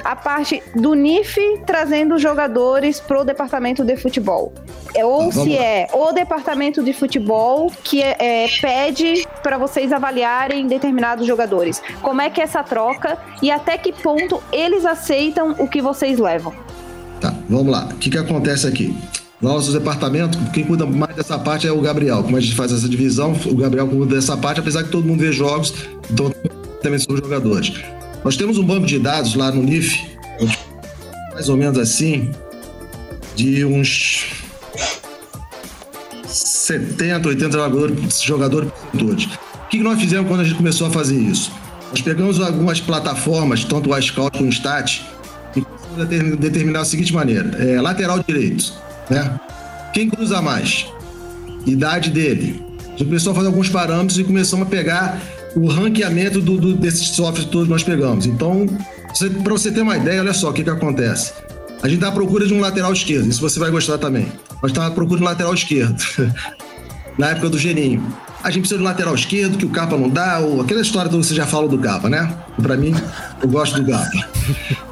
a 0.05 0.15
parte 0.15 0.63
do 0.75 0.95
NIF 0.95 1.41
trazendo 1.67 2.19
jogadores 2.19 3.01
para 3.01 3.21
o 3.21 3.25
departamento 3.25 3.85
de 3.85 3.97
futebol. 3.97 4.53
É, 4.95 5.05
ou 5.05 5.31
Vamos 5.31 5.35
se 5.35 5.57
lá. 5.57 5.63
é 5.63 5.89
o 5.93 6.13
departamento 6.13 6.83
de 6.83 6.93
futebol 6.93 7.71
que 7.83 8.01
é, 8.01 8.45
é, 8.45 8.47
pede 8.61 9.27
para 9.43 9.59
vocês 9.59 9.93
avaliarem 9.93 10.69
determinados 10.69 11.27
jogadores. 11.27 11.83
Como 12.01 12.23
é 12.23 12.31
que 12.31 12.41
é 12.41 12.45
essa 12.45 12.63
troca 12.63 13.19
e 13.43 13.51
até 13.51 13.77
que 13.77 13.93
ponto 13.93 14.41
eles 14.53 14.85
aceitam 14.85 15.57
o 15.59 15.67
que 15.67 15.83
vocês 15.83 16.19
levam? 16.19 16.55
Tá, 17.21 17.35
vamos 17.49 17.73
lá. 17.73 17.89
O 17.91 17.97
que, 17.97 18.11
que 18.11 18.19
acontece 18.19 18.69
aqui? 18.69 18.97
Nosso 19.45 19.71
departamento, 19.73 20.39
quem 20.53 20.65
cuida 20.65 20.87
mais 20.87 21.15
dessa 21.15 21.39
parte 21.39 21.67
é 21.67 21.71
o 21.71 21.79
Gabriel. 21.79 22.23
Como 22.23 22.35
a 22.35 22.41
gente 22.41 22.55
faz 22.55 22.73
essa 22.73 22.89
divisão, 22.89 23.39
o 23.45 23.55
Gabriel 23.55 23.87
cuida 23.87 24.15
dessa 24.15 24.39
parte, 24.39 24.59
apesar 24.59 24.85
que 24.85 24.89
todo 24.89 25.07
mundo 25.07 25.21
vê 25.21 25.31
jogos, 25.33 25.75
então 26.11 26.35
também 26.83 26.99
são 26.99 27.15
jogadores. 27.15 27.75
Nós 28.25 28.39
temos 28.39 28.57
um 28.57 28.65
banco 28.65 28.87
de 28.87 28.99
dados 28.99 29.35
lá 29.35 29.53
no 29.53 29.63
NIF, 29.63 30.01
mais 31.35 31.51
ou 31.51 31.59
menos 31.59 31.79
assim, 31.79 32.31
de 33.37 33.67
uns 33.67 34.29
70, 36.27 37.29
80 37.29 37.53
jogadores, 37.53 38.23
jogadores 38.23 38.71
por 38.93 39.03
O 39.03 39.69
que 39.69 39.79
nós 39.81 40.01
fizemos 40.01 40.27
quando 40.27 40.41
a 40.41 40.45
gente 40.45 40.57
começou 40.57 40.87
a 40.87 40.91
fazer 40.91 41.19
isso? 41.19 41.53
Nós 41.91 42.01
pegamos 42.01 42.41
algumas 42.41 42.81
plataformas, 42.81 43.63
tanto 43.63 43.91
o 43.91 43.99
iScout 43.99 44.39
quanto 44.39 44.49
o 44.49 44.49
Stat, 44.49 45.05
e 45.55 46.37
determinar 46.37 46.79
da 46.79 46.85
seguinte 46.87 47.13
maneira: 47.13 47.63
é, 47.63 47.79
lateral 47.79 48.25
direito, 48.27 48.73
né? 49.11 49.39
Quem 49.93 50.11
cruza 50.11 50.41
mais? 50.43 50.87
Idade 51.67 52.11
dele. 52.11 52.63
A 52.87 52.91
gente 52.91 53.05
começou 53.05 53.33
a 53.33 53.35
fazer 53.35 53.49
alguns 53.49 53.69
parâmetros 53.69 54.19
e 54.19 54.25
começamos 54.25 54.67
a 54.67 54.71
pegar 54.71 55.21
o 55.57 55.67
ranqueamento 55.67 56.41
do, 56.41 56.59
do, 56.59 56.75
desses 56.75 57.09
softwares 57.09 57.45
todos 57.51 57.69
nós 57.69 57.83
pegamos. 57.83 58.27
Então, 58.27 58.67
para 59.43 59.53
você 59.53 59.71
ter 59.71 59.83
uma 59.83 59.97
ideia, 59.97 60.21
olha 60.21 60.33
só 60.33 60.51
o 60.51 60.53
que, 60.53 60.65
que 60.65 60.71
acontece. 60.71 61.33
A 61.83 61.89
gente 61.89 61.99
está 61.99 62.09
à 62.09 62.13
procura 62.13 62.47
de 62.47 62.55
um 62.55 62.61
lateral 62.61 62.93
esquerdo, 62.93 63.29
isso 63.29 63.41
você 63.41 63.59
vai 63.59 63.71
gostar 63.71 63.99
também. 63.99 64.27
Nós 64.63 64.71
estamos 64.71 64.91
à 64.91 64.95
procura 64.95 65.19
de 65.19 65.25
um 65.25 65.29
lateral 65.29 65.55
esquerdo, 65.55 66.03
na 67.19 67.31
época 67.31 67.51
do 67.51 67.59
Geninho. 67.59 68.03
A 68.45 68.51
gente 68.51 68.61
precisa 68.61 68.77
de 68.77 68.83
um 68.83 68.87
lateral 68.87 69.15
esquerdo, 69.15 69.57
que 69.57 69.65
o 69.65 69.71
capa 69.71 69.97
não 69.97 70.07
dá, 70.07 70.39
ou 70.39 70.61
aquela 70.61 70.83
história 70.83 71.11
que 71.11 71.17
você 71.17 71.35
já 71.35 71.47
falou 71.47 71.67
do 71.67 71.79
capa, 71.79 72.11
né? 72.11 72.31
Para 72.61 72.77
mim, 72.77 72.95
eu 73.43 73.49
gosto 73.49 73.81
do 73.81 73.91
capa. 73.91 74.29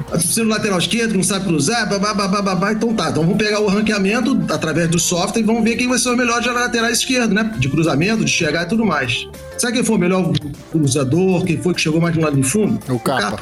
Precisa 0.09 0.43
um 0.43 0.49
lateral 0.49 0.79
esquerdo, 0.79 1.11
que 1.11 1.19
não 1.19 1.23
sabe 1.23 1.45
cruzar, 1.45 1.87
babá, 1.87 2.15
babá, 2.15 2.73
então 2.73 2.95
tá. 2.95 3.11
Então 3.11 3.23
vamos 3.23 3.37
pegar 3.37 3.61
o 3.61 3.67
ranqueamento 3.67 4.43
através 4.51 4.89
do 4.89 4.99
software 4.99 5.43
e 5.43 5.45
vamos 5.45 5.63
ver 5.65 5.77
quem 5.77 5.87
vai 5.87 5.99
ser 5.99 6.09
o 6.09 6.17
melhor 6.17 6.41
de 6.41 6.49
laterais 6.49 7.01
esquerdo, 7.01 7.35
né? 7.35 7.55
De 7.59 7.69
cruzamento, 7.69 8.25
de 8.25 8.31
chegar 8.31 8.63
e 8.63 8.69
tudo 8.71 8.87
mais. 8.87 9.29
Sabe 9.59 9.75
quem 9.75 9.85
foi 9.85 9.97
o 9.97 9.99
melhor 9.99 10.33
cruzador? 10.71 11.45
Quem 11.45 11.59
foi 11.59 11.75
que 11.75 11.81
chegou 11.83 12.01
mais 12.01 12.15
de 12.15 12.21
um 12.21 12.25
lado 12.25 12.37
de 12.37 12.43
fundo? 12.43 12.81
O 12.89 12.99
Capa. 12.99 13.39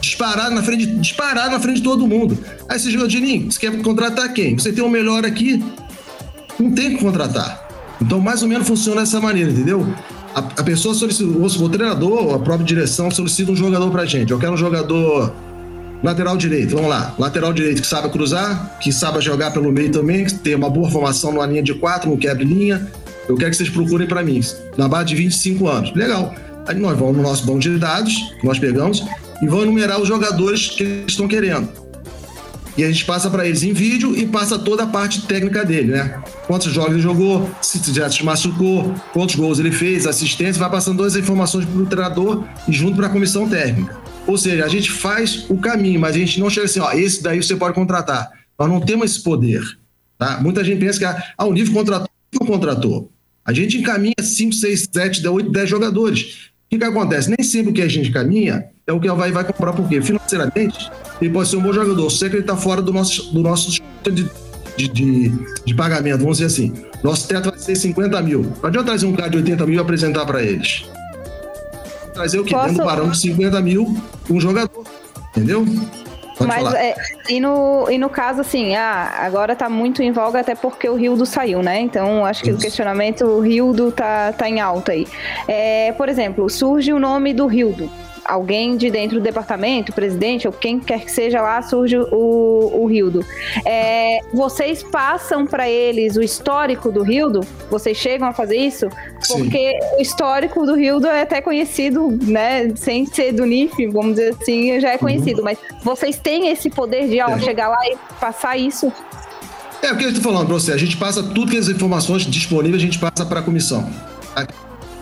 Disparado 0.00 0.54
na 0.54 0.62
frente, 0.62 0.86
disparado 0.86 1.50
na 1.50 1.60
frente 1.60 1.76
de 1.76 1.82
todo 1.82 2.06
mundo. 2.06 2.38
Aí 2.66 2.78
você 2.78 2.90
chegou, 2.90 3.06
Dininho, 3.06 3.52
você 3.52 3.60
quer 3.60 3.76
contratar 3.82 4.32
quem? 4.32 4.58
Você 4.58 4.72
tem 4.72 4.82
o 4.82 4.88
melhor 4.88 5.26
aqui, 5.26 5.62
não 6.58 6.72
tem 6.72 6.96
que 6.96 7.04
contratar. 7.04 7.67
Então, 8.00 8.20
mais 8.20 8.42
ou 8.42 8.48
menos 8.48 8.66
funciona 8.66 9.00
dessa 9.00 9.20
maneira, 9.20 9.50
entendeu? 9.50 9.86
A, 10.34 10.38
a 10.38 10.62
pessoa 10.62 10.94
solicita, 10.94 11.28
o 11.28 11.68
treinador, 11.68 12.34
a 12.34 12.38
própria 12.38 12.64
direção 12.64 13.10
solicita 13.10 13.50
um 13.50 13.56
jogador 13.56 13.90
pra 13.90 14.04
gente. 14.04 14.30
Eu 14.30 14.38
quero 14.38 14.52
um 14.52 14.56
jogador 14.56 15.32
lateral 16.02 16.36
direito, 16.36 16.74
vamos 16.74 16.90
lá. 16.90 17.14
Lateral 17.18 17.52
direito 17.52 17.82
que 17.82 17.88
sabe 17.88 18.08
cruzar, 18.10 18.78
que 18.80 18.92
sabe 18.92 19.20
jogar 19.20 19.52
pelo 19.52 19.72
meio 19.72 19.90
também, 19.90 20.24
que 20.24 20.34
tem 20.34 20.54
uma 20.54 20.70
boa 20.70 20.90
formação 20.90 21.32
numa 21.32 21.46
linha 21.46 21.62
de 21.62 21.74
quatro, 21.74 22.08
não 22.08 22.16
quebre 22.16 22.44
linha, 22.44 22.86
eu 23.28 23.36
quero 23.36 23.50
que 23.50 23.56
vocês 23.56 23.68
procurem 23.68 24.06
para 24.06 24.22
mim, 24.22 24.40
na 24.76 24.88
base 24.88 25.06
de 25.06 25.16
25 25.16 25.68
anos. 25.68 25.94
Legal. 25.94 26.34
Aí 26.66 26.78
nós 26.78 26.98
vamos 26.98 27.16
no 27.16 27.22
nosso 27.22 27.46
banco 27.46 27.60
de 27.60 27.78
dados, 27.78 28.14
nós 28.42 28.58
pegamos, 28.58 29.04
e 29.42 29.46
vamos 29.46 29.64
enumerar 29.64 30.00
os 30.00 30.06
jogadores 30.06 30.68
que 30.68 30.82
eles 30.82 31.06
estão 31.08 31.26
querendo. 31.26 31.87
E 32.78 32.84
a 32.84 32.86
gente 32.86 33.04
passa 33.04 33.28
para 33.28 33.44
eles 33.44 33.64
em 33.64 33.72
vídeo 33.72 34.16
e 34.16 34.24
passa 34.24 34.56
toda 34.56 34.84
a 34.84 34.86
parte 34.86 35.22
técnica 35.22 35.64
dele, 35.64 35.90
né? 35.90 36.22
Quantos 36.46 36.72
jogos 36.72 36.92
ele 36.92 37.02
jogou, 37.02 37.50
se 37.60 37.92
já 37.92 38.08
se 38.08 38.24
machucou, 38.24 38.94
quantos 39.12 39.34
gols 39.34 39.58
ele 39.58 39.72
fez, 39.72 40.06
assistência, 40.06 40.60
vai 40.60 40.70
passando 40.70 40.98
todas 40.98 41.16
as 41.16 41.20
informações 41.20 41.64
para 41.64 41.76
o 41.76 41.86
treinador 41.86 42.44
e 42.68 42.72
junto 42.72 42.94
para 42.94 43.08
a 43.08 43.10
comissão 43.10 43.48
técnica. 43.48 43.96
Ou 44.28 44.38
seja, 44.38 44.64
a 44.64 44.68
gente 44.68 44.92
faz 44.92 45.44
o 45.48 45.58
caminho, 45.58 45.98
mas 45.98 46.14
a 46.14 46.20
gente 46.20 46.38
não 46.38 46.48
chega 46.48 46.66
assim, 46.66 46.78
ó, 46.78 46.92
esse 46.92 47.20
daí 47.20 47.42
você 47.42 47.56
pode 47.56 47.74
contratar. 47.74 48.30
Nós 48.56 48.68
não 48.70 48.80
temos 48.80 49.10
esse 49.10 49.24
poder. 49.24 49.60
Tá? 50.16 50.38
Muita 50.40 50.62
gente 50.62 50.78
pensa 50.78 51.00
que 51.00 51.04
ah, 51.04 51.44
o 51.46 51.52
nível 51.52 51.74
contratou, 51.74 52.08
o 52.40 52.46
contratou. 52.46 53.10
A 53.44 53.52
gente 53.52 53.76
encaminha 53.76 54.14
5, 54.22 54.52
6, 54.52 54.88
7, 54.92 55.26
8, 55.26 55.50
10 55.50 55.68
jogadores. 55.68 56.22
O 56.66 56.70
que, 56.70 56.78
que 56.78 56.84
acontece? 56.84 57.28
Nem 57.28 57.42
sempre 57.42 57.72
o 57.72 57.74
que 57.74 57.82
a 57.82 57.88
gente 57.88 58.10
encaminha 58.10 58.66
é 58.86 58.92
o 58.92 59.00
que 59.00 59.10
vai, 59.10 59.32
vai 59.32 59.42
comprar, 59.42 59.72
porque 59.72 60.00
financeiramente 60.00 60.88
ele 61.20 61.30
pode 61.30 61.48
ser 61.48 61.56
um 61.56 61.62
bom 61.62 61.72
jogador, 61.72 62.10
sei 62.10 62.28
que 62.28 62.36
ele 62.36 62.42
está 62.42 62.56
fora 62.56 62.80
do 62.80 62.92
nosso, 62.92 63.32
do 63.32 63.40
nosso 63.40 63.70
de, 63.70 63.82
de, 64.76 64.88
de, 64.88 65.28
de, 65.64 65.74
pagamento, 65.74 66.18
vamos 66.18 66.38
dizer 66.38 66.46
assim. 66.46 66.72
Nosso 67.02 67.28
teto 67.28 67.50
vai 67.50 67.58
ser 67.58 67.74
50 67.74 68.20
mil. 68.22 68.42
Não 68.42 68.68
adianta 68.68 68.86
trazer 68.86 69.06
um 69.06 69.14
cara 69.14 69.28
de 69.28 69.36
80 69.38 69.66
mil 69.66 69.76
e 69.76 69.78
apresentar 69.78 70.24
para 70.24 70.42
eles. 70.42 70.84
Trazer 72.14 72.38
o 72.38 72.44
quê? 72.44 72.54
Posso... 72.54 72.68
Dentro 72.68 72.82
do 72.82 72.86
parâmetro 72.86 73.12
de 73.12 73.20
50 73.20 73.60
mil, 73.60 73.96
um 74.30 74.40
jogador. 74.40 74.84
Entendeu? 75.30 75.64
Pode 76.36 76.48
Mas, 76.48 76.74
é, 76.74 76.94
e, 77.28 77.40
no, 77.40 77.90
e 77.90 77.98
no 77.98 78.08
caso, 78.08 78.40
assim, 78.40 78.76
ah, 78.76 79.12
agora 79.18 79.56
tá 79.56 79.68
muito 79.68 80.02
em 80.02 80.12
voga 80.12 80.38
até 80.38 80.54
porque 80.54 80.88
o 80.88 80.94
Rildo 80.94 81.26
saiu, 81.26 81.62
né? 81.62 81.80
Então, 81.80 82.24
acho 82.24 82.44
que 82.44 82.50
Isso. 82.50 82.58
o 82.58 82.62
questionamento, 82.62 83.24
o 83.24 83.40
Rildo 83.40 83.90
tá, 83.90 84.32
tá 84.32 84.48
em 84.48 84.60
alta 84.60 84.92
aí. 84.92 85.06
É, 85.48 85.92
por 85.92 86.08
exemplo, 86.08 86.48
surge 86.48 86.92
o 86.92 87.00
nome 87.00 87.34
do 87.34 87.46
Rildo 87.46 87.90
alguém 88.28 88.76
de 88.76 88.90
dentro 88.90 89.18
do 89.18 89.22
departamento, 89.22 89.90
o 89.90 89.94
presidente 89.94 90.46
ou 90.46 90.52
quem 90.52 90.78
quer 90.78 91.00
que 91.00 91.10
seja 91.10 91.40
lá, 91.40 91.62
surge 91.62 91.96
o, 91.96 92.82
o 92.82 92.86
Rildo. 92.86 93.24
É, 93.64 94.20
vocês 94.34 94.82
passam 94.82 95.46
para 95.46 95.68
eles 95.68 96.16
o 96.16 96.22
histórico 96.22 96.92
do 96.92 97.02
Rildo? 97.02 97.40
Vocês 97.70 97.96
chegam 97.96 98.28
a 98.28 98.32
fazer 98.34 98.56
isso? 98.56 98.86
Porque 99.26 99.72
Sim. 99.72 99.96
o 99.98 100.02
histórico 100.02 100.66
do 100.66 100.74
Rildo 100.74 101.06
é 101.06 101.22
até 101.22 101.40
conhecido, 101.40 102.16
né? 102.22 102.70
Sem 102.76 103.06
ser 103.06 103.32
do 103.32 103.46
NIF, 103.46 103.86
vamos 103.86 104.16
dizer 104.16 104.36
assim, 104.38 104.78
já 104.78 104.90
é 104.90 104.98
conhecido. 104.98 105.38
Uhum. 105.38 105.44
Mas 105.44 105.58
vocês 105.82 106.18
têm 106.18 106.50
esse 106.50 106.68
poder 106.68 107.08
de 107.08 107.20
ó, 107.20 107.30
é. 107.30 107.38
chegar 107.40 107.68
lá 107.68 107.78
e 107.86 107.96
passar 108.20 108.58
isso? 108.58 108.92
É 109.80 109.92
o 109.92 109.96
que 109.96 110.04
eu 110.04 110.08
estou 110.08 110.22
falando 110.22 110.46
para 110.46 110.54
você. 110.54 110.72
A 110.72 110.76
gente 110.76 110.96
passa 110.96 111.22
tudo 111.22 111.50
que 111.50 111.56
as 111.56 111.68
informações 111.68 112.26
disponíveis, 112.26 112.82
a 112.82 112.84
gente 112.84 112.98
passa 112.98 113.24
para 113.24 113.40
a 113.40 113.42
comissão. 113.42 113.88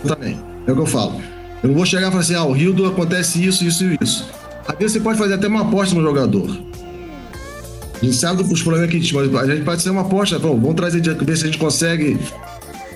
Também. 0.07 0.39
É 0.67 0.73
o 0.73 0.75
que 0.75 0.81
eu 0.81 0.87
falo. 0.87 1.36
Eu 1.67 1.75
vou 1.75 1.85
chegar 1.85 2.07
e 2.07 2.11
falar 2.11 2.21
assim, 2.21 2.35
ah, 2.35 2.45
o 2.45 2.53
Rio 2.53 2.87
acontece 2.87 3.45
isso, 3.45 3.65
isso 3.65 3.85
e 3.85 3.99
isso. 4.01 4.31
Às 4.69 4.79
vezes 4.79 4.93
você 4.93 5.01
pode 5.01 5.19
fazer 5.19 5.35
até 5.35 5.49
uma 5.49 5.63
aposta 5.63 5.97
no 5.97 6.03
jogador. 6.03 6.49
A 8.01 8.05
gente 8.05 8.17
sabe 8.17 8.45
dos 8.45 8.63
problemas 8.63 8.89
que 8.89 8.97
a 8.97 9.01
gente 9.01 9.15
mas 9.33 9.49
a 9.49 9.55
gente 9.55 9.65
pode 9.65 9.83
ser 9.83 9.91
uma 9.91 10.03
aposta, 10.03 10.39
vamos 10.39 10.75
trazer, 10.75 11.03
ver 11.03 11.37
se 11.37 11.43
a 11.43 11.47
gente 11.47 11.59
consegue 11.59 12.19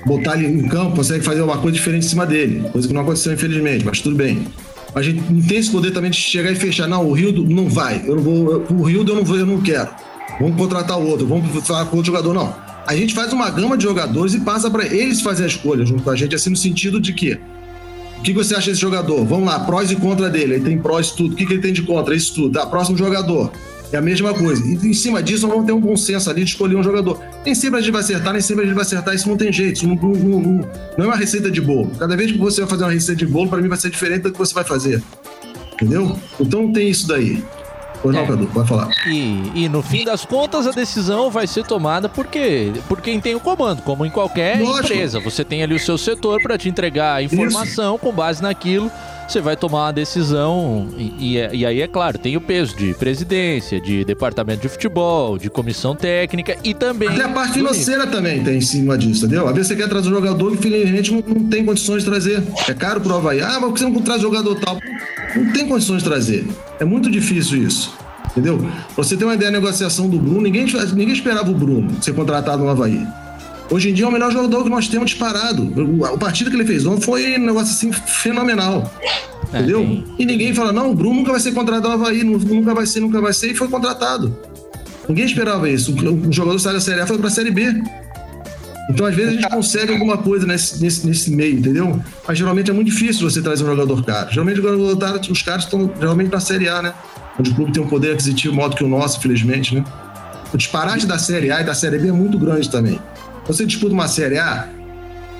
botar 0.06 0.36
ele 0.36 0.46
em 0.46 0.68
campo, 0.68 0.96
consegue 0.96 1.24
fazer 1.24 1.40
uma 1.42 1.58
coisa 1.58 1.76
diferente 1.76 2.06
em 2.06 2.08
cima 2.08 2.24
dele. 2.24 2.68
Coisa 2.70 2.86
que 2.86 2.94
não 2.94 3.00
aconteceu, 3.00 3.32
infelizmente, 3.32 3.84
mas 3.84 4.00
tudo 4.00 4.14
bem. 4.14 4.46
A 4.94 5.02
gente 5.02 5.20
não 5.32 5.42
tem 5.42 5.58
esse 5.58 5.70
poder 5.70 5.90
também 5.90 6.12
de 6.12 6.16
chegar 6.16 6.52
e 6.52 6.54
fechar. 6.54 6.86
Não, 6.86 7.08
o 7.08 7.12
Rio 7.12 7.32
não 7.48 7.68
vai. 7.68 8.04
Eu 8.06 8.16
não 8.16 8.22
vou. 8.22 8.66
O 8.70 8.82
Rio 8.84 9.04
eu 9.06 9.16
não 9.16 9.24
vou, 9.24 9.36
eu 9.36 9.46
não 9.46 9.60
quero. 9.60 9.90
Vamos 10.40 10.56
contratar 10.56 10.96
outro, 10.96 11.26
vamos 11.26 11.66
falar 11.66 11.86
com 11.86 11.96
outro 11.96 12.12
jogador. 12.12 12.34
Não. 12.34 12.54
A 12.86 12.94
gente 12.94 13.14
faz 13.14 13.32
uma 13.32 13.50
gama 13.50 13.76
de 13.76 13.82
jogadores 13.82 14.32
e 14.34 14.40
passa 14.40 14.70
para 14.70 14.86
eles 14.86 15.20
fazer 15.20 15.44
a 15.44 15.46
escolha 15.48 15.84
junto 15.84 16.02
com 16.04 16.10
a 16.10 16.16
gente, 16.16 16.36
assim, 16.36 16.50
no 16.50 16.56
sentido 16.56 17.00
de 17.00 17.12
que 17.12 17.36
o 18.20 18.22
que 18.22 18.32
você 18.34 18.54
acha 18.54 18.70
desse 18.70 18.80
jogador? 18.80 19.24
Vamos 19.24 19.46
lá, 19.46 19.60
prós 19.60 19.90
e 19.90 19.96
contra 19.96 20.28
dele. 20.28 20.54
Ele 20.54 20.64
tem 20.64 20.78
prós 20.78 21.10
tudo. 21.10 21.32
O 21.32 21.36
que, 21.36 21.46
que 21.46 21.54
ele 21.54 21.62
tem 21.62 21.72
de 21.72 21.82
contra? 21.82 22.14
Isso 22.14 22.34
tudo. 22.34 22.52
Tá, 22.52 22.66
próximo 22.66 22.96
jogador. 22.96 23.50
É 23.92 23.96
a 23.96 24.00
mesma 24.00 24.32
coisa. 24.32 24.64
E 24.64 24.74
em 24.74 24.92
cima 24.92 25.22
disso, 25.22 25.46
nós 25.46 25.52
vamos 25.52 25.66
ter 25.66 25.72
um 25.72 25.80
bom 25.80 25.96
senso 25.96 26.30
ali 26.30 26.44
de 26.44 26.50
escolher 26.50 26.76
um 26.76 26.82
jogador. 26.82 27.18
Nem 27.44 27.54
sempre 27.54 27.78
a 27.78 27.82
gente 27.82 27.90
vai 27.90 28.02
acertar, 28.02 28.32
nem 28.32 28.42
sempre 28.42 28.62
a 28.62 28.66
gente 28.66 28.74
vai 28.74 28.84
acertar. 28.84 29.14
Isso 29.14 29.28
não 29.28 29.36
tem 29.36 29.52
jeito. 29.52 29.76
Isso 29.76 29.88
não, 29.88 29.96
não, 29.96 30.40
não, 30.40 30.68
não 30.96 31.04
é 31.04 31.06
uma 31.06 31.16
receita 31.16 31.50
de 31.50 31.60
bolo. 31.60 31.90
Cada 31.98 32.16
vez 32.16 32.30
que 32.30 32.38
você 32.38 32.60
vai 32.60 32.70
fazer 32.70 32.84
uma 32.84 32.92
receita 32.92 33.24
de 33.24 33.26
bolo, 33.26 33.48
para 33.48 33.60
mim 33.60 33.68
vai 33.68 33.78
ser 33.78 33.90
diferente 33.90 34.22
do 34.22 34.32
que 34.32 34.38
você 34.38 34.54
vai 34.54 34.64
fazer. 34.64 35.02
Entendeu? 35.72 36.16
Então 36.38 36.70
tem 36.72 36.90
isso 36.90 37.08
daí. 37.08 37.42
Pois 38.02 38.14
não, 38.14 38.22
É. 38.22 38.26
Cadu, 38.26 38.46
pode 38.46 38.68
falar. 38.68 38.88
E, 39.06 39.52
e 39.54 39.68
no 39.68 39.82
fim 39.82 40.04
das 40.04 40.24
contas 40.24 40.66
a 40.66 40.70
decisão 40.70 41.30
vai 41.30 41.46
ser 41.46 41.64
tomada 41.64 42.08
porque 42.08 42.72
por 42.88 43.00
quem 43.00 43.20
tem 43.20 43.34
o 43.34 43.40
comando, 43.40 43.82
como 43.82 44.06
em 44.06 44.10
qualquer 44.10 44.60
Lógico. 44.60 44.86
empresa. 44.92 45.20
Você 45.20 45.44
tem 45.44 45.62
ali 45.62 45.74
o 45.74 45.78
seu 45.78 45.98
setor 45.98 46.42
para 46.42 46.56
te 46.56 46.68
entregar 46.68 47.14
a 47.14 47.22
informação 47.22 47.98
com 47.98 48.12
base 48.12 48.42
naquilo. 48.42 48.90
Você 49.30 49.40
vai 49.40 49.56
tomar 49.56 49.84
uma 49.86 49.92
decisão 49.92 50.88
e, 50.98 51.36
e- 51.36 51.56
e 51.58 51.64
aí 51.64 51.80
é 51.80 51.86
claro 51.86 52.18
tem 52.18 52.36
o 52.36 52.40
peso 52.40 52.74
de 52.76 52.92
presidência, 52.94 53.80
de 53.80 54.04
departamento 54.04 54.62
de 54.62 54.68
futebol, 54.68 55.38
de 55.38 55.48
comissão 55.48 55.94
técnica 55.94 56.56
e 56.64 56.74
também 56.74 57.08
Até 57.08 57.22
a 57.22 57.28
parte 57.28 57.52
financeira 57.54 58.08
também 58.08 58.42
tem 58.42 58.56
em 58.58 58.60
cima 58.60 58.98
disso, 58.98 59.26
entendeu? 59.26 59.46
Às 59.46 59.54
vezes 59.54 59.68
você 59.68 59.76
quer 59.76 59.88
trazer 59.88 60.08
um 60.08 60.14
jogador 60.14 60.50
que, 60.50 60.56
infelizmente, 60.58 61.12
não, 61.12 61.22
não 61.26 61.48
tem 61.48 61.64
condições 61.64 62.02
de 62.02 62.10
trazer. 62.10 62.42
É 62.68 62.74
caro 62.74 63.00
pro 63.00 63.14
Havaí. 63.14 63.40
Ah, 63.40 63.58
mas 63.60 63.70
você 63.70 63.84
não 63.84 63.94
traz 64.02 64.20
jogador 64.20 64.56
tal? 64.56 64.78
Não 65.36 65.52
tem 65.52 65.68
condições 65.68 66.02
de 66.02 66.08
trazer. 66.08 66.44
É 66.80 66.84
muito 66.84 67.08
difícil 67.08 67.62
isso. 67.62 67.94
Entendeu? 68.32 68.58
Pra 68.58 68.68
você 69.04 69.16
ter 69.16 69.24
uma 69.24 69.34
ideia 69.34 69.50
da 69.52 69.58
negociação 69.60 70.08
do 70.08 70.18
Bruno, 70.18 70.40
ninguém, 70.40 70.66
ninguém 70.94 71.12
esperava 71.14 71.48
o 71.50 71.54
Bruno 71.54 72.02
ser 72.02 72.14
contratado 72.14 72.62
no 72.64 72.68
Havaí. 72.68 73.06
Hoje 73.70 73.90
em 73.90 73.94
dia 73.94 74.04
é 74.04 74.08
o 74.08 74.12
melhor 74.12 74.32
jogador 74.32 74.64
que 74.64 74.68
nós 74.70 74.88
temos 74.88 75.10
disparado. 75.10 75.62
O, 75.62 76.04
o 76.14 76.18
partido 76.18 76.50
que 76.50 76.56
ele 76.56 76.64
fez 76.66 76.84
ontem 76.86 77.02
foi 77.02 77.36
um 77.38 77.46
negócio 77.46 77.72
assim 77.72 77.92
fenomenal. 77.92 78.92
É, 79.52 79.58
Entendeu? 79.58 80.04
E 80.18 80.26
ninguém 80.26 80.52
fala, 80.54 80.72
não, 80.72 80.90
o 80.90 80.94
Bruno 80.94 81.14
nunca 81.20 81.30
vai 81.32 81.40
ser 81.40 81.52
contratado 81.52 81.88
no 81.88 81.94
Havaí, 81.94 82.24
nu- 82.24 82.38
nunca 82.38 82.74
vai 82.74 82.86
ser, 82.86 83.00
nunca 83.00 83.20
vai 83.20 83.32
ser, 83.32 83.50
e 83.52 83.54
foi 83.54 83.68
contratado. 83.68 84.36
Ninguém 85.08 85.24
esperava 85.24 85.68
isso. 85.68 85.92
O 85.94 86.32
jogador 86.32 86.58
saiu 86.58 86.74
da 86.74 86.80
Série 86.80 87.00
A 87.00 87.06
foi 87.06 87.18
pra 87.18 87.30
Série 87.30 87.50
B. 87.50 87.82
Então, 88.90 89.06
às 89.06 89.14
vezes, 89.14 89.30
a 89.38 89.40
gente 89.40 89.48
consegue 89.50 89.92
alguma 89.92 90.18
coisa 90.18 90.44
nesse, 90.46 90.82
nesse, 90.82 91.06
nesse 91.06 91.30
meio, 91.30 91.58
entendeu? 91.60 92.00
Mas 92.26 92.36
geralmente 92.38 92.70
é 92.70 92.74
muito 92.74 92.90
difícil 92.90 93.28
você 93.30 93.40
trazer 93.40 93.62
um 93.62 93.68
jogador 93.68 94.04
caro. 94.04 94.30
Geralmente, 94.30 94.60
caro, 94.60 95.30
os 95.30 95.42
caras 95.42 95.64
estão 95.64 95.92
geralmente 95.98 96.32
na 96.32 96.40
Série 96.40 96.68
A, 96.68 96.82
né? 96.82 96.92
Onde 97.38 97.50
o 97.50 97.54
clube 97.54 97.72
tem 97.72 97.80
um 97.82 97.86
poder 97.86 98.12
aquisitivo 98.14 98.54
maior 98.56 98.68
do 98.68 98.76
que 98.76 98.82
o 98.84 98.88
nosso, 98.88 99.18
infelizmente, 99.18 99.74
né? 99.76 99.84
O 100.52 100.56
disparate 100.56 101.06
da 101.06 101.18
Série 101.18 101.52
A 101.52 101.60
e 101.60 101.64
da 101.64 101.74
Série 101.74 101.98
B 101.98 102.08
é 102.08 102.12
muito 102.12 102.36
grande 102.36 102.68
também. 102.68 102.98
Você 103.46 103.66
disputa 103.66 103.92
uma 103.92 104.08
Série 104.08 104.38
A, 104.38 104.68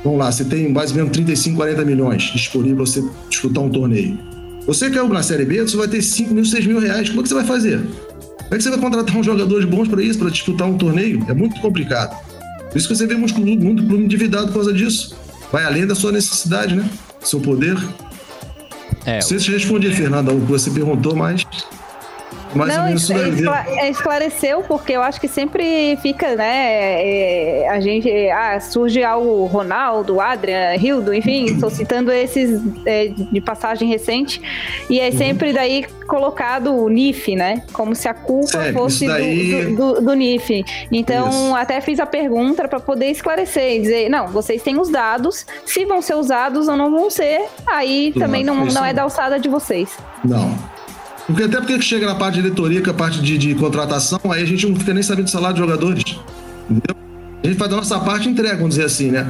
vamos 0.03 0.19
lá, 0.19 0.31
você 0.31 0.45
tem 0.45 0.73
mais 0.73 0.91
ou 0.91 0.97
menos 0.97 1.13
35, 1.13 1.57
40 1.57 1.85
milhões 1.85 2.23
disponível 2.33 2.77
para 2.77 2.87
você 2.87 3.05
disputar 3.29 3.63
um 3.63 3.71
torneio. 3.71 4.19
Você 4.67 4.91
quer 4.91 5.03
na 5.09 5.23
Série 5.23 5.45
B, 5.45 5.63
você 5.63 5.77
vai 5.77 5.89
ter 5.89 6.03
5 6.03 6.33
mil, 6.35 6.45
6 6.45 6.67
mil 6.67 6.79
reais. 6.79 7.09
Como 7.09 7.21
é 7.21 7.23
que 7.23 7.29
você 7.29 7.35
vai 7.35 7.45
fazer? 7.45 7.79
Como 7.79 8.55
é 8.55 8.57
que 8.57 8.63
você 8.63 8.71
vai 8.71 8.79
contratar 8.79 9.17
uns 9.17 9.27
jogadores 9.27 9.65
bons 9.65 9.89
para 9.89 10.03
isso, 10.03 10.19
para 10.19 10.29
disputar 10.31 10.69
um 10.69 10.77
torneio? 10.77 11.25
É 11.29 11.35
muito 11.35 11.61
complicado. 11.61 12.17
Por 12.71 12.79
isso 12.79 12.87
que 12.87 12.95
você 12.95 13.07
vê 13.07 13.15
muito 13.15 13.35
clube, 13.35 13.57
muito 13.57 13.85
clube 13.85 14.05
endividado 14.05 14.49
por 14.49 14.55
causa 14.55 14.73
disso. 14.73 15.17
Vai 15.51 15.65
além 15.65 15.87
da 15.87 15.95
sua 15.95 16.13
necessidade, 16.13 16.77
né? 16.77 16.89
Seu 17.21 17.41
poder. 17.41 17.77
É, 19.05 19.15
Não 19.15 19.23
sei 19.23 19.39
se 19.39 19.49
eu 19.49 19.55
respondi, 19.55 19.91
Fernanda, 19.93 20.33
o 20.33 20.41
que 20.41 20.47
você 20.53 20.71
perguntou, 20.71 21.17
mas. 21.17 21.45
Mais 22.55 22.71
ou 22.73 22.79
Não, 22.79 22.87
menos 22.87 23.09
escla- 23.11 23.65
é, 23.69 23.91
esclareceu, 23.91 24.63
porque 24.63 24.93
eu 24.93 25.03
acho 25.03 25.21
que 25.21 25.29
sempre 25.29 25.97
fica, 26.03 26.35
né? 26.37 27.63
é, 27.63 27.69
a 27.69 27.81
gente. 27.81 28.11
Ah, 28.31 28.59
surge 28.61 29.03
algo 29.05 29.45
Ronaldo, 29.47 30.21
Adrian, 30.21 30.75
Hildo, 30.77 31.15
enfim, 31.15 31.45
estou 31.47 31.71
citando 31.71 32.11
esses 32.11 32.61
é, 32.87 33.09
de 33.09 33.41
passagem 33.41 33.89
recente. 33.89 34.41
E 34.89 34.99
Uhum. 34.99 35.05
é 35.07 35.11
sempre 35.13 35.53
daí 35.53 35.85
colocado 36.07 36.75
o 36.75 36.89
NIF, 36.89 37.37
né? 37.37 37.63
Como 37.73 37.95
se 37.95 38.09
a 38.09 38.15
culpa 38.15 38.47
Sério, 38.49 38.73
fosse 38.75 39.07
daí- 39.07 39.75
do, 39.77 39.95
do, 39.95 40.01
do 40.03 40.15
NIF. 40.15 40.65
Então, 40.91 41.29
Isso. 41.29 41.55
até 41.55 41.81
fiz 41.81 42.01
a 42.01 42.07
pergunta 42.07 42.67
para 42.67 42.81
poder 42.81 43.07
esclarecer 43.07 43.77
e 43.77 43.81
dizer: 43.83 44.09
não, 44.09 44.27
vocês 44.29 44.61
têm 44.63 44.79
os 44.79 44.89
dados, 44.91 45.47
se 45.65 45.85
vão 45.85 46.03
ser 46.03 46.15
usados 46.15 46.67
ou 46.69 46.77
não 46.77 46.91
vão 46.91 47.09
ser, 47.11 47.43
aí 47.67 48.11
Tudo 48.13 48.23
também 48.25 48.43
não, 48.45 48.67
isso 48.67 48.75
não 48.75 48.85
é 48.85 48.93
da 48.93 49.03
alçada 49.03 49.39
de 49.39 49.49
vocês. 49.49 49.97
Não. 50.25 50.80
Porque 51.31 51.45
até 51.45 51.59
porque 51.59 51.81
chega 51.81 52.07
na 52.07 52.15
parte 52.15 52.37
de 52.37 52.43
diretoria, 52.43 52.81
que 52.81 52.89
é 52.89 52.93
a 52.93 52.95
parte 52.95 53.21
de, 53.21 53.39
de 53.39 53.55
contratação, 53.55 54.21
aí 54.31 54.43
a 54.43 54.47
gente 54.47 54.67
não 54.67 54.77
fica 54.77 54.93
nem 54.93 55.03
sabendo 55.03 55.27
do 55.27 55.31
salário 55.31 55.55
de 55.55 55.61
jogadores. 55.61 56.03
Entendeu? 56.69 56.97
A 57.43 57.47
gente 57.47 57.57
faz 57.57 57.73
a 57.73 57.77
nossa 57.77 57.99
parte 58.01 58.29
e 58.29 58.33
entrega, 58.33 58.57
vamos 58.57 58.71
dizer 58.71 58.85
assim, 58.85 59.11
né? 59.11 59.27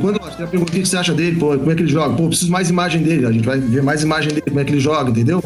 Quando 0.00 0.18
ó, 0.22 0.28
tem 0.30 0.46
a 0.46 0.48
pergunta, 0.48 0.72
o 0.72 0.74
que 0.74 0.86
você 0.86 0.96
acha 0.96 1.12
dele? 1.12 1.38
Pô, 1.38 1.58
como 1.58 1.70
é 1.70 1.74
que 1.74 1.82
ele 1.82 1.90
joga? 1.90 2.14
Pô, 2.14 2.28
preciso 2.28 2.50
mais 2.50 2.70
imagem 2.70 3.02
dele. 3.02 3.26
A 3.26 3.32
gente 3.32 3.44
vai 3.44 3.58
ver 3.58 3.82
mais 3.82 4.02
imagem 4.02 4.28
dele, 4.30 4.42
como 4.42 4.60
é 4.60 4.64
que 4.64 4.72
ele 4.72 4.80
joga, 4.80 5.10
entendeu? 5.10 5.42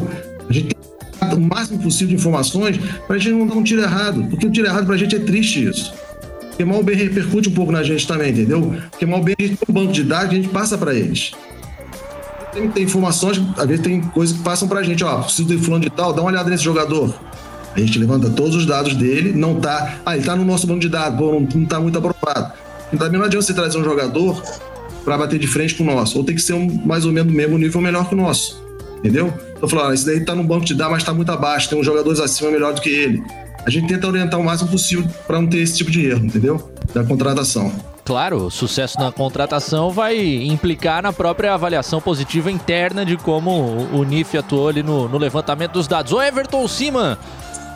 A 0.47 0.53
gente 0.53 0.75
tem 1.19 1.33
o 1.33 1.41
máximo 1.41 1.79
possível 1.79 2.09
de 2.09 2.15
informações 2.15 2.77
pra 3.07 3.17
gente 3.17 3.31
não 3.31 3.47
dar 3.47 3.55
um 3.55 3.63
tiro 3.63 3.81
errado. 3.81 4.25
Porque 4.29 4.45
o 4.45 4.51
tiro 4.51 4.67
errado 4.67 4.85
pra 4.85 4.95
gente 4.95 5.15
é 5.15 5.19
triste 5.19 5.67
isso. 5.67 5.93
Porque 6.49 6.63
mal 6.63 6.81
bem 6.83 6.95
repercute 6.95 7.49
um 7.49 7.53
pouco 7.53 7.71
na 7.71 7.83
gente 7.83 8.07
também, 8.07 8.31
entendeu? 8.31 8.73
Porque 8.91 9.05
mal 9.05 9.21
bem 9.21 9.35
a 9.37 9.41
gente 9.41 9.57
tem 9.57 9.67
um 9.67 9.73
banco 9.73 9.91
de 9.91 10.03
dados 10.03 10.29
que 10.29 10.35
a 10.35 10.37
gente 10.37 10.49
passa 10.49 10.77
pra 10.77 10.93
eles 10.93 11.33
tem, 12.55 12.69
tem 12.69 12.83
informações, 12.83 13.41
às 13.57 13.67
vezes 13.67 13.83
tem 13.83 14.01
coisas 14.01 14.35
que 14.35 14.41
passam 14.41 14.67
pra 14.67 14.81
gente, 14.81 15.03
ó, 15.03 15.21
preciso 15.21 15.47
de 15.47 15.57
fulano 15.57 15.83
de 15.83 15.89
tal, 15.89 16.13
dá 16.13 16.21
uma 16.21 16.31
olhada 16.31 16.49
nesse 16.49 16.63
jogador. 16.63 17.13
A 17.75 17.79
gente 17.79 17.99
levanta 17.99 18.29
todos 18.29 18.55
os 18.55 18.65
dados 18.65 18.95
dele, 18.95 19.33
não 19.33 19.59
tá. 19.59 19.97
Ah, 20.05 20.15
ele 20.15 20.25
tá 20.25 20.33
no 20.33 20.45
nosso 20.45 20.65
banco 20.65 20.79
de 20.79 20.87
dados, 20.87 21.19
pô, 21.19 21.33
não, 21.33 21.47
não 21.53 21.65
tá 21.65 21.77
muito 21.77 21.97
aprovado. 21.97 22.53
Então, 22.87 23.05
também 23.05 23.19
não 23.19 23.25
adianta 23.25 23.45
você 23.45 23.53
trazer 23.53 23.77
um 23.77 23.83
jogador 23.83 24.41
pra 25.03 25.17
bater 25.17 25.37
de 25.37 25.45
frente 25.45 25.75
com 25.75 25.83
o 25.83 25.85
nosso. 25.85 26.17
Ou 26.17 26.23
tem 26.23 26.33
que 26.33 26.41
ser 26.41 26.53
um, 26.53 26.81
mais 26.85 27.05
ou 27.05 27.11
menos 27.11 27.29
do 27.29 27.35
mesmo 27.35 27.57
nível 27.57 27.81
melhor 27.81 28.07
que 28.07 28.15
o 28.15 28.17
nosso. 28.17 28.63
Entendeu? 28.99 29.33
Então 29.57 29.67
falando, 29.67 29.91
ah, 29.91 29.93
esse 29.93 30.05
daí 30.05 30.23
tá 30.23 30.33
no 30.33 30.43
banco 30.43 30.65
de 30.65 30.73
dados, 30.73 30.93
mas 30.93 31.03
tá 31.03 31.13
muito 31.13 31.29
abaixo, 31.31 31.69
tem 31.69 31.77
uns 31.77 31.85
jogadores 31.85 32.21
acima 32.21 32.49
melhor 32.49 32.73
do 32.73 32.79
que 32.79 32.89
ele. 32.89 33.23
A 33.65 33.69
gente 33.69 33.87
tenta 33.87 34.07
orientar 34.07 34.39
o 34.39 34.43
máximo 34.43 34.69
possível 34.69 35.05
pra 35.25 35.41
não 35.41 35.47
ter 35.47 35.57
esse 35.59 35.77
tipo 35.77 35.89
de 35.89 36.05
erro, 36.05 36.25
entendeu? 36.25 36.71
Da 36.93 37.03
contratação. 37.03 37.71
Claro, 38.03 38.45
o 38.45 38.51
sucesso 38.51 38.99
na 38.99 39.11
contratação 39.11 39.89
vai 39.89 40.15
implicar 40.45 41.01
na 41.01 41.11
própria 41.11 41.53
avaliação 41.55 41.99
positiva 41.99 42.51
interna 42.51 43.03
de 43.03 43.17
como 43.17 43.49
o- 43.91 44.03
NIF 44.03 44.37
atuou 44.37 44.67
ali 44.69 44.83
no, 44.83 45.09
no 45.09 45.17
levantamento 45.17 45.71
dos 45.71 45.87
dados. 45.87 46.13
Ô 46.13 46.21
Everton 46.21 46.67
Siman, 46.67 47.17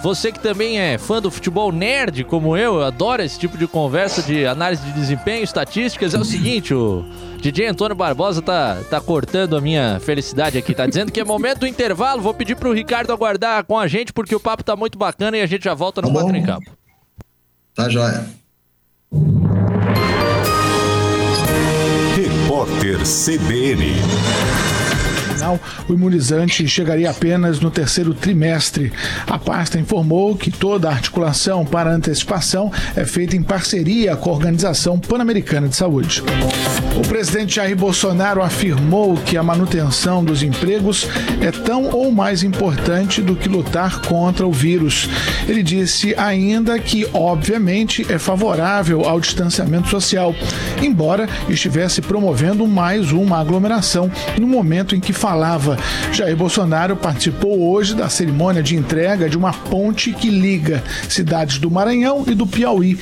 você 0.04 0.32
que 0.32 0.39
também 0.39 0.80
é 0.80 0.99
fã 0.99 1.19
do 1.19 1.32
futebol 1.32 1.71
nerd 1.71 2.23
como 2.25 2.56
eu, 2.56 2.84
adoro 2.84 3.23
esse 3.23 3.39
tipo 3.39 3.58
de 3.58 3.65
conversa 3.65 4.21
de 4.21 4.45
análise 4.45 4.84
de 4.84 4.91
desempenho, 4.91 5.43
estatísticas. 5.43 6.13
É 6.13 6.19
o 6.19 6.23
seguinte, 6.23 6.75
o 6.75 7.04
DJ 7.39 7.67
Antônio 7.67 7.95
Barbosa 7.95 8.41
tá, 8.41 8.82
tá 8.89 8.99
cortando 8.99 9.56
a 9.56 9.62
minha 9.62 9.99
felicidade 10.02 10.58
aqui, 10.58 10.73
tá 10.73 10.86
dizendo 10.86 11.12
que 11.12 11.19
é 11.19 11.23
momento 11.23 11.60
do 11.60 11.67
intervalo. 11.67 12.21
Vou 12.21 12.34
pedir 12.34 12.56
pro 12.56 12.73
Ricardo 12.73 13.13
aguardar 13.13 13.63
com 13.65 13.78
a 13.78 13.88
gente 13.88 14.12
porque 14.12 14.36
o 14.36 14.39
papo 14.39 14.63
tá 14.63 14.75
muito 14.75 14.97
bacana 14.97 15.38
e 15.38 15.41
a 15.41 15.45
gente 15.45 15.63
já 15.63 15.73
volta 15.73 16.02
no 16.02 16.08
Tá 16.08 16.13
bom. 16.13 16.21
4 16.21 16.38
em 16.38 16.43
Campo. 16.43 16.71
Tá 17.73 17.89
joia. 17.89 18.25
Repórter 22.15 22.99
CBN. 23.04 24.79
O 25.88 25.94
imunizante 25.94 26.68
chegaria 26.68 27.10
apenas 27.10 27.60
no 27.60 27.72
terceiro 27.72 28.14
trimestre. 28.14 28.92
A 29.26 29.40
pasta 29.40 29.80
informou 29.80 30.36
que 30.36 30.52
toda 30.52 30.90
a 30.90 30.92
articulação 30.92 31.66
para 31.66 31.94
antecipação 31.94 32.72
é 32.96 33.06
feita 33.06 33.36
em 33.36 33.42
parceria 33.42 34.16
com 34.16 34.30
a 34.30 34.34
Organização 34.34 35.00
Pan-Americana 35.00 35.70
de 35.70 35.76
Saúde. 35.76 36.22
O 36.98 37.08
presidente 37.08 37.56
Jair 37.56 37.76
Bolsonaro 37.76 38.42
afirmou 38.42 39.16
que 39.16 39.38
a 39.38 39.44
manutenção 39.44 40.24
dos 40.24 40.44
empregos 40.44 41.08
é 41.42 41.52
tão 41.52 41.90
ou 41.90 42.12
mais 42.12 42.44
importante 42.44 43.22
do 43.22 43.36
que 43.36 43.48
lutar 43.48 44.02
contra 44.02 44.46
o 44.46 44.52
vírus. 44.52 45.10
Ele 45.48 45.64
disse 45.64 46.14
ainda 46.18 46.78
que, 46.78 47.08
obviamente, 47.14 48.06
é 48.10 48.20
favorável 48.20 49.08
ao 49.08 49.20
distanciamento 49.20 49.88
social, 49.88 50.36
embora 50.82 51.30
estivesse 51.48 52.02
promovendo 52.02 52.68
mais 52.68 53.12
uma 53.12 53.40
aglomeração 53.40 54.12
no 54.38 54.48
momento 54.48 54.96
em 54.96 55.00
que 55.00 55.14
falava. 55.14 55.38
Jair 56.12 56.36
Bolsonaro 56.36 56.95
participou 56.95 57.71
hoje 57.71 57.95
da 57.95 58.10
cerimônia 58.10 58.62
de 58.62 58.75
entrega 58.75 59.30
de 59.30 59.38
uma 59.38 59.54
ponte 59.54 60.12
que 60.12 60.30
liga 60.30 60.84
cidades 61.08 61.58
do 61.58 61.71
Maranhão 61.71 62.23
e 62.28 62.36
do 62.36 62.45
Piauí. 62.45 62.99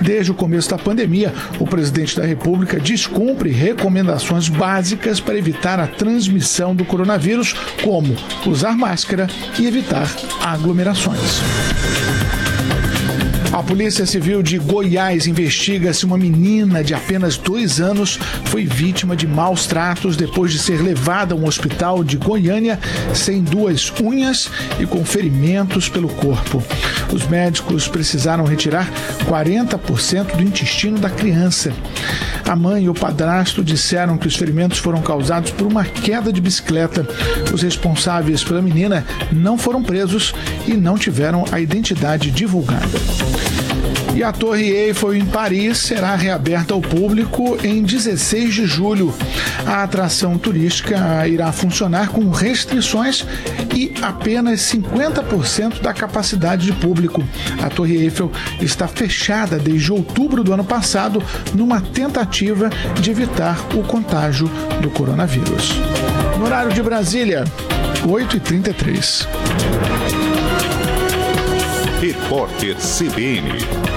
Desde 0.00 0.30
o 0.30 0.34
começo 0.34 0.70
da 0.70 0.78
pandemia, 0.78 1.34
o 1.58 1.66
presidente 1.66 2.16
da 2.16 2.24
República 2.24 2.78
descumpre 2.78 3.50
recomendações 3.50 4.48
básicas 4.48 5.20
para 5.20 5.38
evitar 5.38 5.78
a 5.80 5.86
transmissão 5.86 6.74
do 6.74 6.84
coronavírus, 6.84 7.54
como 7.82 8.16
usar 8.46 8.76
máscara 8.76 9.26
e 9.58 9.66
evitar 9.66 10.08
aglomerações. 10.42 11.40
A 13.52 13.64
Polícia 13.64 14.06
Civil 14.06 14.44
de 14.44 14.58
Goiás 14.58 15.26
investiga 15.26 15.92
se 15.92 16.06
uma 16.06 16.16
menina 16.16 16.84
de 16.84 16.94
apenas 16.94 17.36
dois 17.36 17.80
anos 17.80 18.16
foi 18.44 18.64
vítima 18.64 19.16
de 19.16 19.26
maus 19.26 19.66
tratos 19.66 20.16
depois 20.16 20.52
de 20.52 20.58
ser 20.58 20.80
levada 20.80 21.34
a 21.34 21.36
um 21.36 21.44
hospital 21.44 22.04
de 22.04 22.16
Goiânia 22.16 22.78
sem 23.12 23.42
duas 23.42 23.92
unhas 24.00 24.48
e 24.78 24.86
com 24.86 25.04
ferimentos 25.04 25.88
pelo 25.88 26.08
corpo. 26.08 26.62
Os 27.12 27.26
médicos 27.26 27.88
precisaram 27.88 28.44
retirar 28.44 28.88
40% 29.28 30.36
do 30.36 30.42
intestino 30.42 30.98
da 31.00 31.10
criança. 31.10 31.72
A 32.48 32.54
mãe 32.56 32.84
e 32.84 32.88
o 32.88 32.94
padrasto 32.94 33.62
disseram 33.62 34.16
que 34.16 34.26
os 34.26 34.36
ferimentos 34.36 34.78
foram 34.78 35.02
causados 35.02 35.50
por 35.50 35.66
uma 35.66 35.84
queda 35.84 36.32
de 36.32 36.40
bicicleta. 36.40 37.06
Os 37.52 37.62
responsáveis 37.62 38.42
pela 38.42 38.62
menina 38.62 39.04
não 39.30 39.58
foram 39.58 39.82
presos 39.82 40.34
e 40.66 40.74
não 40.74 40.96
tiveram 40.96 41.44
a 41.52 41.60
identidade 41.60 42.30
divulgada. 42.30 42.98
E 44.14 44.22
a 44.22 44.32
Torre 44.32 44.68
Eiffel 44.70 45.14
em 45.14 45.24
Paris 45.24 45.78
será 45.78 46.14
reaberta 46.16 46.74
ao 46.74 46.80
público 46.80 47.56
em 47.62 47.82
16 47.82 48.54
de 48.54 48.66
julho. 48.66 49.14
A 49.64 49.82
atração 49.82 50.36
turística 50.36 51.26
irá 51.28 51.52
funcionar 51.52 52.08
com 52.08 52.28
restrições 52.30 53.24
e 53.74 53.92
apenas 54.02 54.60
50% 54.60 55.80
da 55.80 55.94
capacidade 55.94 56.66
de 56.66 56.72
público. 56.72 57.22
A 57.62 57.68
Torre 57.68 57.96
Eiffel 57.96 58.30
está 58.60 58.88
fechada 58.88 59.58
desde 59.58 59.92
outubro 59.92 60.42
do 60.42 60.52
ano 60.52 60.64
passado 60.64 61.22
numa 61.54 61.80
tentativa 61.80 62.68
de 63.00 63.10
evitar 63.10 63.58
o 63.74 63.82
contágio 63.84 64.50
do 64.80 64.90
coronavírus. 64.90 65.74
No 66.36 66.46
horário 66.46 66.72
de 66.72 66.82
Brasília, 66.82 67.44
8h33. 68.04 69.26
Repórter 72.00 72.80
CBN. 72.80 73.50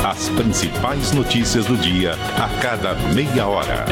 As 0.04 0.28
principais 0.28 1.14
notícias 1.14 1.66
do 1.68 1.78
dia 1.78 2.16
a 2.36 2.50
cada 2.62 2.94
meia 3.14 3.48
hora. 3.48 3.86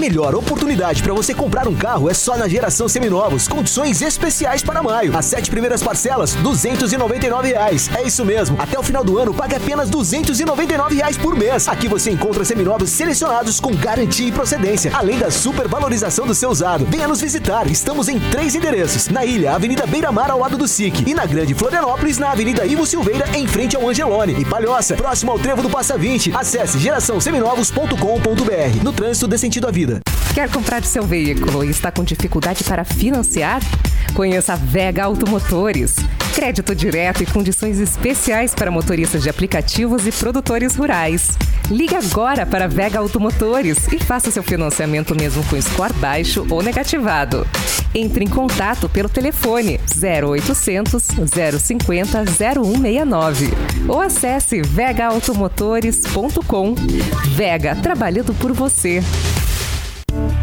Melhor 0.00 0.34
oportunidade 0.34 1.02
para 1.02 1.12
você 1.12 1.34
comprar 1.34 1.68
um 1.68 1.74
carro 1.74 2.08
é 2.08 2.14
só 2.14 2.34
na 2.34 2.48
Geração 2.48 2.88
Seminovos. 2.88 3.46
Condições 3.46 4.00
especiais 4.00 4.62
para 4.62 4.82
maio. 4.82 5.16
As 5.16 5.26
sete 5.26 5.50
primeiras 5.50 5.82
parcelas, 5.82 6.34
299 6.36 7.48
reais. 7.48 7.90
É 7.94 8.02
isso 8.02 8.24
mesmo. 8.24 8.56
Até 8.58 8.78
o 8.78 8.82
final 8.82 9.04
do 9.04 9.18
ano, 9.18 9.34
pague 9.34 9.54
apenas 9.54 9.90
299 9.90 10.94
reais 10.94 11.18
por 11.18 11.36
mês. 11.36 11.68
Aqui 11.68 11.86
você 11.86 12.10
encontra 12.10 12.46
seminovos 12.46 12.88
selecionados 12.88 13.60
com 13.60 13.76
garantia 13.76 14.26
e 14.26 14.32
procedência, 14.32 14.90
além 14.94 15.18
da 15.18 15.30
supervalorização 15.30 16.26
do 16.26 16.34
seu 16.34 16.48
usado. 16.48 16.86
Venha 16.86 17.06
nos 17.06 17.20
visitar. 17.20 17.70
Estamos 17.70 18.08
em 18.08 18.18
três 18.30 18.54
endereços. 18.54 19.08
Na 19.08 19.26
ilha, 19.26 19.54
Avenida 19.54 19.86
Beira 19.86 20.10
Mar, 20.10 20.30
ao 20.30 20.38
lado 20.38 20.56
do 20.56 20.66
SIC. 20.66 21.06
E 21.06 21.12
na 21.12 21.26
Grande 21.26 21.52
Florianópolis, 21.52 22.16
na 22.16 22.30
Avenida 22.30 22.64
Ivo 22.64 22.86
Silveira, 22.86 23.26
em 23.36 23.46
frente 23.46 23.76
ao 23.76 23.86
Angelone. 23.86 24.40
E 24.40 24.46
Palhoça, 24.46 24.94
próximo 24.94 25.30
ao 25.30 25.38
Trevo 25.38 25.62
do 25.62 25.68
Passa 25.68 25.98
20. 25.98 26.34
Acesse 26.34 26.78
geraçãoseminovos.com.br. 26.78 28.82
No 28.82 28.94
trânsito 28.94 29.28
dê 29.28 29.36
sentido 29.36 29.68
à 29.68 29.70
vida. 29.70 29.89
Quer 30.34 30.48
comprar 30.48 30.84
seu 30.84 31.02
veículo 31.02 31.64
e 31.64 31.70
está 31.70 31.90
com 31.90 32.04
dificuldade 32.04 32.62
para 32.62 32.84
financiar? 32.84 33.60
Conheça 34.14 34.52
a 34.52 34.56
Vega 34.56 35.02
Automotores. 35.04 35.96
Crédito 36.34 36.72
direto 36.72 37.20
e 37.22 37.26
condições 37.26 37.80
especiais 37.80 38.54
para 38.54 38.70
motoristas 38.70 39.22
de 39.22 39.28
aplicativos 39.28 40.06
e 40.06 40.12
produtores 40.12 40.76
rurais. 40.76 41.36
Ligue 41.68 41.96
agora 41.96 42.46
para 42.46 42.66
a 42.66 42.68
Vega 42.68 43.00
Automotores 43.00 43.88
e 43.92 43.98
faça 43.98 44.30
seu 44.30 44.44
financiamento 44.44 45.16
mesmo 45.16 45.42
com 45.44 45.60
score 45.60 45.92
baixo 45.94 46.46
ou 46.48 46.62
negativado. 46.62 47.44
Entre 47.92 48.24
em 48.24 48.28
contato 48.28 48.88
pelo 48.88 49.08
telefone 49.08 49.80
0800 50.00 51.02
050 51.60 52.24
0169 52.24 53.50
ou 53.88 54.00
acesse 54.00 54.62
vegaautomotores.com. 54.62 56.76
Vega, 57.34 57.74
trabalhando 57.74 58.32
por 58.34 58.52
você. 58.52 59.02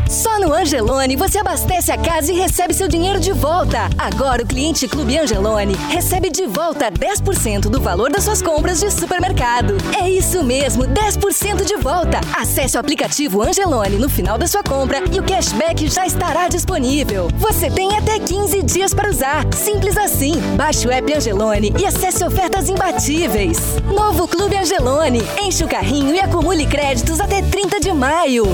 Só 0.10 0.40
no 0.40 0.54
Angelone 0.54 1.16
você 1.16 1.40
abastece 1.40 1.92
a 1.92 1.98
casa 1.98 2.32
e 2.32 2.36
recebe 2.36 2.74
seu 2.74 2.88
dinheiro 2.88 3.20
de 3.20 3.34
volta. 3.34 3.90
Agora 3.98 4.44
o 4.44 4.46
cliente 4.46 4.88
Clube 4.88 5.18
Angelone 5.18 5.76
recebe 5.90 6.30
de 6.30 6.46
volta 6.46 6.90
10% 6.92 7.70
do 7.70 7.82
valor 7.82 8.10
das 8.10 8.24
suas 8.24 8.42
compras 8.42 8.80
de 8.80 8.90
supermercado. 8.90 9.76
É 10.02 10.10
isso 10.10 10.44
mesmo, 10.44 10.84
10% 10.84 11.66
de 11.66 11.76
volta. 11.78 12.22
Acesse 12.34 12.78
o 12.78 12.80
aplicativo 12.80 13.42
Angelone 13.42 13.98
no 13.98 14.10
final 14.10 14.38
da 14.38 14.48
sua 14.48 14.64
compra 14.64 15.04
e 15.12 15.20
o 15.20 15.24
cashback 15.24 15.88
já 15.90 16.06
estará 16.06 16.48
disponível. 16.48 17.28
Você 17.36 17.70
tem 17.70 17.98
até 17.98 18.20
15 18.20 18.64
dias 18.64 18.94
para 18.94 19.10
usar. 19.10 19.46
Simples 19.54 19.98
assim. 19.98 20.40
Baixe 20.56 20.88
o 20.88 20.92
app 20.92 21.14
Angelone 21.14 21.74
e 21.78 21.86
acesse 21.86 22.24
ofertas 22.24 22.70
imbatíveis. 22.70 23.58
Novo 23.84 24.28
Clube 24.28 24.56
Angelone. 24.56 25.22
Enche 25.42 25.64
o 25.64 25.68
carrinho 25.68 26.16
e 26.16 26.20
acumule 26.20 26.66
créditos 26.66 27.20
até 27.20 27.42
30 27.42 27.80
de 27.80 27.92
maio. 27.92 28.46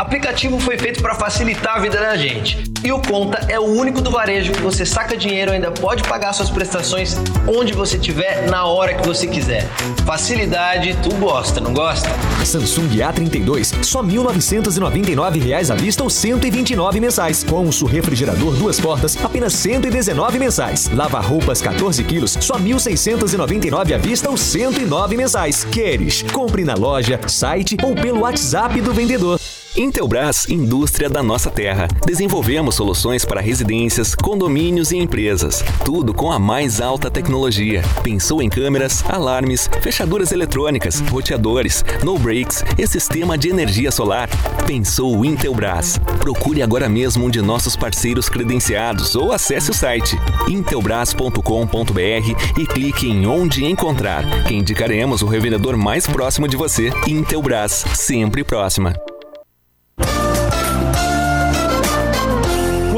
Aplicativo 0.00 0.58
foi 0.58 0.78
feito 0.78 1.02
para 1.02 1.14
facilitar 1.14 1.76
a 1.76 1.78
vida 1.78 2.00
da 2.00 2.16
gente. 2.16 2.64
E 2.82 2.90
o 2.90 2.98
Conta 3.02 3.44
é 3.50 3.60
o 3.60 3.64
único 3.64 4.00
do 4.00 4.10
varejo 4.10 4.50
que 4.50 4.62
você 4.62 4.86
saca 4.86 5.14
dinheiro 5.14 5.50
e 5.50 5.56
ainda 5.56 5.70
pode 5.70 6.02
pagar 6.04 6.32
suas 6.32 6.48
prestações 6.48 7.18
onde 7.46 7.74
você 7.74 7.98
estiver, 7.98 8.48
na 8.48 8.64
hora 8.64 8.94
que 8.94 9.06
você 9.06 9.26
quiser. 9.26 9.68
Facilidade, 10.06 10.96
tu 11.02 11.14
gosta, 11.16 11.60
não 11.60 11.74
gosta? 11.74 12.08
Samsung 12.42 12.88
A32, 12.88 13.84
só 13.84 14.02
1.999 14.02 15.44
reais 15.44 15.70
à 15.70 15.74
vista 15.74 16.02
ou 16.02 16.08
129 16.08 16.98
mensais. 16.98 17.44
Consul 17.44 17.86
refrigerador 17.86 18.54
duas 18.54 18.80
portas, 18.80 19.22
apenas 19.22 19.52
119 19.52 20.38
mensais. 20.38 20.88
Lava 20.94 21.20
roupas 21.20 21.60
14 21.60 22.02
quilos, 22.04 22.38
só 22.40 22.54
R$ 22.54 22.64
1.699 22.70 23.92
à 23.92 23.98
vista 23.98 24.30
ou 24.30 24.36
109 24.38 25.18
mensais. 25.18 25.62
Queres? 25.64 26.22
Compre 26.32 26.64
na 26.64 26.72
loja, 26.72 27.20
site 27.26 27.76
ou 27.82 27.94
pelo 27.94 28.20
WhatsApp 28.20 28.80
do 28.80 28.94
vendedor. 28.94 29.38
Intelbras, 29.80 30.46
indústria 30.46 31.08
da 31.08 31.22
nossa 31.22 31.50
terra. 31.50 31.88
Desenvolvemos 32.04 32.74
soluções 32.74 33.24
para 33.24 33.40
residências, 33.40 34.14
condomínios 34.14 34.92
e 34.92 34.98
empresas. 34.98 35.64
Tudo 35.86 36.12
com 36.12 36.30
a 36.30 36.38
mais 36.38 36.82
alta 36.82 37.10
tecnologia. 37.10 37.80
Pensou 38.02 38.42
em 38.42 38.50
câmeras, 38.50 39.02
alarmes, 39.08 39.70
fechaduras 39.80 40.32
eletrônicas, 40.32 41.00
roteadores, 41.00 41.82
no 42.04 42.18
breaks 42.18 42.62
e 42.76 42.86
sistema 42.86 43.38
de 43.38 43.48
energia 43.48 43.90
solar. 43.90 44.28
Pensou 44.66 45.24
Intelbras. 45.24 45.98
Procure 46.18 46.60
agora 46.60 46.86
mesmo 46.86 47.24
um 47.24 47.30
de 47.30 47.40
nossos 47.40 47.74
parceiros 47.74 48.28
credenciados 48.28 49.16
ou 49.16 49.32
acesse 49.32 49.70
o 49.70 49.74
site 49.74 50.14
intelbras.com.br 50.46 52.60
e 52.60 52.66
clique 52.66 53.08
em 53.08 53.26
onde 53.26 53.64
encontrar, 53.64 54.44
que 54.44 54.54
indicaremos 54.54 55.22
o 55.22 55.26
revendedor 55.26 55.74
mais 55.74 56.06
próximo 56.06 56.46
de 56.46 56.54
você. 56.54 56.92
Intelbras, 57.08 57.86
sempre 57.94 58.44
próxima. 58.44 58.92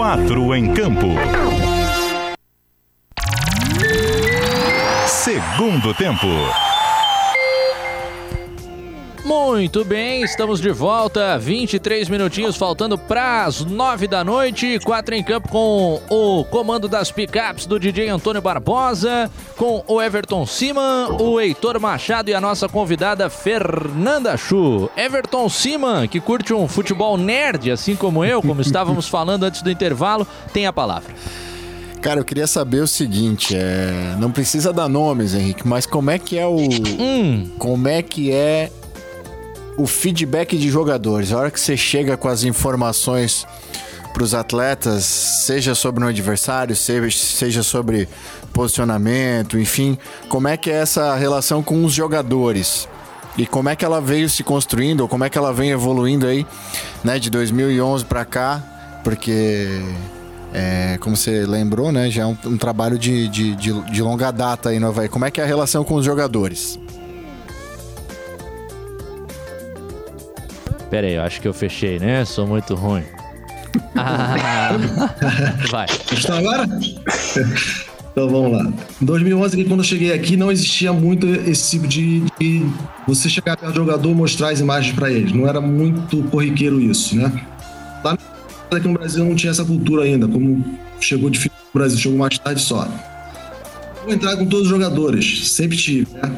Quatro 0.02 0.52
em 0.52 0.74
campo. 0.74 1.06
Segundo 5.06 5.94
tempo. 5.94 6.26
Muito 9.34 9.82
bem, 9.82 10.22
estamos 10.22 10.60
de 10.60 10.70
volta. 10.70 11.38
23 11.38 12.10
minutinhos 12.10 12.54
faltando 12.54 12.98
para 12.98 13.44
as 13.44 13.64
9 13.64 14.06
da 14.06 14.22
noite. 14.22 14.78
Quatro 14.84 15.14
em 15.14 15.24
campo 15.24 15.48
com 15.48 16.02
o 16.10 16.44
comando 16.44 16.86
das 16.86 17.10
picapes 17.10 17.64
do 17.64 17.80
DJ 17.80 18.10
Antônio 18.10 18.42
Barbosa, 18.42 19.30
com 19.56 19.82
o 19.88 20.02
Everton 20.02 20.44
Siman, 20.44 21.16
o 21.18 21.40
Heitor 21.40 21.80
Machado 21.80 22.28
e 22.28 22.34
a 22.34 22.42
nossa 22.42 22.68
convidada 22.68 23.30
Fernanda 23.30 24.36
Chu. 24.36 24.90
Everton 24.94 25.48
Siman, 25.48 26.06
que 26.06 26.20
curte 26.20 26.52
um 26.52 26.68
futebol 26.68 27.16
nerd, 27.16 27.70
assim 27.70 27.96
como 27.96 28.22
eu, 28.26 28.42
como 28.42 28.60
estávamos 28.62 29.08
falando 29.08 29.44
antes 29.44 29.62
do 29.62 29.70
intervalo, 29.70 30.26
tem 30.52 30.66
a 30.66 30.72
palavra. 30.74 31.14
Cara, 32.02 32.20
eu 32.20 32.24
queria 32.24 32.46
saber 32.46 32.82
o 32.82 32.86
seguinte, 32.86 33.56
é... 33.56 34.14
não 34.18 34.30
precisa 34.30 34.72
dar 34.72 34.88
nomes, 34.88 35.34
Henrique, 35.34 35.66
mas 35.66 35.86
como 35.86 36.10
é 36.10 36.18
que 36.18 36.36
é 36.36 36.46
o... 36.46 36.58
Hum. 36.58 37.48
Como 37.58 37.88
é 37.88 38.02
que 38.02 38.30
é 38.30 38.70
o 39.76 39.86
feedback 39.86 40.56
de 40.56 40.68
jogadores? 40.70 41.32
A 41.32 41.38
hora 41.38 41.50
que 41.50 41.60
você 41.60 41.76
chega 41.76 42.16
com 42.16 42.28
as 42.28 42.44
informações 42.44 43.46
para 44.12 44.22
os 44.22 44.34
atletas, 44.34 45.04
seja 45.04 45.74
sobre 45.74 46.04
o 46.04 46.08
adversário, 46.08 46.76
seja, 46.76 47.10
seja 47.16 47.62
sobre 47.62 48.08
posicionamento, 48.52 49.58
enfim, 49.58 49.96
como 50.28 50.48
é 50.48 50.56
que 50.56 50.70
é 50.70 50.74
essa 50.74 51.14
relação 51.14 51.62
com 51.62 51.84
os 51.84 51.94
jogadores? 51.94 52.86
E 53.36 53.46
como 53.46 53.70
é 53.70 53.76
que 53.76 53.84
ela 53.84 54.00
veio 54.00 54.28
se 54.28 54.42
construindo, 54.42 55.00
ou 55.00 55.08
como 55.08 55.24
é 55.24 55.30
que 55.30 55.38
ela 55.38 55.52
vem 55.52 55.70
evoluindo 55.70 56.26
aí, 56.26 56.46
né, 57.02 57.18
de 57.18 57.30
2011 57.30 58.04
para 58.04 58.26
cá, 58.26 59.00
porque 59.02 59.80
é, 60.52 60.98
como 61.00 61.16
você 61.16 61.46
lembrou, 61.46 61.90
né? 61.90 62.10
Já 62.10 62.22
é 62.22 62.26
um, 62.26 62.36
um 62.44 62.58
trabalho 62.58 62.98
de, 62.98 63.26
de, 63.28 63.56
de, 63.56 63.72
de, 63.90 64.02
longa 64.02 64.30
data 64.30 64.68
aí 64.68 64.78
no 64.78 64.88
Havaí. 64.88 65.08
Como 65.08 65.24
é 65.24 65.30
que 65.30 65.40
é 65.40 65.44
a 65.44 65.46
relação 65.46 65.82
com 65.82 65.94
os 65.94 66.04
jogadores? 66.04 66.78
Pera 70.92 71.06
aí, 71.06 71.14
eu 71.14 71.22
acho 71.22 71.40
que 71.40 71.48
eu 71.48 71.54
fechei, 71.54 71.98
né? 71.98 72.22
Sou 72.26 72.46
muito 72.46 72.74
ruim. 72.74 73.02
Ah, 73.96 74.76
vai. 75.72 75.86
Está 76.12 76.36
agora? 76.36 76.68
Então 78.12 78.28
vamos 78.28 78.52
lá. 78.52 78.70
Em 79.00 79.04
2011, 79.06 79.64
quando 79.64 79.80
eu 79.80 79.84
cheguei 79.84 80.12
aqui, 80.12 80.36
não 80.36 80.52
existia 80.52 80.92
muito 80.92 81.26
esse 81.26 81.70
tipo 81.70 81.88
de, 81.88 82.20
de 82.38 82.66
você 83.08 83.30
chegar 83.30 83.56
perto 83.56 83.72
do 83.72 83.76
jogador 83.76 84.10
e 84.10 84.14
mostrar 84.14 84.50
as 84.50 84.60
imagens 84.60 84.94
para 84.94 85.10
eles. 85.10 85.32
Não 85.32 85.48
era 85.48 85.62
muito 85.62 86.22
corriqueiro 86.24 86.78
isso, 86.78 87.16
né? 87.16 87.42
Lá 88.04 88.18
aqui 88.70 88.86
no 88.86 88.92
Brasil 88.92 89.24
não 89.24 89.34
tinha 89.34 89.50
essa 89.50 89.64
cultura 89.64 90.02
ainda, 90.02 90.28
como 90.28 90.62
chegou 91.00 91.30
difícil 91.30 91.56
no 91.72 91.80
Brasil, 91.80 91.98
chegou 91.98 92.18
mais 92.18 92.36
tarde 92.36 92.60
só. 92.60 92.86
Vou 94.04 94.12
entrar 94.12 94.36
com 94.36 94.44
todos 94.44 94.66
os 94.66 94.68
jogadores, 94.68 95.52
sempre 95.52 95.74
tive, 95.74 96.12
né? 96.12 96.30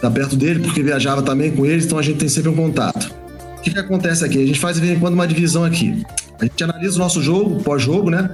Tá 0.00 0.08
perto 0.08 0.36
dele, 0.36 0.60
porque 0.60 0.80
viajava 0.80 1.22
também 1.22 1.50
com 1.50 1.66
eles, 1.66 1.86
então 1.86 1.98
a 1.98 2.02
gente 2.02 2.18
tem 2.18 2.28
sempre 2.28 2.50
um 2.50 2.54
contato. 2.54 3.25
Que, 3.66 3.72
que 3.72 3.80
acontece 3.80 4.24
aqui? 4.24 4.40
A 4.40 4.46
gente 4.46 4.60
faz 4.60 4.76
de 4.76 4.80
vez 4.80 4.96
em 4.96 5.00
quando 5.00 5.14
uma 5.14 5.26
divisão 5.26 5.64
aqui. 5.64 6.06
A 6.38 6.44
gente 6.44 6.62
analisa 6.62 6.94
o 6.94 6.98
nosso 7.00 7.20
jogo, 7.20 7.60
pós-jogo, 7.64 8.10
né? 8.10 8.30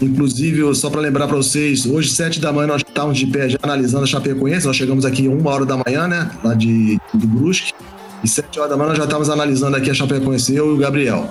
Inclusive, 0.00 0.72
só 0.76 0.88
para 0.88 1.00
lembrar 1.00 1.26
para 1.26 1.36
vocês, 1.36 1.86
hoje, 1.86 2.10
sete 2.10 2.38
da 2.38 2.52
manhã, 2.52 2.68
nós 2.68 2.84
estávamos 2.86 3.18
de 3.18 3.26
pé 3.26 3.48
já 3.48 3.58
analisando 3.60 4.04
a 4.04 4.06
Chapecoense. 4.06 4.64
Nós 4.64 4.76
chegamos 4.76 5.04
aqui 5.04 5.26
uma 5.26 5.50
hora 5.50 5.66
da 5.66 5.76
manhã, 5.76 6.06
né? 6.06 6.30
Lá 6.44 6.54
de, 6.54 7.00
do 7.12 7.26
Brusque. 7.26 7.72
E 8.22 8.28
sete 8.28 8.60
horas 8.60 8.70
da 8.70 8.76
manhã 8.76 8.90
nós 8.90 8.98
já 8.98 9.04
estávamos 9.04 9.28
analisando 9.28 9.76
aqui 9.76 9.90
a 9.90 9.94
Chapecoense, 9.94 10.54
eu 10.54 10.70
e 10.70 10.74
o 10.74 10.76
Gabriel. 10.76 11.28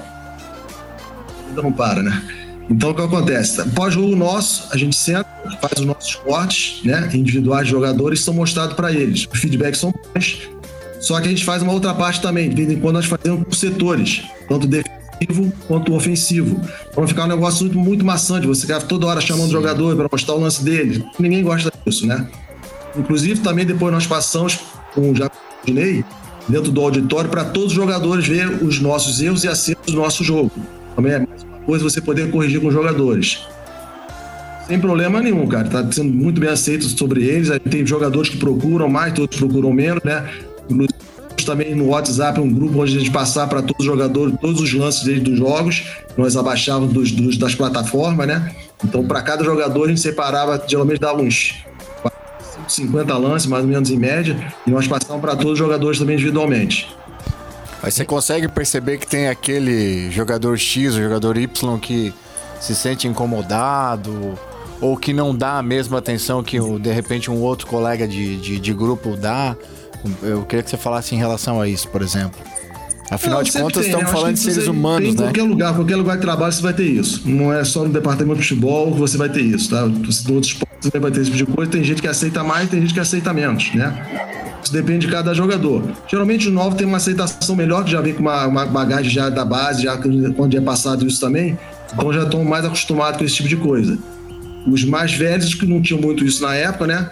Ainda 1.47 1.61
não 1.61 1.71
para, 1.71 2.03
né? 2.03 2.21
Então, 2.69 2.89
o 2.89 2.93
que 2.93 3.01
acontece? 3.03 3.63
Pós-jogo 3.69 4.17
nosso, 4.17 4.67
a 4.73 4.75
gente 4.75 4.97
senta, 4.97 5.25
faz 5.61 5.79
os 5.79 5.85
nossos 5.85 6.15
cortes, 6.15 6.83
né? 6.83 7.09
Individuais 7.13 7.67
de 7.67 7.71
jogadores 7.71 8.19
são 8.19 8.33
mostrados 8.33 8.75
para 8.75 8.91
eles. 8.91 9.25
Os 9.31 9.39
feedbacks 9.39 9.79
são 9.79 9.93
bons. 10.13 10.49
Só 10.99 11.19
que 11.19 11.27
a 11.27 11.29
gente 11.29 11.45
faz 11.45 11.61
uma 11.61 11.71
outra 11.71 11.93
parte 11.93 12.21
também. 12.21 12.49
De 12.49 12.55
vez 12.55 12.71
em 12.71 12.79
quando 12.79 12.95
nós 12.95 13.05
fazemos 13.05 13.43
por 13.43 13.55
setores, 13.55 14.23
tanto 14.47 14.67
defensivo 14.67 15.51
quanto 15.67 15.93
ofensivo. 15.93 16.59
Para 16.91 17.01
não 17.01 17.07
ficar 17.07 17.25
um 17.25 17.27
negócio 17.27 17.65
muito, 17.65 17.79
muito 17.79 18.05
maçante, 18.05 18.47
você 18.47 18.61
ficar 18.61 18.81
toda 18.81 19.07
hora 19.07 19.21
chamando 19.21 19.47
o 19.47 19.51
jogador 19.51 19.95
para 19.95 20.07
mostrar 20.11 20.35
o 20.35 20.39
lance 20.39 20.63
dele. 20.63 21.05
Ninguém 21.19 21.43
gosta 21.43 21.71
disso, 21.85 22.05
né? 22.05 22.27
Inclusive, 22.97 23.39
também 23.41 23.65
depois 23.65 23.93
nós 23.93 24.07
passamos 24.07 24.59
com 24.93 25.11
o 25.11 25.15
Jardinei 25.15 26.03
dentro 26.47 26.71
do 26.71 26.81
auditório 26.81 27.29
para 27.29 27.43
todos 27.43 27.69
os 27.69 27.73
jogadores 27.73 28.27
ver 28.27 28.47
os 28.63 28.79
nossos 28.79 29.21
erros 29.21 29.43
e 29.43 29.47
acertos 29.47 29.93
do 29.93 29.99
nosso 29.99 30.23
jogo. 30.23 30.51
Também 30.95 31.13
é 31.13 31.19
mais 31.19 31.43
uma 31.43 31.59
coisa 31.59 31.83
você 31.83 31.99
poder 31.99 32.31
corrigir 32.31 32.61
com 32.61 32.67
os 32.67 32.73
jogadores. 32.73 33.39
Sem 34.67 34.79
problema 34.79 35.21
nenhum, 35.21 35.45
cara. 35.47 35.67
Tá 35.67 35.91
sendo 35.91 36.11
muito 36.11 36.39
bem 36.39 36.49
aceito 36.49 36.85
sobre 36.85 37.23
eles. 37.23 37.49
Tem 37.69 37.85
jogadores 37.85 38.29
que 38.29 38.37
procuram 38.37 38.89
mais, 38.89 39.17
outros 39.19 39.39
procuram 39.39 39.71
menos, 39.71 40.03
né? 40.03 40.27
Também 41.45 41.75
no 41.75 41.89
WhatsApp 41.89 42.39
um 42.39 42.51
grupo 42.51 42.81
onde 42.81 42.95
a 42.95 42.99
gente 42.99 43.11
passar 43.11 43.47
para 43.47 43.61
todos 43.61 43.79
os 43.79 43.85
jogadores 43.85 44.35
todos 44.41 44.61
os 44.61 44.73
lances 44.73 45.03
deles 45.03 45.23
dos 45.23 45.37
jogos. 45.37 45.83
Nós 46.17 46.35
abaixávamos 46.35 46.91
dos, 46.91 47.11
dos 47.11 47.37
das 47.37 47.53
plataformas, 47.53 48.27
né? 48.27 48.55
Então, 48.83 49.05
para 49.05 49.21
cada 49.21 49.43
jogador, 49.43 49.85
a 49.85 49.87
gente 49.89 50.01
separava, 50.01 50.63
geralmente 50.67 50.99
dava 50.99 51.21
uns 51.21 51.53
50 52.67 53.17
lances, 53.17 53.47
mais 53.47 53.63
ou 53.63 53.69
menos 53.69 53.89
em 53.89 53.97
média, 53.97 54.37
e 54.65 54.71
nós 54.71 54.87
passávamos 54.87 55.21
para 55.21 55.35
todos 55.35 55.53
os 55.53 55.59
jogadores 55.59 55.99
também 55.99 56.15
individualmente. 56.15 56.89
Aí 57.83 57.91
você 57.91 58.03
consegue 58.03 58.47
perceber 58.47 58.97
que 58.97 59.05
tem 59.05 59.27
aquele 59.27 60.09
jogador 60.09 60.57
X, 60.57 60.95
o 60.95 61.01
jogador 61.01 61.37
Y 61.37 61.79
que 61.79 62.13
se 62.59 62.75
sente 62.75 63.07
incomodado 63.07 64.33
ou 64.81 64.97
que 64.97 65.13
não 65.13 65.35
dá 65.35 65.59
a 65.59 65.63
mesma 65.63 65.99
atenção 65.99 66.43
que 66.43 66.57
de 66.79 66.91
repente 66.91 67.29
um 67.29 67.41
outro 67.41 67.67
colega 67.67 68.07
de, 68.07 68.37
de, 68.37 68.59
de 68.59 68.73
grupo 68.73 69.15
dá. 69.15 69.55
Eu 70.21 70.43
queria 70.43 70.63
que 70.63 70.69
você 70.69 70.77
falasse 70.77 71.15
em 71.15 71.17
relação 71.17 71.59
a 71.59 71.67
isso, 71.67 71.87
por 71.87 72.01
exemplo. 72.01 72.39
Afinal 73.09 73.37
Não, 73.37 73.43
de 73.43 73.51
contas, 73.51 73.83
tem, 73.83 73.91
estamos 73.91 74.05
né? 74.05 74.09
Eu 74.09 74.13
falando 74.13 74.33
de 74.33 74.39
seres 74.39 74.67
humanos, 74.67 74.99
tem 75.01 75.09
Em 75.09 75.15
né? 75.15 75.23
qualquer 75.23 75.43
lugar, 75.43 75.75
qualquer 75.75 75.95
lugar 75.95 76.15
de 76.15 76.21
trabalho 76.21 76.51
você 76.51 76.61
vai 76.61 76.73
ter 76.73 76.85
isso. 76.85 77.21
Não 77.25 77.53
é 77.53 77.63
só 77.63 77.83
no 77.83 77.89
departamento 77.89 78.39
de 78.39 78.47
futebol 78.47 78.91
que 78.93 78.99
você 78.99 79.17
vai 79.17 79.29
ter 79.29 79.41
isso, 79.41 79.69
tá? 79.69 79.85
Você, 79.85 80.27
no 80.27 80.35
outros 80.35 80.53
esportes 80.53 80.89
você 80.89 80.99
vai 80.99 81.11
ter 81.11 81.21
esse 81.21 81.31
tipo 81.31 81.45
de 81.45 81.55
coisa. 81.55 81.71
Tem 81.71 81.83
gente 81.83 82.01
que 82.01 82.07
aceita 82.07 82.43
mais, 82.43 82.69
tem 82.69 82.81
gente 82.81 82.93
que 82.93 82.99
aceita 82.99 83.31
menos, 83.31 83.73
né? 83.75 84.55
Isso 84.63 84.73
depende 84.73 85.05
de 85.05 85.11
cada 85.11 85.33
jogador. 85.35 85.83
Geralmente 86.07 86.47
o 86.47 86.51
novo 86.51 86.75
tem 86.75 86.87
uma 86.87 86.97
aceitação 86.97 87.55
melhor, 87.55 87.83
que 87.83 87.91
já 87.91 88.01
vem 88.01 88.15
com 88.15 88.21
uma, 88.21 88.47
uma 88.47 88.65
bagagem 88.65 89.11
já 89.11 89.29
da 89.29 89.45
base, 89.45 89.83
já 89.83 89.99
onde 90.39 90.57
é 90.57 90.61
passado 90.61 91.05
isso 91.05 91.19
também. 91.19 91.57
Então 91.93 92.11
já 92.11 92.23
estão 92.23 92.43
mais 92.43 92.65
acostumados 92.65 93.19
com 93.19 93.25
esse 93.25 93.35
tipo 93.35 93.49
de 93.49 93.57
coisa. 93.57 93.97
Os 94.65 94.83
mais 94.83 95.13
velhos 95.13 95.53
que 95.53 95.67
não 95.67 95.79
tinham 95.79 96.01
muito 96.01 96.25
isso 96.25 96.41
na 96.41 96.55
época, 96.55 96.87
né? 96.87 97.07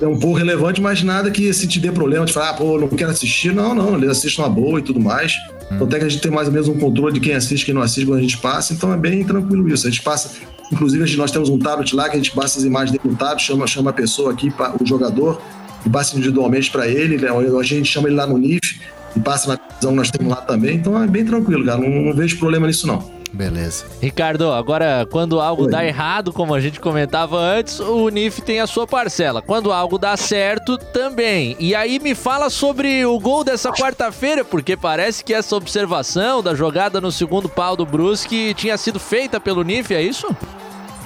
É 0.00 0.06
um 0.06 0.18
pouco 0.18 0.36
relevante, 0.36 0.80
mas 0.80 1.02
nada 1.02 1.30
que 1.30 1.52
se 1.52 1.66
te 1.66 1.78
dê 1.80 1.90
problema 1.92 2.26
de 2.26 2.32
falar, 2.32 2.50
ah, 2.50 2.54
pô, 2.54 2.78
não 2.78 2.88
quero 2.88 3.10
assistir. 3.10 3.52
Não, 3.54 3.74
não, 3.74 3.94
eles 3.96 4.10
assistem 4.10 4.44
uma 4.44 4.50
boa 4.50 4.78
e 4.78 4.82
tudo 4.82 5.00
mais. 5.00 5.32
Então 5.72 5.86
até 5.86 5.98
que 5.98 6.04
a 6.04 6.08
gente 6.08 6.20
tem 6.20 6.30
mais 6.30 6.46
ou 6.48 6.52
menos 6.52 6.68
um 6.68 6.74
controle 6.78 7.14
de 7.14 7.20
quem 7.20 7.34
assiste, 7.34 7.64
quem 7.64 7.74
não 7.74 7.82
assiste 7.82 8.04
quando 8.06 8.18
a 8.18 8.22
gente 8.22 8.38
passa, 8.38 8.72
então 8.74 8.92
é 8.92 8.96
bem 8.96 9.24
tranquilo 9.24 9.66
isso. 9.68 9.86
A 9.86 9.90
gente 9.90 10.02
passa, 10.02 10.30
inclusive 10.70 11.06
gente- 11.06 11.16
nós 11.18 11.30
temos 11.30 11.48
um 11.48 11.58
tablet 11.58 11.94
lá 11.94 12.08
que 12.08 12.14
a 12.14 12.16
gente 12.16 12.32
passa 12.32 12.58
as 12.58 12.64
imagens 12.64 12.92
dentro 12.92 13.08
do 13.08 13.16
tablet, 13.16 13.42
chama, 13.42 13.66
chama 13.66 13.90
a 13.90 13.92
pessoa 13.92 14.32
aqui, 14.32 14.52
o 14.80 14.86
jogador, 14.86 15.40
e 15.84 15.88
passa 15.88 16.16
individualmente 16.16 16.70
para 16.70 16.86
ele, 16.86 17.16
né? 17.16 17.28
a 17.30 17.62
gente 17.62 17.86
chama 17.90 18.08
ele 18.08 18.16
lá 18.16 18.26
no 18.26 18.36
NIF 18.38 18.80
e 19.16 19.20
passa 19.20 19.48
na 19.48 19.56
televisão, 19.56 19.94
nós 19.94 20.10
temos 20.10 20.30
lá 20.32 20.40
também, 20.42 20.76
então 20.76 21.02
é 21.02 21.06
bem 21.06 21.24
tranquilo, 21.24 21.64
cara, 21.64 21.78
não, 21.78 21.88
não 21.88 22.14
vejo 22.14 22.38
problema 22.38 22.66
nisso 22.66 22.86
não. 22.86 23.10
Beleza. 23.34 23.84
Ricardo, 24.00 24.52
agora 24.52 25.06
quando 25.10 25.40
algo 25.40 25.66
dá 25.66 25.84
errado, 25.84 26.32
como 26.32 26.54
a 26.54 26.60
gente 26.60 26.78
comentava 26.78 27.36
antes, 27.36 27.80
o 27.80 28.08
NIF 28.08 28.40
tem 28.40 28.60
a 28.60 28.66
sua 28.66 28.86
parcela. 28.86 29.42
Quando 29.42 29.72
algo 29.72 29.98
dá 29.98 30.16
certo, 30.16 30.78
também. 30.78 31.56
E 31.58 31.74
aí 31.74 31.98
me 31.98 32.14
fala 32.14 32.48
sobre 32.48 33.04
o 33.04 33.18
gol 33.18 33.42
dessa 33.42 33.72
quarta-feira, 33.72 34.44
porque 34.44 34.76
parece 34.76 35.24
que 35.24 35.34
essa 35.34 35.56
observação 35.56 36.42
da 36.44 36.54
jogada 36.54 37.00
no 37.00 37.10
segundo 37.10 37.48
pau 37.48 37.76
do 37.76 37.84
Brusque 37.84 38.54
tinha 38.54 38.76
sido 38.78 39.00
feita 39.00 39.40
pelo 39.40 39.64
NIF, 39.64 39.92
é 39.92 40.00
isso? 40.00 40.28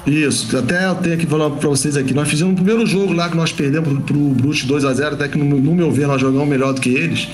Isso, 0.06 0.56
até 0.56 0.86
eu 0.86 0.94
tenho 0.96 1.18
que 1.18 1.26
falar 1.26 1.48
pra 1.50 1.68
vocês 1.68 1.96
aqui. 1.96 2.12
Nós 2.14 2.28
fizemos 2.28 2.52
o 2.52 2.56
primeiro 2.56 2.86
jogo 2.86 3.12
lá 3.14 3.28
que 3.30 3.36
nós 3.36 3.52
perdemos 3.52 3.88
pro, 3.88 4.00
pro 4.02 4.16
Brusque 4.16 4.66
2x0, 4.68 5.14
até 5.14 5.28
que 5.28 5.38
no, 5.38 5.44
no 5.44 5.74
meu 5.74 5.90
ver 5.90 6.06
nós 6.06 6.20
jogamos 6.20 6.46
melhor 6.48 6.72
do 6.74 6.80
que 6.80 6.90
eles. 6.90 7.28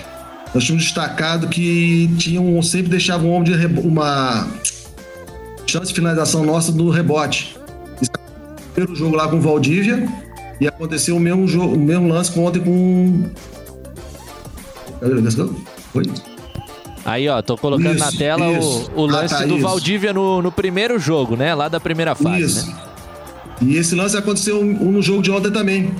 Nós 0.54 0.62
tínhamos 0.64 0.84
destacado 0.84 1.48
que 1.48 2.08
tinham, 2.16 2.62
sempre 2.62 2.88
deixavam 2.90 3.28
um 3.30 3.32
homem 3.34 3.50
de 3.52 3.56
rebo- 3.58 3.80
uma 3.82 4.46
chance 5.74 5.88
de 5.88 5.94
finalização 5.94 6.44
nossa 6.44 6.70
no 6.70 6.88
rebote. 6.88 7.56
Isso 8.00 8.10
primeiro 8.72 8.94
jogo 8.94 9.16
lá 9.16 9.28
com 9.28 9.36
o 9.36 9.40
Valdívia 9.40 10.08
e 10.60 10.68
aconteceu 10.68 11.16
o 11.16 11.20
mesmo, 11.20 11.48
jogo, 11.48 11.74
o 11.74 11.78
mesmo 11.78 12.08
lance 12.08 12.38
ontem 12.38 12.60
com. 12.60 13.24
Foi? 15.92 16.04
Aí, 17.04 17.28
ó, 17.28 17.42
tô 17.42 17.56
colocando 17.58 17.94
Isso, 17.96 18.04
na 18.04 18.12
tela 18.12 18.50
isso. 18.52 18.90
o, 18.94 19.02
o 19.02 19.08
Ah, 19.10 19.12
lance 19.12 19.34
tá, 19.34 19.44
do 19.44 19.54
isso. 19.54 19.62
Valdívia 19.62 20.12
no, 20.12 20.40
no 20.40 20.50
primeiro 20.50 20.98
jogo, 20.98 21.36
né? 21.36 21.54
Lá 21.54 21.68
da 21.68 21.78
primeira 21.78 22.14
fase, 22.14 22.42
Isso. 22.42 22.66
né? 22.66 22.76
E 23.60 23.76
esse 23.76 23.94
lance 23.94 24.16
aconteceu 24.16 24.64
no 24.64 25.02
jogo 25.02 25.22
de 25.22 25.30
ontem 25.30 25.50
também. 25.50 25.92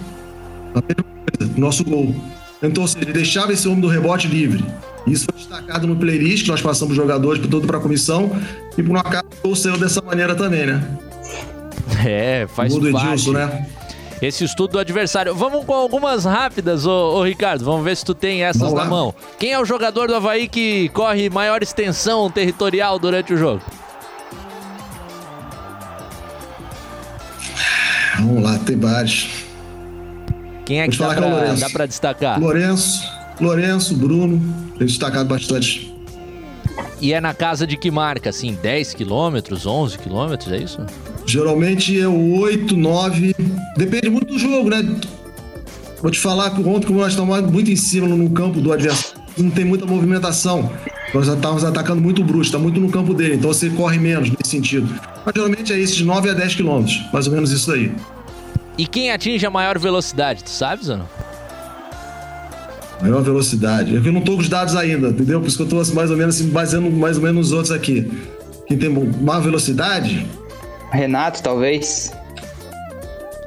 A 0.75 0.81
mesma 0.81 1.05
coisa, 1.39 1.53
Nosso 1.59 1.85
gol. 1.85 2.14
Então, 2.62 2.83
ou 2.83 2.89
seja, 2.89 3.05
ele 3.05 3.12
deixava 3.12 3.53
esse 3.53 3.68
homem 3.68 3.81
do 3.81 3.89
rebote 3.89 4.27
livre. 4.27 4.64
Isso 5.07 5.27
foi 5.31 5.39
destacado 5.39 5.87
no 5.87 5.95
playlist 5.95 6.45
que 6.45 6.51
nós 6.51 6.62
passamos 6.62 6.93
os 6.93 6.97
jogadores 6.97 7.41
por 7.41 7.49
todo 7.49 7.66
para 7.66 7.77
a 7.77 7.81
comissão. 7.81 8.31
E 8.77 8.83
por 8.83 8.97
um 8.97 8.99
acaso 8.99 9.24
o 9.45 9.49
gol 9.49 9.57
saiu 9.57 9.76
dessa 9.76 10.01
maneira 10.01 10.34
também, 10.34 10.66
né? 10.66 10.82
É, 12.05 12.47
faz 12.49 12.72
Gol 12.72 12.80
do 12.82 12.92
parte. 12.92 13.30
Né? 13.30 13.66
Esse 14.22 14.42
estudo 14.45 14.72
do 14.72 14.78
adversário. 14.78 15.34
Vamos 15.34 15.66
com 15.66 15.74
algumas 15.74 16.24
rápidas, 16.24 16.86
ô, 16.86 17.16
ô, 17.18 17.24
Ricardo. 17.24 17.62
Vamos 17.64 17.84
ver 17.84 17.95
se 17.97 18.05
tu 18.05 18.14
tem 18.14 18.42
essas 18.42 18.62
Vamos 18.62 18.74
na 18.76 18.84
lá. 18.84 18.88
mão. 18.88 19.14
Quem 19.38 19.53
é 19.53 19.61
o 19.61 19.64
jogador 19.66 20.09
do 20.09 20.14
Havaí 20.14 20.49
que 20.49 20.88
corre 20.90 21.28
maior 21.28 21.62
extensão 21.62 22.30
territorial 22.30 22.99
durante 22.99 23.34
o 23.34 23.36
jogo? 23.36 23.61
Vamos 28.18 28.42
lá, 28.42 28.59
tem 28.61 28.78
vários. 28.78 29.28
Quem 30.64 30.80
é 30.80 30.84
Vou 30.84 30.92
que 30.92 30.99
dá 30.99 31.05
falar 31.05 31.16
que 31.16 31.22
é 31.22 31.26
o 31.26 31.28
pra, 31.30 31.38
Lourenço. 31.40 31.61
dá 31.61 31.70
pra 31.70 31.86
destacar? 31.86 32.40
Lourenço, 32.40 33.12
Lourenço, 33.40 33.95
Bruno, 33.97 34.40
tem 34.78 34.86
destacado 34.86 35.28
bastante. 35.28 35.93
E 37.05 37.12
é 37.12 37.20
na 37.20 37.34
casa 37.34 37.66
de 37.66 37.76
que 37.76 37.90
marca, 37.90 38.30
assim? 38.30 38.59
10 38.62 38.94
quilômetros, 38.94 39.66
11 39.66 39.98
quilômetros, 39.98 40.50
é 40.50 40.57
isso? 40.57 40.80
Geralmente 41.26 42.00
é 42.00 42.09
o 42.09 42.38
8, 42.38 42.74
9. 42.74 43.36
Depende 43.76 44.09
muito 44.09 44.32
do 44.32 44.38
jogo, 44.38 44.70
né? 44.70 44.82
Vou 46.00 46.11
te 46.11 46.18
falar 46.18 46.48
que 46.52 46.62
ontem, 46.62 46.86
como 46.86 47.00
nós 47.00 47.12
estamos 47.12 47.52
muito 47.52 47.70
em 47.70 47.76
cima 47.76 48.09
no 48.09 48.30
campo 48.30 48.59
do 48.59 48.72
adversário, 48.72 49.20
não 49.36 49.50
tem 49.50 49.66
muita 49.66 49.84
movimentação. 49.84 50.72
Nós 51.12 51.28
estávamos 51.28 51.62
atacando 51.62 52.00
muito 52.00 52.22
o 52.22 52.24
Bruxo, 52.24 52.44
está 52.44 52.59
muito 52.59 52.80
no 52.80 52.88
campo 52.88 53.12
dele, 53.12 53.34
então 53.34 53.52
você 53.52 53.68
corre 53.68 53.98
menos 53.98 54.30
nesse 54.30 54.52
sentido. 54.52 54.88
Mas 55.26 55.34
geralmente 55.36 55.74
é 55.74 55.78
isso, 55.78 55.96
de 55.96 56.07
9 56.07 56.30
a 56.30 56.32
10 56.32 56.55
quilômetros, 56.55 57.02
mais 57.12 57.26
ou 57.26 57.34
menos 57.34 57.52
isso 57.52 57.70
aí. 57.70 57.94
E 58.78 58.86
quem 58.86 59.12
atinge 59.12 59.44
a 59.44 59.50
maior 59.50 59.78
velocidade, 59.78 60.42
tu 60.42 60.48
sabes 60.48 60.88
ou 60.88 60.96
não? 60.96 61.24
Maior 63.01 63.22
velocidade. 63.22 63.97
É 63.97 64.01
que 64.01 64.09
eu 64.09 64.12
não 64.12 64.20
tô 64.20 64.34
com 64.34 64.40
os 64.40 64.49
dados 64.49 64.76
ainda, 64.76 65.09
entendeu? 65.09 65.40
Por 65.40 65.49
isso 65.49 65.57
que 65.57 65.62
eu 65.62 65.68
tô 65.68 65.76
mais 65.95 66.11
ou 66.11 66.16
menos 66.16 66.36
assim, 66.36 66.49
baseando 66.49 66.90
mais 66.90 67.16
ou 67.16 67.22
menos 67.22 67.36
nos 67.36 67.53
outros 67.53 67.72
aqui. 67.72 68.11
Quem 68.66 68.78
tem 68.78 68.88
maior 68.88 69.40
velocidade? 69.42 70.26
Renato, 70.90 71.42
talvez. 71.42 72.12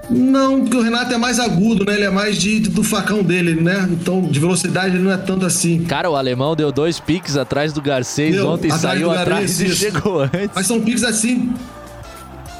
Não, 0.09 0.61
porque 0.61 0.77
o 0.77 0.81
Renato 0.81 1.13
é 1.13 1.17
mais 1.17 1.39
agudo, 1.39 1.85
né? 1.85 1.95
Ele 1.95 2.05
é 2.05 2.09
mais 2.09 2.37
de, 2.37 2.59
do 2.59 2.81
facão 2.83 3.21
dele, 3.21 3.59
né? 3.59 3.87
Então, 3.91 4.21
de 4.21 4.39
velocidade 4.39 4.95
ele 4.95 5.03
não 5.03 5.11
é 5.11 5.17
tanto 5.17 5.45
assim. 5.45 5.83
Cara, 5.83 6.09
o 6.09 6.15
alemão 6.15 6.55
deu 6.55 6.71
dois 6.71 6.99
piques 6.99 7.35
atrás 7.35 7.73
do 7.73 7.81
Garcês 7.81 8.35
Deu, 8.35 8.47
ontem, 8.47 8.67
atrás 8.67 8.81
saiu 8.81 9.11
atrás 9.11 9.41
Garcês, 9.41 9.59
e 9.59 9.65
isso. 9.65 9.75
chegou 9.75 10.21
antes. 10.21 10.51
Mas 10.55 10.65
são 10.65 10.79
piques 10.79 11.03
assim, 11.03 11.51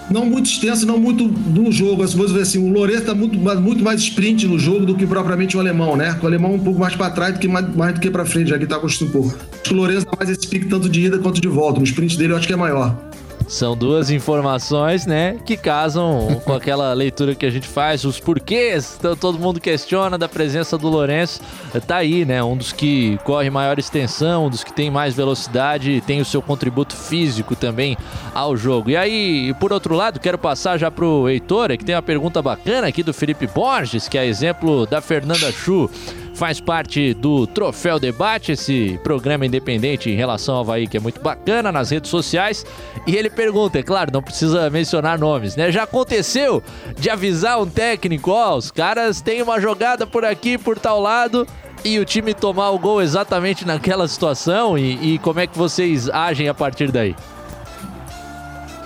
não 0.10 0.26
muito 0.26 0.50
extensos, 0.50 0.86
não 0.86 0.98
muito 0.98 1.28
no 1.28 1.72
jogo. 1.72 2.04
As 2.04 2.14
coisas 2.14 2.36
assim, 2.38 2.58
o 2.58 2.72
Lourenço 2.72 3.06
tá 3.06 3.16
muito, 3.16 3.38
muito 3.38 3.84
mais 3.84 4.02
sprint 4.02 4.48
no 4.48 4.58
jogo 4.58 4.86
do 4.86 4.96
que 4.96 5.06
propriamente 5.06 5.58
o 5.58 5.60
alemão, 5.60 5.96
né? 5.96 6.18
O 6.22 6.26
alemão 6.26 6.52
é 6.52 6.56
um 6.56 6.60
pouco 6.60 6.80
mais 6.80 6.96
para 6.96 7.10
trás 7.12 7.34
do 7.34 7.40
que 7.40 7.48
mais, 7.48 7.76
mais 7.76 7.94
do 7.94 8.00
que 8.00 8.10
para 8.10 8.26
frente, 8.26 8.50
já 8.50 8.58
que 8.58 8.66
tá 8.66 8.78
acostumado 8.78 9.20
um. 9.20 9.28
Acho 9.28 9.64
que 9.64 9.74
o 9.74 9.78
Lourenço 9.78 10.06
dá 10.06 10.18
mais 10.18 10.30
esse 10.30 10.48
pique 10.48 10.68
tanto 10.68 10.90
de 10.90 11.02
ida 11.02 11.18
quanto 11.20 11.42
de 11.42 11.48
volta. 11.48 11.80
No 11.80 11.86
sprint 11.86 12.18
dele 12.18 12.34
eu 12.34 12.38
acho 12.38 12.48
que 12.48 12.54
é 12.54 12.58
maior. 12.58 13.07
São 13.48 13.78
duas 13.78 14.10
informações, 14.10 15.06
né, 15.06 15.38
que 15.46 15.56
casam 15.56 16.42
com 16.44 16.54
aquela 16.54 16.92
leitura 16.94 17.34
que 17.34 17.46
a 17.46 17.50
gente 17.50 17.68
faz, 17.68 18.04
os 18.04 18.20
porquês. 18.20 18.98
Então, 19.00 19.16
todo 19.16 19.40
mundo 19.40 19.60
questiona 19.60 20.18
da 20.18 20.28
presença 20.28 20.78
do 20.78 20.88
Lourenço. 20.90 21.42
Tá 21.88 21.98
aí, 21.98 22.26
né, 22.26 22.44
um 22.44 22.58
dos 22.58 22.74
que 22.74 23.18
corre 23.24 23.50
maior 23.50 23.80
extensão, 23.80 24.48
um 24.48 24.50
dos 24.50 24.64
que 24.64 24.74
tem 24.74 24.92
mais 24.92 25.16
velocidade 25.16 26.02
tem 26.02 26.20
o 26.20 26.26
seu 26.26 26.42
contributo 26.42 26.96
físico 26.96 27.56
também 27.56 27.98
ao 28.34 28.56
jogo. 28.58 28.90
E 28.90 28.98
aí, 28.98 29.54
por 29.60 29.72
outro 29.72 29.96
lado, 29.96 30.20
quero 30.20 30.38
passar 30.38 30.78
já 30.78 30.92
pro 30.92 31.30
Heitor, 31.30 31.70
que 31.78 31.86
tem 31.86 31.96
uma 31.96 32.02
pergunta 32.02 32.42
bacana 32.42 32.88
aqui 32.88 33.02
do 33.02 33.14
Felipe 33.14 33.48
Borges, 33.48 34.08
que 34.08 34.18
é 34.18 34.26
exemplo 34.26 34.86
da 34.86 35.02
Fernanda 35.02 35.52
Chu 35.52 35.90
faz 36.38 36.62
parte 36.62 37.16
do 37.16 37.48
Troféu 37.48 38.00
Debate, 38.00 38.52
esse 38.52 39.00
programa 39.04 39.44
independente 39.44 40.10
em 40.12 40.16
relação 40.16 40.54
ao 40.54 40.62
Havaí, 40.62 40.88
que 40.88 40.96
é 40.96 41.00
muito 41.00 41.20
bacana 41.20 41.72
nas 41.72 41.90
redes 41.90 42.12
sociais. 42.12 42.64
E 43.08 43.16
ele 43.16 43.30
pergunta, 43.30 43.80
é 43.80 43.84
claro, 43.84 44.12
não 44.14 44.22
precisa 44.22 44.70
mencionar 44.70 45.18
nomes, 45.18 45.56
né? 45.56 45.72
Já 45.72 45.84
aconteceu 45.84 46.62
de 46.96 47.10
avisar 47.10 47.60
um 47.60 47.68
técnico, 47.68 48.30
ó, 48.30 48.56
os 48.56 48.70
caras 48.70 49.20
têm 49.20 49.42
uma 49.42 49.60
jogada 49.60 50.06
por 50.06 50.24
aqui, 50.24 50.60
por 50.60 50.78
tal 50.78 51.02
lado, 51.02 51.48
e 51.84 51.98
o 51.98 52.06
time 52.06 52.36
tomar 52.36 52.70
o 52.70 52.78
gol 52.78 53.02
exatamente 53.02 53.66
naquela 53.66 54.08
situação? 54.08 54.78
E, 54.78 55.16
e 55.16 55.20
como 55.20 55.40
é 55.40 55.48
que 55.48 55.58
vocês 55.58 56.08
agem 56.08 56.48
a 56.48 56.54
partir 56.54 56.92
daí? 56.92 57.16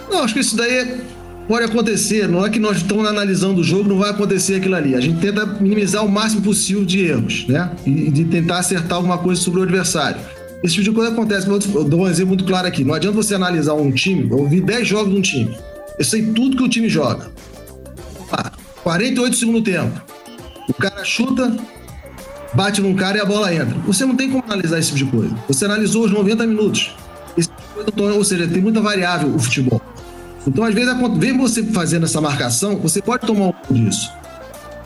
Não, 0.09 0.23
acho 0.23 0.33
que 0.33 0.39
isso 0.39 0.55
daí 0.55 0.77
é 0.77 1.20
pode 1.51 1.65
acontecer, 1.65 2.29
não 2.29 2.45
é 2.45 2.49
que 2.49 2.59
nós 2.59 2.77
estamos 2.77 3.05
analisando 3.05 3.59
o 3.59 3.63
jogo, 3.63 3.89
não 3.89 3.97
vai 3.97 4.11
acontecer 4.11 4.55
aquilo 4.55 4.73
ali. 4.73 4.95
A 4.95 5.01
gente 5.01 5.19
tenta 5.19 5.45
minimizar 5.45 6.05
o 6.05 6.09
máximo 6.09 6.41
possível 6.41 6.85
de 6.85 7.01
erros, 7.05 7.45
né? 7.45 7.69
E 7.85 8.09
de 8.09 8.23
tentar 8.23 8.59
acertar 8.59 8.95
alguma 8.95 9.17
coisa 9.17 9.41
sobre 9.41 9.59
o 9.59 9.63
adversário. 9.63 10.21
Esse 10.63 10.75
tipo 10.75 10.85
de 10.85 10.91
coisa 10.91 11.11
acontece. 11.11 11.49
Eu 11.49 11.83
dou 11.83 12.03
um 12.03 12.07
exemplo 12.07 12.29
muito 12.29 12.45
claro 12.45 12.67
aqui. 12.67 12.85
Não 12.85 12.93
adianta 12.93 13.17
você 13.17 13.35
analisar 13.35 13.73
um 13.73 13.91
time, 13.91 14.31
eu 14.31 14.47
vi 14.47 14.61
10 14.61 14.87
jogos 14.87 15.11
de 15.11 15.19
um 15.19 15.21
time. 15.21 15.57
Eu 15.99 16.05
sei 16.05 16.25
tudo 16.27 16.55
que 16.55 16.63
o 16.63 16.69
time 16.69 16.87
joga. 16.87 17.29
Ah, 18.31 18.49
48 18.81 19.35
segundo 19.35 19.61
tempo. 19.61 20.01
O 20.69 20.73
cara 20.73 21.03
chuta, 21.03 21.53
bate 22.53 22.79
num 22.79 22.95
cara 22.95 23.17
e 23.17 23.19
a 23.19 23.25
bola 23.25 23.53
entra. 23.53 23.77
Você 23.85 24.05
não 24.05 24.15
tem 24.15 24.29
como 24.29 24.41
analisar 24.45 24.79
esse 24.79 24.93
tipo 24.93 24.99
de 24.99 25.17
coisa. 25.17 25.35
Você 25.49 25.65
analisou 25.65 26.05
os 26.05 26.11
90 26.13 26.47
minutos. 26.47 26.95
Esse 27.35 27.49
tipo 27.49 27.91
coisa, 27.91 28.13
ou 28.13 28.23
seja, 28.23 28.47
tem 28.47 28.61
muita 28.61 28.79
variável 28.79 29.35
o 29.35 29.37
futebol. 29.37 29.81
Então, 30.47 30.63
às 30.63 30.73
vezes, 30.73 30.93
vem 31.17 31.37
você 31.37 31.63
fazendo 31.63 32.05
essa 32.05 32.19
marcação, 32.19 32.77
você 32.77 33.01
pode 33.01 33.25
tomar 33.25 33.47
um 33.47 33.51
pouco 33.51 33.73
disso. 33.73 34.11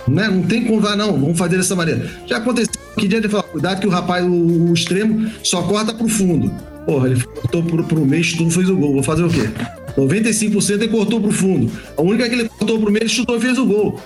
Né? 0.08 0.28
Não 0.28 0.44
tem 0.44 0.66
como 0.66 0.80
vai, 0.80 0.96
não, 0.96 1.14
vamos 1.14 1.38
fazer 1.38 1.58
dessa 1.58 1.76
maneira. 1.76 2.10
Já 2.28 2.38
aconteceu 2.38 2.74
que 2.98 3.08
dia 3.08 3.20
de 3.20 3.28
falar, 3.28 3.44
cuidado 3.44 3.80
que 3.80 3.88
o 3.88 3.90
rapaz, 3.90 4.24
o, 4.24 4.30
o 4.30 4.74
extremo, 4.74 5.30
só 5.44 5.62
corta 5.64 5.94
pro 5.94 6.08
fundo. 6.08 6.52
Porra, 6.86 7.10
ele 7.10 7.24
cortou 7.24 7.64
pro, 7.64 7.84
pro 7.84 8.06
meio, 8.06 8.24
chutou, 8.24 8.50
fez 8.50 8.70
o 8.70 8.76
gol. 8.76 8.94
Vou 8.94 9.04
fazer 9.04 9.24
o 9.24 9.30
quê? 9.30 9.50
95% 9.98 10.70
ele 10.72 10.88
cortou 10.90 11.20
pro 11.20 11.32
fundo. 11.32 11.72
A 11.98 12.02
única 12.02 12.28
que 12.28 12.36
ele 12.36 12.50
cortou 12.50 12.80
pro 12.80 12.92
meio, 12.92 13.04
ele 13.04 13.10
chutou 13.10 13.38
e 13.38 13.42
fez 13.42 13.58
o 13.58 13.66
gol. 13.66 14.00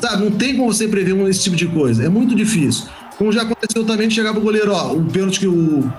Sabe, 0.00 0.24
não 0.24 0.30
tem 0.30 0.56
como 0.56 0.72
você 0.72 0.86
prever 0.86 1.16
esse 1.28 1.42
tipo 1.42 1.56
de 1.56 1.66
coisa. 1.66 2.04
É 2.04 2.08
muito 2.08 2.34
difícil. 2.34 2.86
Como 3.18 3.32
já 3.32 3.42
aconteceu 3.42 3.84
também 3.84 4.08
de 4.08 4.14
chegar 4.14 4.32
pro 4.32 4.40
goleiro, 4.40 4.72
ó, 4.72 4.94
o 4.94 5.04
pênalti 5.04 5.40
que 5.40 5.48
o. 5.48 5.92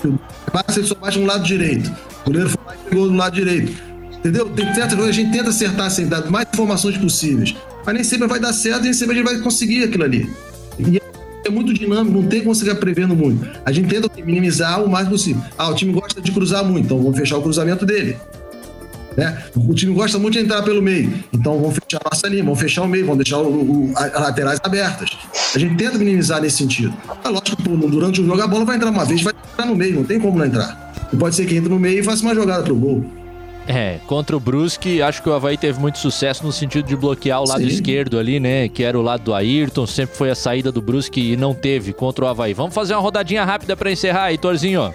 Que 0.00 0.08
o 0.08 0.20
ele 0.76 0.86
só 0.86 0.94
bate 0.94 1.18
no 1.18 1.26
lado 1.26 1.44
direito. 1.44 1.90
O 2.22 2.26
goleiro 2.26 2.50
foi 2.50 2.60
lá 2.66 2.74
e 2.74 2.88
pegou 2.88 3.06
no 3.10 3.16
lado 3.16 3.34
direito. 3.34 3.72
Entendeu? 4.18 4.48
Tem 4.50 4.74
certas 4.74 4.94
coisas, 4.94 5.08
a 5.08 5.12
gente 5.12 5.32
tenta 5.32 5.50
acertar 5.50 5.90
sem 5.90 6.06
dar 6.06 6.28
mais 6.30 6.48
informações 6.52 6.96
possíveis. 6.96 7.54
Mas 7.84 7.94
nem 7.94 8.04
sempre 8.04 8.26
vai 8.26 8.40
dar 8.40 8.52
certo 8.52 8.82
nem 8.82 8.92
sempre 8.92 9.14
a 9.14 9.18
gente 9.18 9.32
vai 9.32 9.40
conseguir 9.40 9.84
aquilo 9.84 10.04
ali. 10.04 10.28
E 10.78 11.00
é 11.44 11.50
muito 11.50 11.72
dinâmico, 11.72 12.20
não 12.20 12.28
tem 12.28 12.40
como 12.40 12.54
você 12.54 12.64
ficar 12.64 12.76
prevendo 12.76 13.14
muito. 13.14 13.48
A 13.64 13.70
gente 13.70 13.88
tenta 13.88 14.10
minimizar 14.24 14.82
o 14.82 14.90
mais 14.90 15.08
possível. 15.08 15.42
Ah, 15.56 15.68
o 15.68 15.74
time 15.74 15.92
gosta 15.92 16.20
de 16.20 16.32
cruzar 16.32 16.64
muito, 16.64 16.86
então 16.86 16.98
vamos 16.98 17.16
fechar 17.16 17.38
o 17.38 17.42
cruzamento 17.42 17.86
dele. 17.86 18.16
Né? 19.16 19.44
O 19.56 19.72
time 19.72 19.94
gosta 19.94 20.18
muito 20.18 20.34
de 20.34 20.40
entrar 20.40 20.62
pelo 20.62 20.82
meio, 20.82 21.12
então 21.32 21.58
vamos 21.58 21.74
fechar 21.74 22.00
a 22.04 22.10
nossa 22.12 22.28
linha, 22.28 22.44
vamos 22.44 22.60
fechar 22.60 22.82
o 22.82 22.88
meio, 22.88 23.06
vamos 23.06 23.24
deixar 23.24 23.38
o, 23.38 23.48
o, 23.48 23.92
as 23.96 24.12
laterais 24.12 24.60
abertas. 24.62 25.10
A 25.54 25.58
gente 25.58 25.74
tenta 25.76 25.96
minimizar 25.96 26.40
nesse 26.40 26.58
sentido. 26.58 26.94
É 27.24 27.28
lógico 27.28 27.56
que 27.56 27.68
durante 27.68 28.20
o 28.20 28.26
jogo 28.26 28.42
a 28.42 28.46
bola 28.46 28.64
vai 28.64 28.76
entrar 28.76 28.90
uma 28.90 29.04
vez, 29.04 29.22
vai 29.22 29.32
entrar 29.52 29.66
no 29.66 29.74
meio, 29.74 29.94
não 29.94 30.04
tem 30.04 30.20
como 30.20 30.36
não 30.38 30.44
entrar. 30.44 30.92
E 31.12 31.16
pode 31.16 31.34
ser 31.34 31.46
que 31.46 31.56
entre 31.56 31.70
no 31.70 31.78
meio 31.78 32.00
e 32.00 32.02
faça 32.02 32.22
uma 32.22 32.34
jogada 32.34 32.62
pro 32.62 32.74
gol. 32.74 33.04
É, 33.68 33.98
contra 34.06 34.36
o 34.36 34.38
Brusque, 34.38 35.02
acho 35.02 35.20
que 35.22 35.28
o 35.28 35.32
Havaí 35.32 35.56
teve 35.56 35.80
muito 35.80 35.98
sucesso 35.98 36.44
no 36.44 36.52
sentido 36.52 36.86
de 36.86 36.94
bloquear 36.94 37.42
o 37.42 37.48
lado 37.48 37.62
Sim. 37.62 37.66
esquerdo 37.66 38.18
ali, 38.18 38.38
né? 38.38 38.68
Que 38.68 38.84
era 38.84 38.96
o 38.96 39.02
lado 39.02 39.24
do 39.24 39.34
Ayrton, 39.34 39.86
sempre 39.86 40.16
foi 40.16 40.30
a 40.30 40.36
saída 40.36 40.70
do 40.70 40.80
Brusque 40.80 41.32
e 41.32 41.36
não 41.36 41.52
teve 41.52 41.92
contra 41.92 42.24
o 42.24 42.28
Havaí. 42.28 42.54
Vamos 42.54 42.74
fazer 42.74 42.94
uma 42.94 43.00
rodadinha 43.00 43.44
rápida 43.44 43.76
para 43.76 43.90
encerrar, 43.90 44.30
Heitorzinho. 44.30 44.94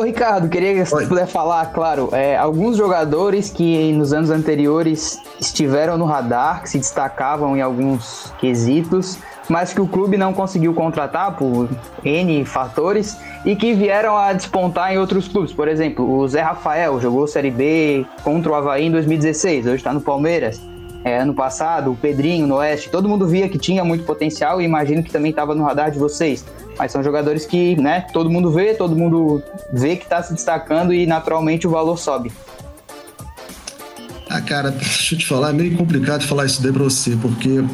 Ô 0.00 0.02
Ricardo, 0.02 0.48
queria 0.48 0.72
que 0.72 0.82
você 0.86 1.06
puder 1.06 1.26
falar, 1.26 1.74
claro, 1.74 2.08
é, 2.12 2.34
alguns 2.34 2.74
jogadores 2.74 3.50
que 3.50 3.92
nos 3.92 4.14
anos 4.14 4.30
anteriores 4.30 5.20
estiveram 5.38 5.98
no 5.98 6.06
radar, 6.06 6.62
que 6.62 6.70
se 6.70 6.78
destacavam 6.78 7.54
em 7.54 7.60
alguns 7.60 8.32
quesitos, 8.38 9.18
mas 9.46 9.74
que 9.74 9.80
o 9.82 9.86
clube 9.86 10.16
não 10.16 10.32
conseguiu 10.32 10.72
contratar 10.72 11.36
por 11.36 11.68
N 12.02 12.46
fatores 12.46 13.18
e 13.44 13.54
que 13.54 13.74
vieram 13.74 14.16
a 14.16 14.32
despontar 14.32 14.90
em 14.90 14.96
outros 14.96 15.28
clubes. 15.28 15.52
Por 15.52 15.68
exemplo, 15.68 16.10
o 16.10 16.26
Zé 16.26 16.40
Rafael 16.40 16.98
jogou 16.98 17.26
Série 17.26 17.50
B 17.50 18.06
contra 18.24 18.52
o 18.52 18.54
Havaí 18.54 18.86
em 18.86 18.90
2016, 18.90 19.66
hoje 19.66 19.76
está 19.76 19.92
no 19.92 20.00
Palmeiras. 20.00 20.62
É, 21.02 21.18
ano 21.18 21.32
passado, 21.32 21.92
o 21.92 21.96
Pedrinho 21.96 22.46
no 22.46 22.56
Oeste, 22.56 22.90
todo 22.90 23.08
mundo 23.08 23.26
via 23.26 23.48
que 23.48 23.58
tinha 23.58 23.82
muito 23.82 24.04
potencial 24.04 24.60
e 24.60 24.64
imagino 24.64 25.02
que 25.02 25.10
também 25.10 25.30
estava 25.30 25.54
no 25.54 25.64
radar 25.64 25.90
de 25.90 25.98
vocês. 25.98 26.44
Mas 26.78 26.92
são 26.92 27.02
jogadores 27.02 27.46
que, 27.46 27.74
né, 27.80 28.06
todo 28.12 28.28
mundo 28.28 28.50
vê, 28.50 28.74
todo 28.74 28.94
mundo 28.94 29.42
vê 29.72 29.96
que 29.96 30.04
está 30.04 30.22
se 30.22 30.34
destacando 30.34 30.92
e 30.92 31.06
naturalmente 31.06 31.66
o 31.66 31.70
valor 31.70 31.98
sobe. 31.98 32.30
Ah, 34.28 34.40
cara, 34.40 34.70
deixa 34.70 35.14
eu 35.14 35.18
te 35.18 35.26
falar, 35.26 35.50
é 35.50 35.52
meio 35.52 35.76
complicado 35.76 36.22
falar 36.22 36.46
isso 36.46 36.62
daí 36.62 36.72
pra 36.72 36.84
você, 36.84 37.16
porque 37.16 37.64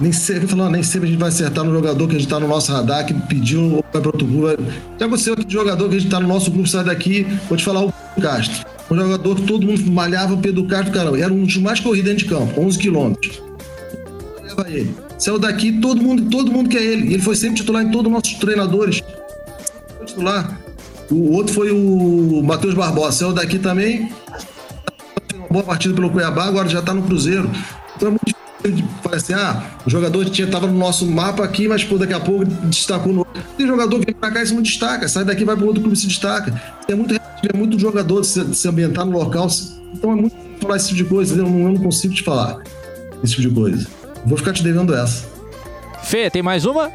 nem 0.00 0.12
sempre, 0.12 0.46
falando, 0.46 0.72
nem 0.72 0.82
sempre 0.82 1.08
a 1.08 1.10
gente 1.10 1.20
vai 1.20 1.28
acertar 1.28 1.64
no 1.64 1.72
jogador 1.72 2.08
que 2.08 2.16
a 2.16 2.18
gente 2.18 2.28
tá 2.28 2.40
no 2.40 2.48
nosso 2.48 2.72
radar, 2.72 3.06
que 3.06 3.14
pediu 3.14 3.62
ou 3.76 3.84
vai 3.92 4.02
para 4.02 4.08
outro 4.08 4.26
clube. 4.26 4.62
Já 4.98 5.06
aconteceu 5.06 5.36
de 5.36 5.52
jogador 5.52 5.88
que 5.88 5.96
a 5.96 5.98
gente 5.98 6.10
tá 6.10 6.20
no 6.20 6.28
nosso 6.28 6.50
grupo, 6.50 6.68
sai 6.68 6.84
daqui, 6.84 7.22
vou 7.48 7.56
te 7.56 7.64
falar 7.64 7.84
o 7.84 7.92
Castro. 8.20 8.73
Um 8.90 8.96
jogador 8.96 9.36
que 9.36 9.42
todo 9.42 9.66
mundo 9.66 9.90
malhava 9.90 10.36
Pedro 10.36 10.66
Castro, 10.66 10.92
caramba, 10.92 11.18
era 11.18 11.32
um 11.32 11.44
dos 11.44 11.56
mais 11.56 11.80
corridos 11.80 12.10
dentro 12.10 12.24
de 12.24 12.30
campo, 12.30 12.60
11 12.60 12.78
quilômetros. 12.78 13.42
Leva 14.42 14.70
ele. 14.70 14.94
Saiu 15.18 15.38
daqui, 15.38 15.72
todo 15.80 16.02
mundo, 16.02 16.28
todo 16.30 16.52
mundo 16.52 16.68
quer 16.68 16.82
ele. 16.82 17.10
E 17.10 17.14
ele 17.14 17.22
foi 17.22 17.34
sempre 17.34 17.56
titular 17.56 17.82
em 17.82 17.90
todos 17.90 18.06
os 18.06 18.12
nossos 18.12 18.34
treinadores. 18.34 19.02
Foi 19.96 20.06
titular. 20.06 20.60
O 21.10 21.32
outro 21.32 21.54
foi 21.54 21.70
o 21.70 22.42
Matheus 22.42 22.74
Barbosa. 22.74 23.12
Saiu 23.12 23.32
daqui 23.32 23.58
também. 23.58 24.12
Uma 25.34 25.48
boa 25.48 25.64
partida 25.64 25.94
pelo 25.94 26.10
Cuiabá, 26.10 26.44
agora 26.44 26.68
já 26.68 26.82
tá 26.82 26.92
no 26.92 27.02
Cruzeiro. 27.02 27.50
Então 27.96 28.08
é 28.08 28.10
muito 28.10 28.34
Parece 29.02 29.34
assim, 29.34 29.42
ah, 29.42 29.62
o 29.84 29.90
jogador 29.90 30.24
tinha, 30.30 30.46
tava 30.46 30.66
no 30.66 30.78
nosso 30.78 31.06
mapa 31.06 31.44
aqui, 31.44 31.68
mas 31.68 31.84
pô, 31.84 31.98
daqui 31.98 32.14
a 32.14 32.20
pouco 32.20 32.46
destacou 32.46 33.12
no 33.12 33.26
Tem 33.58 33.66
jogador 33.66 34.00
que 34.00 34.06
vem 34.06 34.14
pra 34.14 34.30
cá 34.30 34.42
e 34.42 34.46
se 34.46 34.54
não 34.54 34.62
destaca, 34.62 35.06
sai 35.06 35.22
daqui 35.22 35.44
vai 35.44 35.54
para 35.54 35.66
outro 35.66 35.82
clube 35.82 35.94
e 35.94 36.00
se 36.00 36.06
destaca. 36.06 36.62
É 36.88 36.94
muito, 36.94 37.14
é 37.52 37.56
muito 37.56 37.78
jogador 37.78 38.20
de 38.20 38.26
se, 38.26 38.44
de 38.44 38.56
se 38.56 38.68
ambientar 38.68 39.04
no 39.04 39.12
local. 39.12 39.48
Então 39.92 40.12
é 40.12 40.14
muito 40.14 40.34
falar 40.60 40.76
esse 40.76 40.88
tipo 40.88 40.98
de 40.98 41.04
coisa, 41.04 41.36
eu 41.36 41.44
não, 41.44 41.58
eu 41.60 41.72
não 41.72 41.76
consigo 41.76 42.14
te 42.14 42.22
falar 42.22 42.62
esse 43.22 43.34
tipo 43.34 43.48
de 43.48 43.54
coisa. 43.54 43.86
Vou 44.24 44.36
ficar 44.36 44.52
te 44.52 44.62
devendo 44.62 44.94
essa. 44.94 45.26
Fê, 46.02 46.30
tem 46.30 46.42
mais 46.42 46.64
uma? 46.64 46.90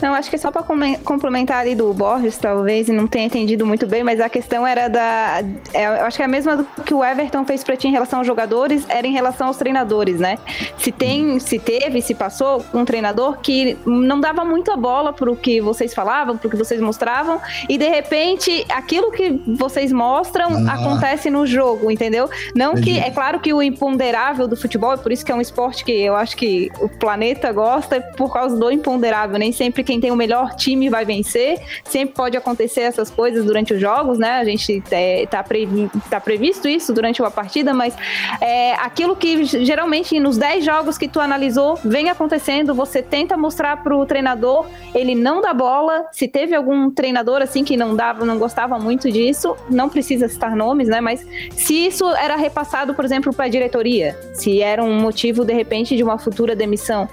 Não, 0.00 0.14
acho 0.14 0.30
que 0.30 0.36
é 0.36 0.38
só 0.38 0.50
para 0.50 0.62
complementar 1.04 1.58
ali 1.58 1.74
do 1.74 1.92
Borges, 1.92 2.36
talvez, 2.38 2.88
e 2.88 2.92
não 2.92 3.06
tenha 3.06 3.26
entendido 3.26 3.66
muito 3.66 3.86
bem, 3.86 4.04
mas 4.04 4.20
a 4.20 4.28
questão 4.28 4.66
era 4.66 4.88
da. 4.88 5.42
É, 5.74 5.86
eu 5.86 6.06
acho 6.06 6.16
que 6.16 6.22
é 6.22 6.26
a 6.26 6.28
mesma 6.28 6.64
que 6.86 6.94
o 6.94 7.04
Everton 7.04 7.44
fez 7.44 7.64
para 7.64 7.76
ti 7.76 7.88
em 7.88 7.90
relação 7.90 8.20
aos 8.20 8.26
jogadores, 8.26 8.84
era 8.88 9.06
em 9.06 9.12
relação 9.12 9.48
aos 9.48 9.56
treinadores, 9.56 10.20
né? 10.20 10.38
Se 10.78 10.92
tem, 10.92 11.40
se 11.40 11.58
teve, 11.58 12.00
se 12.00 12.14
passou 12.14 12.64
um 12.72 12.84
treinador 12.84 13.38
que 13.38 13.76
não 13.84 14.20
dava 14.20 14.44
muito 14.44 14.70
a 14.70 14.76
bola 14.76 15.12
pro 15.12 15.34
que 15.34 15.60
vocês 15.60 15.92
falavam, 15.92 16.36
pro 16.36 16.48
que 16.48 16.56
vocês 16.56 16.80
mostravam, 16.80 17.40
e 17.68 17.76
de 17.76 17.88
repente 17.88 18.64
aquilo 18.68 19.10
que 19.10 19.42
vocês 19.58 19.92
mostram 19.92 20.48
ah. 20.68 20.74
acontece 20.74 21.28
no 21.28 21.44
jogo, 21.44 21.90
entendeu? 21.90 22.30
Não 22.54 22.72
Entendi. 22.72 22.92
que. 22.92 22.98
É 22.98 23.10
claro 23.10 23.40
que 23.40 23.52
o 23.52 23.62
imponderável 23.62 24.46
do 24.46 24.56
futebol, 24.56 24.92
é 24.92 24.96
por 24.96 25.10
isso 25.10 25.24
que 25.24 25.32
é 25.32 25.34
um 25.34 25.40
esporte 25.40 25.84
que 25.84 25.92
eu 25.92 26.14
acho 26.14 26.36
que 26.36 26.70
o 26.80 26.88
planeta 26.88 27.50
gosta, 27.52 27.96
é 27.96 28.00
por 28.00 28.32
causa 28.32 28.56
do 28.56 28.70
imponderável, 28.70 29.38
nem 29.38 29.50
sempre 29.50 29.82
quem 29.88 29.98
tem 29.98 30.10
o 30.10 30.16
melhor 30.16 30.54
time 30.54 30.90
vai 30.90 31.06
vencer. 31.06 31.58
Sempre 31.82 32.14
pode 32.14 32.36
acontecer 32.36 32.82
essas 32.82 33.08
coisas 33.08 33.42
durante 33.46 33.72
os 33.72 33.80
jogos, 33.80 34.18
né? 34.18 34.32
A 34.32 34.44
gente 34.44 34.82
é, 34.90 35.24
tá, 35.24 35.42
previ 35.42 35.90
tá 36.10 36.20
previsto 36.20 36.68
isso 36.68 36.92
durante 36.92 37.22
uma 37.22 37.30
partida, 37.30 37.72
mas 37.72 37.96
é, 38.38 38.74
aquilo 38.74 39.16
que 39.16 39.44
geralmente 39.44 40.20
nos 40.20 40.36
10 40.36 40.62
jogos 40.62 40.98
que 40.98 41.08
tu 41.08 41.18
analisou 41.18 41.78
vem 41.82 42.10
acontecendo, 42.10 42.74
você 42.74 43.00
tenta 43.00 43.34
mostrar 43.34 43.82
pro 43.82 44.04
treinador, 44.04 44.66
ele 44.94 45.14
não 45.14 45.40
dá 45.40 45.54
bola. 45.54 46.04
Se 46.12 46.28
teve 46.28 46.54
algum 46.54 46.90
treinador 46.90 47.40
assim 47.40 47.64
que 47.64 47.74
não 47.74 47.96
dava, 47.96 48.26
não 48.26 48.38
gostava 48.38 48.78
muito 48.78 49.10
disso, 49.10 49.56
não 49.70 49.88
precisa 49.88 50.28
citar 50.28 50.54
nomes, 50.54 50.88
né? 50.88 51.00
Mas 51.00 51.26
se 51.52 51.86
isso 51.86 52.06
era 52.10 52.36
repassado, 52.36 52.92
por 52.92 53.06
exemplo, 53.06 53.32
para 53.32 53.46
a 53.46 53.48
diretoria, 53.48 54.18
se 54.34 54.60
era 54.60 54.84
um 54.84 55.00
motivo 55.00 55.46
de 55.46 55.54
repente 55.54 55.96
de 55.96 56.02
uma 56.02 56.18
futura 56.18 56.54
demissão. 56.54 57.08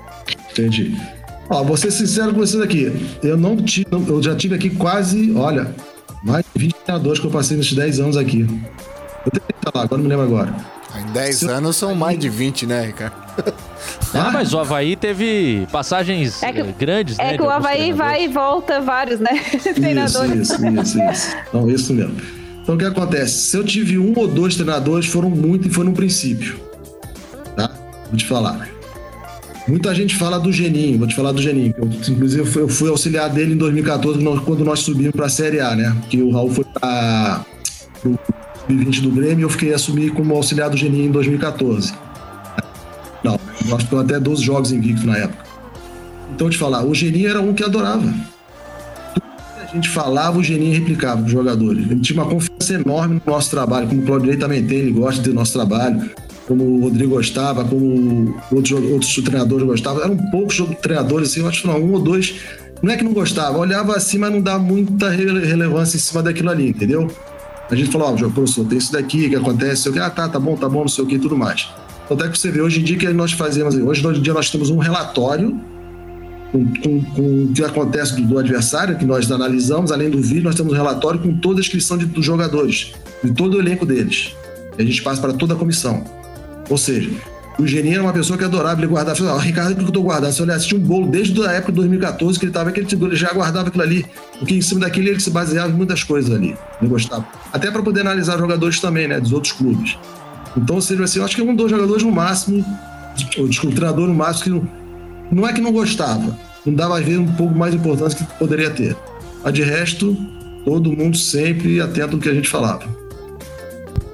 Entendi. 0.52 0.94
Ó, 1.50 1.64
vou 1.64 1.78
ser 1.78 1.92
sincero 1.92 2.34
com 2.34 2.40
vocês 2.40 2.62
aqui. 2.62 2.92
Eu 3.22 3.38
não 3.38 3.56
tive, 3.58 3.88
eu 3.92 4.22
já 4.22 4.36
tive 4.36 4.56
aqui 4.56 4.70
quase, 4.70 5.32
olha, 5.36 5.74
Mais 6.24 6.44
de 6.56 6.60
20 6.62 6.74
treinadores 6.84 7.20
que 7.20 7.28
eu 7.28 7.32
passei 7.32 7.56
nesses 7.56 7.74
10 7.74 8.00
anos 8.00 8.18
aqui. 8.18 8.42
Eu 9.26 9.32
tenho 9.32 9.44
que 9.48 9.72
falar, 9.72 9.86
agora 9.86 10.02
não 10.02 10.04
me 10.04 10.10
lembro 10.10 10.26
agora. 10.26 10.56
Em 10.98 11.12
10 11.12 11.44
anos 11.44 11.76
são 11.76 11.94
mais 11.94 12.18
de 12.18 12.30
20, 12.30 12.66
né, 12.66 12.86
Ricardo? 12.88 13.14
Ah, 14.14 14.32
mas 14.32 14.54
o 14.54 14.60
Havaí 14.60 14.96
teve 14.96 15.68
passagens 15.72 16.42
É 16.42 16.52
que- 16.54 16.62
eh, 16.62 16.74
grandes, 16.80 17.18
né? 17.18 17.34
É 17.34 17.38
que 17.38 17.44
o 17.44 17.50
Havaí 17.50 17.92
vai 17.92 18.24
e 18.24 18.28
volta 18.30 18.80
vários, 18.82 19.20
né? 19.20 19.32
Isso, 19.54 19.74
Treinadores. 19.74 20.50
isso, 20.50 20.66
isso, 20.66 21.02
isso. 21.12 21.36
Então, 21.50 21.70
isso 21.70 21.94
mesmo. 21.94 22.16
Então, 22.64 22.76
o 22.76 22.78
que 22.78 22.86
acontece? 22.86 23.34
Se 23.50 23.58
eu 23.58 23.64
tive 23.64 24.00
um 24.00 24.14
ou 24.16 24.28
dois 24.28 24.56
treinadores, 24.56 25.06
foram 25.06 25.30
muito 25.30 25.68
e 25.68 25.72
foi 25.72 25.84
no 25.86 25.92
princípio. 25.92 26.58
Tá? 27.58 27.70
Vou 28.10 28.18
te 28.18 28.26
falar. 28.26 28.68
Muita 29.68 29.96
gente 29.96 30.16
fala 30.16 30.40
do 30.40 30.52
Geninho, 30.52 31.00
vou 31.00 31.08
te 31.08 31.16
falar 31.16 31.32
do 31.32 31.42
Geninho. 31.42 31.74
que 31.74 31.82
Eu, 31.82 31.86
inclusive, 32.14 32.60
eu 32.60 32.68
fui, 32.68 32.90
auxiliar 32.90 33.30
dele 33.30 33.54
em 33.54 33.58
2014, 33.58 34.22
nós- 34.24 34.40
quando 34.42 34.64
nós 34.64 34.80
subimos 34.82 35.12
para 35.14 35.26
a 35.26 35.30
Série 35.30 35.60
A, 35.60 35.76
né? 35.76 35.96
Que 36.10 36.22
o 36.22 36.30
Raul 36.32 36.52
foi 36.52 36.64
para 36.66 37.44
o 38.06 38.12
sub-20 38.68 39.02
do 39.02 39.10
Grêmio 39.10 39.40
e 39.40 39.42
eu 39.44 39.50
fiquei 39.50 39.74
assumir 39.74 40.12
como 40.12 40.36
auxiliar 40.36 40.70
do 40.70 40.78
Geninho 40.78 41.06
em 41.08 41.12
2014. 41.12 41.94
Não, 43.24 43.40
nós 43.68 43.82
ficamos 43.84 44.06
até 44.06 44.20
12 44.20 44.44
jogos 44.44 44.72
invictos 44.72 45.04
na 45.04 45.18
época. 45.18 45.44
Então, 46.36 46.48
te 46.50 46.58
falar, 46.58 46.84
o 46.86 46.94
Geninho 46.94 47.30
era 47.30 47.42
um 47.42 47.54
que 47.54 47.64
adorava 47.64 48.14
a 49.72 49.78
gente 49.78 49.90
falava, 49.90 50.38
o 50.40 50.44
Geninho 50.44 50.74
replicava 50.74 51.18
para 51.18 51.26
os 51.26 51.32
jogadores. 51.34 51.86
Ele 51.92 52.00
tinha 52.00 52.22
uma 52.24 52.30
confiança 52.32 52.76
enorme 52.76 53.16
no 53.26 53.32
nosso 53.34 53.50
trabalho, 53.52 53.88
como 53.90 54.02
o 54.04 54.06
Claudinei 54.06 54.38
também 54.38 54.64
tem, 54.66 54.78
ele 54.78 54.92
gosta 54.92 55.22
do 55.22 55.34
nosso 55.34 55.52
trabalho, 55.52 56.10
como 56.48 56.64
o 56.64 56.82
Rodrigo 56.82 57.16
gostava, 57.16 57.64
como 57.66 58.36
outros, 58.52 58.72
outros 58.92 59.14
treinadores 59.16 59.66
gostavam. 59.66 60.04
Eram 60.04 60.18
poucos 60.32 60.62
treinadores, 60.82 61.30
assim, 61.32 61.40
eu 61.42 61.48
acho 61.48 61.62
que 61.62 61.68
não, 61.68 61.80
um 61.80 61.94
ou 61.94 62.00
dois. 62.00 62.36
Não 62.84 62.92
é 62.94 62.98
que 62.98 63.04
não 63.04 63.14
gostava, 63.14 63.58
olhava 63.58 63.96
assim, 63.96 64.18
mas 64.18 64.32
não 64.32 64.42
dá 64.42 64.60
muita 64.60 65.10
rele- 65.10 65.46
relevância 65.46 65.98
em 65.98 66.00
cima 66.00 66.22
daquilo 66.22 66.50
ali, 66.50 66.70
entendeu? 66.70 67.10
A 67.70 67.76
gente 67.76 67.90
falou, 67.92 68.10
ó, 68.10 68.14
oh, 68.14 68.32
professor, 68.32 68.66
tem 68.66 68.78
isso 68.78 68.92
daqui 68.92 69.28
que 69.30 69.36
acontece, 69.36 69.92
que, 69.92 69.98
ah, 69.98 70.10
tá, 70.10 70.30
tá 70.30 70.40
bom, 70.40 70.56
tá 70.56 70.70
bom, 70.70 70.82
não 70.82 70.88
sei 70.88 71.04
o 71.04 71.08
que 71.08 71.16
e 71.16 71.20
tudo 71.20 71.36
mais. 71.36 71.68
Então, 72.06 72.16
até 72.18 72.30
que 72.30 72.38
você 72.38 72.52
vê, 72.52 72.62
hoje 72.62 72.80
em 72.80 72.84
dia 72.84 72.96
que 72.98 73.08
nós 73.12 73.32
fazemos, 73.32 73.74
hoje 73.76 74.06
em 74.06 74.22
dia 74.22 74.34
nós 74.34 74.52
temos 74.52 74.70
um 74.70 74.78
relatório 74.78 75.60
com, 76.52 76.64
com- 76.76 77.02
com 77.02 77.44
o 77.46 77.52
que 77.56 77.64
acontece 77.64 78.16
do, 78.18 78.22
do 78.28 78.38
adversário, 78.38 78.98
que 78.98 79.06
nós 79.06 79.32
analisamos, 79.32 79.92
além 79.92 80.12
do 80.12 80.22
vídeo, 80.22 80.44
nós 80.44 80.54
temos 80.54 80.74
um 80.74 80.76
relatório 80.76 81.20
com 81.20 81.36
toda 81.40 81.60
a 81.60 81.62
inscrição 81.62 81.98
de- 81.98 82.06
dos 82.06 82.24
jogadores, 82.24 82.94
de 83.24 83.32
todo 83.34 83.56
o 83.56 83.60
elenco 83.60 83.84
deles. 83.86 84.36
E 84.78 84.82
a 84.84 84.86
gente 84.86 85.02
passa 85.02 85.20
para 85.22 85.34
toda 85.34 85.56
a 85.56 85.58
comissão. 85.58 86.04
Ou 86.70 86.78
seja, 86.78 87.12
o 87.58 87.66
Geninho 87.66 87.96
era 87.96 88.04
uma 88.04 88.14
pessoa 88.14 88.38
que 88.38 88.44
adorava 88.44 88.80
ele 88.80 88.88
guardar. 88.88 89.16
Falei, 89.16 89.32
ó, 89.32 89.38
Ricardo, 89.38 89.76
que 89.76 89.84
eu 89.84 89.92
tô 89.92 90.02
guardando? 90.02 90.32
Se 90.34 90.74
eu 90.74 90.78
um 90.78 90.82
bolo 90.82 91.08
desde 91.08 91.42
a 91.46 91.52
época 91.54 91.72
de 91.72 91.78
2014 91.78 92.38
que 92.38 92.46
ele 92.46 92.52
tava, 92.52 92.72
que 92.72 92.80
ele 92.80 93.16
já 93.16 93.32
guardava 93.34 93.70
aquilo 93.70 93.84
ali. 93.84 94.06
Porque 94.38 94.56
em 94.56 94.62
cima 94.62 94.82
daquilo 94.82 95.08
ele 95.08 95.20
se 95.20 95.30
baseava 95.30 95.70
em 95.70 95.76
muitas 95.76 96.04
coisas 96.04 96.36
ali. 96.36 96.58
Ele 96.82 96.90
gostava. 96.90 97.26
Até 97.54 97.72
para 97.72 97.82
poder 97.82 98.02
analisar 98.02 98.38
jogadores 98.38 98.80
também, 98.80 99.08
né? 99.08 99.20
Dos 99.20 99.32
outros 99.32 99.54
clubes. 99.54 99.98
Então, 100.58 100.80
seja, 100.82 101.04
assim, 101.04 101.20
eu 101.20 101.26
acho 101.26 101.36
que 101.36 101.42
é 101.42 101.46
um 101.46 101.56
dos 101.56 101.70
jogadores 101.70 102.04
no 102.04 102.12
máximo, 102.12 102.66
ou 103.38 103.48
desculpa, 103.48 103.74
o 103.74 103.76
treinador 103.76 104.08
no 104.08 104.14
máximo, 104.14 104.44
que 104.44 104.50
não, 104.50 105.42
não 105.42 105.48
é 105.48 105.54
que 105.54 105.62
não 105.62 105.72
gostava, 105.72 106.38
não 106.66 106.74
dava 106.74 106.98
a 106.98 107.02
ver 107.02 107.18
um 107.20 107.28
pouco 107.34 107.54
mais 107.54 107.74
importância 107.74 108.18
que 108.18 108.34
poderia 108.38 108.70
ter. 108.70 108.96
Mas 109.44 109.54
de 109.54 109.64
resto, 109.64 110.16
todo 110.64 110.92
mundo 110.92 111.18
sempre 111.18 111.82
atento 111.82 112.16
ao 112.16 112.22
que 112.22 112.30
a 112.30 112.34
gente 112.34 112.50
falava. 112.50 112.86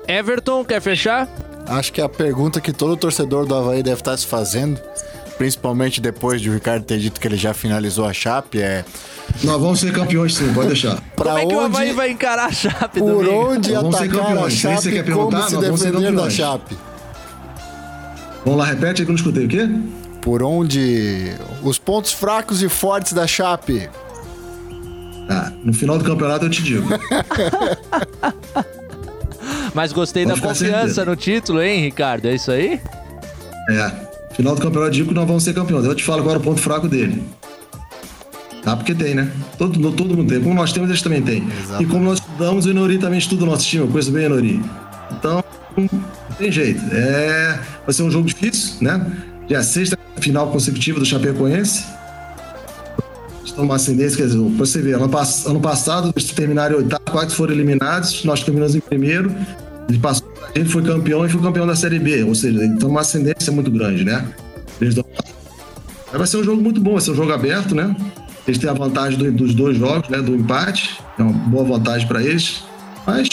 Everton, 0.07 0.65
quer 0.65 0.81
fechar? 0.81 1.27
Acho 1.67 1.93
que 1.93 2.01
a 2.01 2.09
pergunta 2.09 2.59
que 2.59 2.73
todo 2.73 2.97
torcedor 2.97 3.45
do 3.45 3.55
Havaí 3.55 3.81
deve 3.81 4.01
estar 4.01 4.17
se 4.17 4.25
fazendo, 4.27 4.79
principalmente 5.37 6.01
depois 6.01 6.41
de 6.41 6.49
o 6.49 6.53
Ricardo 6.53 6.83
ter 6.83 6.99
dito 6.99 7.19
que 7.19 7.27
ele 7.27 7.37
já 7.37 7.53
finalizou 7.53 8.05
a 8.05 8.13
Chape, 8.13 8.61
é 8.61 8.83
Nós 9.43 9.61
vamos 9.61 9.79
ser 9.79 9.93
campeões 9.93 10.35
sim, 10.35 10.53
pode 10.53 10.67
deixar. 10.67 11.01
pra 11.15 11.25
Como 11.25 11.37
é 11.37 11.45
que 11.45 11.55
o 11.55 11.59
Havaí 11.59 11.87
onde, 11.87 11.95
vai 11.95 12.11
encarar 12.11 12.47
a 12.47 12.51
Chape 12.51 12.99
por 12.99 13.23
domingo? 13.23 13.51
onde 13.51 13.71
Nós 13.71 13.95
atacar 13.95 14.19
a 14.19 14.25
campeões. 14.25 14.53
Se 14.53 14.61
você 14.61 14.73
Chape 14.73 14.91
quer 14.91 14.99
e 14.99 15.03
perguntar, 15.03 15.37
como 15.37 15.49
se 15.49 15.55
nós 15.55 15.65
vamos 15.65 15.79
ser 15.79 15.91
defender 15.91 16.11
da 16.11 16.21
campeões. 16.23 16.33
Chape. 16.33 16.77
Vamos 18.43 18.59
lá, 18.59 18.65
repete 18.65 18.87
aí 18.87 18.95
que 18.95 19.01
eu 19.03 19.07
não 19.07 19.15
escutei. 19.15 19.45
O 19.45 19.47
quê? 19.47 19.69
Por 20.21 20.43
onde 20.43 21.31
os 21.63 21.77
pontos 21.79 22.11
fracos 22.11 22.61
e 22.61 22.69
fortes 22.69 23.13
da 23.13 23.25
Chape. 23.25 23.89
Ah, 25.29 25.51
no 25.63 25.73
final 25.73 25.97
do 25.97 26.03
campeonato 26.03 26.45
eu 26.45 26.49
te 26.49 26.61
digo. 26.61 26.87
Mas 29.73 29.93
gostei 29.93 30.25
Pode 30.25 30.41
da 30.41 30.47
confiança 30.47 31.05
no 31.05 31.15
título, 31.15 31.61
hein, 31.61 31.81
Ricardo? 31.81 32.27
É 32.27 32.35
isso 32.35 32.51
aí? 32.51 32.79
É. 33.69 33.91
Final 34.33 34.55
do 34.55 34.61
campeonato 34.61 34.91
digo 34.91 35.09
que 35.09 35.13
nós 35.13 35.27
vamos 35.27 35.43
ser 35.43 35.53
campeões. 35.53 35.85
Eu 35.85 35.95
te 35.95 36.03
falo 36.03 36.27
era 36.29 36.39
o 36.39 36.41
ponto 36.41 36.59
fraco 36.59 36.87
dele. 36.87 37.23
Tá, 38.63 38.75
porque 38.75 38.93
tem, 38.93 39.15
né? 39.15 39.31
Todo, 39.57 39.91
todo 39.91 40.15
mundo 40.15 40.29
tem. 40.29 40.41
Como 40.41 40.53
nós 40.53 40.71
temos, 40.71 40.89
eles 40.89 41.01
também 41.01 41.21
têm. 41.21 41.47
E 41.79 41.85
como 41.85 42.03
nós 42.03 42.19
estudamos, 42.19 42.65
o 42.65 42.69
Inori 42.69 42.97
também 42.99 43.17
estuda 43.17 43.43
o 43.43 43.47
nosso 43.47 43.65
time. 43.65 43.83
Eu 43.83 43.87
conheço 43.87 44.11
bem 44.11 44.23
o 44.23 44.25
Inori. 44.27 44.61
Então, 45.11 45.43
não 45.75 46.35
tem 46.37 46.51
jeito. 46.51 46.81
É... 46.93 47.59
Vai 47.85 47.93
ser 47.93 48.03
um 48.03 48.11
jogo 48.11 48.27
difícil, 48.27 48.75
né? 48.81 49.03
Já 49.49 49.57
é 49.57 49.59
a 49.59 49.63
sexta 49.63 49.97
final 50.19 50.47
consecutiva 50.51 50.99
do 50.99 51.05
Chapecoense. 51.05 51.83
Estão 53.51 53.65
uma 53.65 53.75
ascendência, 53.75 54.15
quer 54.17 54.27
dizer, 54.27 54.39
pra 54.39 54.65
você 54.65 54.81
ver, 54.81 54.95
ano, 54.95 55.09
pass- 55.09 55.45
ano 55.45 55.59
passado 55.59 56.11
eles 56.15 56.29
terminaram 56.31 56.75
em 56.75 56.83
oitavo, 56.83 57.03
quatro 57.11 57.35
foram 57.35 57.53
eliminados, 57.53 58.23
nós 58.23 58.41
terminamos 58.43 58.75
em 58.75 58.79
primeiro, 58.79 59.29
ele 59.89 59.99
passou, 59.99 60.31
a 60.55 60.57
gente 60.57 60.71
foi 60.71 60.81
campeão 60.81 61.25
e 61.25 61.29
foi 61.29 61.41
campeão 61.41 61.67
da 61.67 61.75
Série 61.75 61.99
B, 61.99 62.23
ou 62.23 62.33
seja, 62.33 62.63
então 62.65 62.89
uma 62.89 63.01
ascendência 63.01 63.51
muito 63.51 63.69
grande, 63.69 64.05
né? 64.05 64.25
Vai 66.13 66.27
ser 66.27 66.37
um 66.37 66.43
jogo 66.43 66.61
muito 66.61 66.79
bom, 66.79 66.93
vai 66.93 67.01
ser 67.01 67.11
um 67.11 67.15
jogo 67.15 67.31
aberto, 67.31 67.75
né? 67.75 67.93
Eles 68.47 68.57
têm 68.57 68.69
a 68.69 68.73
vantagem 68.73 69.19
do- 69.19 69.31
dos 69.31 69.53
dois 69.53 69.77
jogos, 69.77 70.07
né? 70.09 70.19
Do 70.19 70.33
empate, 70.35 70.97
é 71.19 71.21
uma 71.21 71.31
boa 71.33 71.63
vantagem 71.65 72.07
para 72.07 72.23
eles, 72.23 72.63
mas 73.05 73.27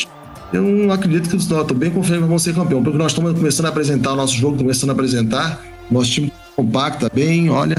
eu 0.53 0.63
não 0.63 0.93
acredito 0.93 1.29
que 1.29 1.37
eles 1.37 1.49
eu 1.49 1.65
tô 1.65 1.75
bem 1.75 1.91
confiante 1.91 2.23
que 2.23 2.29
vão 2.29 2.39
ser 2.39 2.55
campeão, 2.55 2.83
porque 2.83 2.99
nós 2.99 3.13
estamos 3.13 3.33
começando 3.35 3.67
a 3.67 3.69
apresentar 3.69 4.13
o 4.13 4.17
nosso 4.17 4.35
jogo, 4.35 4.57
começando 4.59 4.91
a 4.91 4.93
apresentar, 4.95 5.61
nosso 5.91 6.11
time 6.11 6.33
compacto, 6.57 7.09
tá 7.09 7.15
bem, 7.15 7.49
olha, 7.51 7.77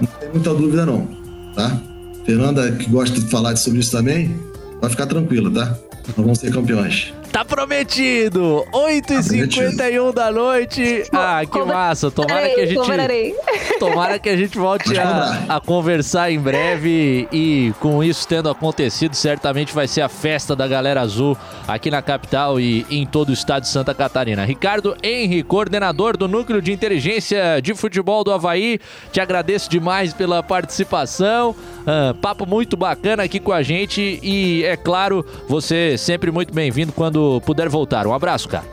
não 0.00 0.08
tem 0.18 0.28
muita 0.32 0.52
dúvida 0.52 0.84
não, 0.84 1.19
tá? 1.54 1.80
Fernanda, 2.24 2.70
que 2.72 2.88
gosta 2.88 3.18
de 3.18 3.26
falar 3.28 3.56
sobre 3.56 3.80
isso 3.80 3.92
também, 3.92 4.34
vai 4.80 4.90
ficar 4.90 5.06
tranquila, 5.06 5.50
tá? 5.50 5.76
Nós 6.08 6.16
vamos 6.16 6.38
ser 6.38 6.52
campeões. 6.52 7.12
Tá 7.32 7.44
prometido! 7.44 8.66
8h51 8.72 10.12
da 10.12 10.32
noite. 10.32 11.04
Ah, 11.12 11.42
que 11.46 11.62
massa. 11.62 12.10
Tomara 12.10 12.48
que 12.48 12.60
a 12.60 12.66
gente. 12.66 13.78
Tomara 13.78 14.18
que 14.18 14.28
a 14.28 14.36
gente 14.36 14.58
volte 14.58 14.98
a, 14.98 15.44
a 15.48 15.60
conversar 15.60 16.32
em 16.32 16.40
breve 16.40 17.28
e 17.32 17.72
com 17.78 18.02
isso 18.02 18.26
tendo 18.26 18.50
acontecido, 18.50 19.14
certamente 19.14 19.72
vai 19.72 19.86
ser 19.86 20.00
a 20.00 20.08
festa 20.08 20.56
da 20.56 20.66
galera 20.66 21.00
azul 21.00 21.36
aqui 21.68 21.88
na 21.88 22.02
capital 22.02 22.58
e 22.58 22.84
em 22.90 23.06
todo 23.06 23.28
o 23.28 23.32
estado 23.32 23.62
de 23.62 23.68
Santa 23.68 23.94
Catarina. 23.94 24.44
Ricardo 24.44 24.96
Henry, 25.00 25.44
coordenador 25.44 26.16
do 26.16 26.26
Núcleo 26.26 26.60
de 26.60 26.72
Inteligência 26.72 27.60
de 27.62 27.74
Futebol 27.74 28.24
do 28.24 28.32
Havaí, 28.32 28.80
te 29.12 29.20
agradeço 29.20 29.70
demais 29.70 30.12
pela 30.12 30.42
participação. 30.42 31.54
Ah, 31.86 32.14
papo 32.20 32.44
muito 32.44 32.76
bacana 32.76 33.22
aqui 33.22 33.38
com 33.38 33.52
a 33.52 33.62
gente 33.62 34.18
e, 34.20 34.64
é 34.64 34.76
claro, 34.76 35.24
você 35.48 35.96
sempre 35.96 36.30
muito 36.32 36.52
bem-vindo 36.52 36.92
quando 36.92 37.19
puder 37.44 37.68
voltar. 37.68 38.06
Um 38.06 38.14
abraço, 38.14 38.48
cara. 38.48 38.64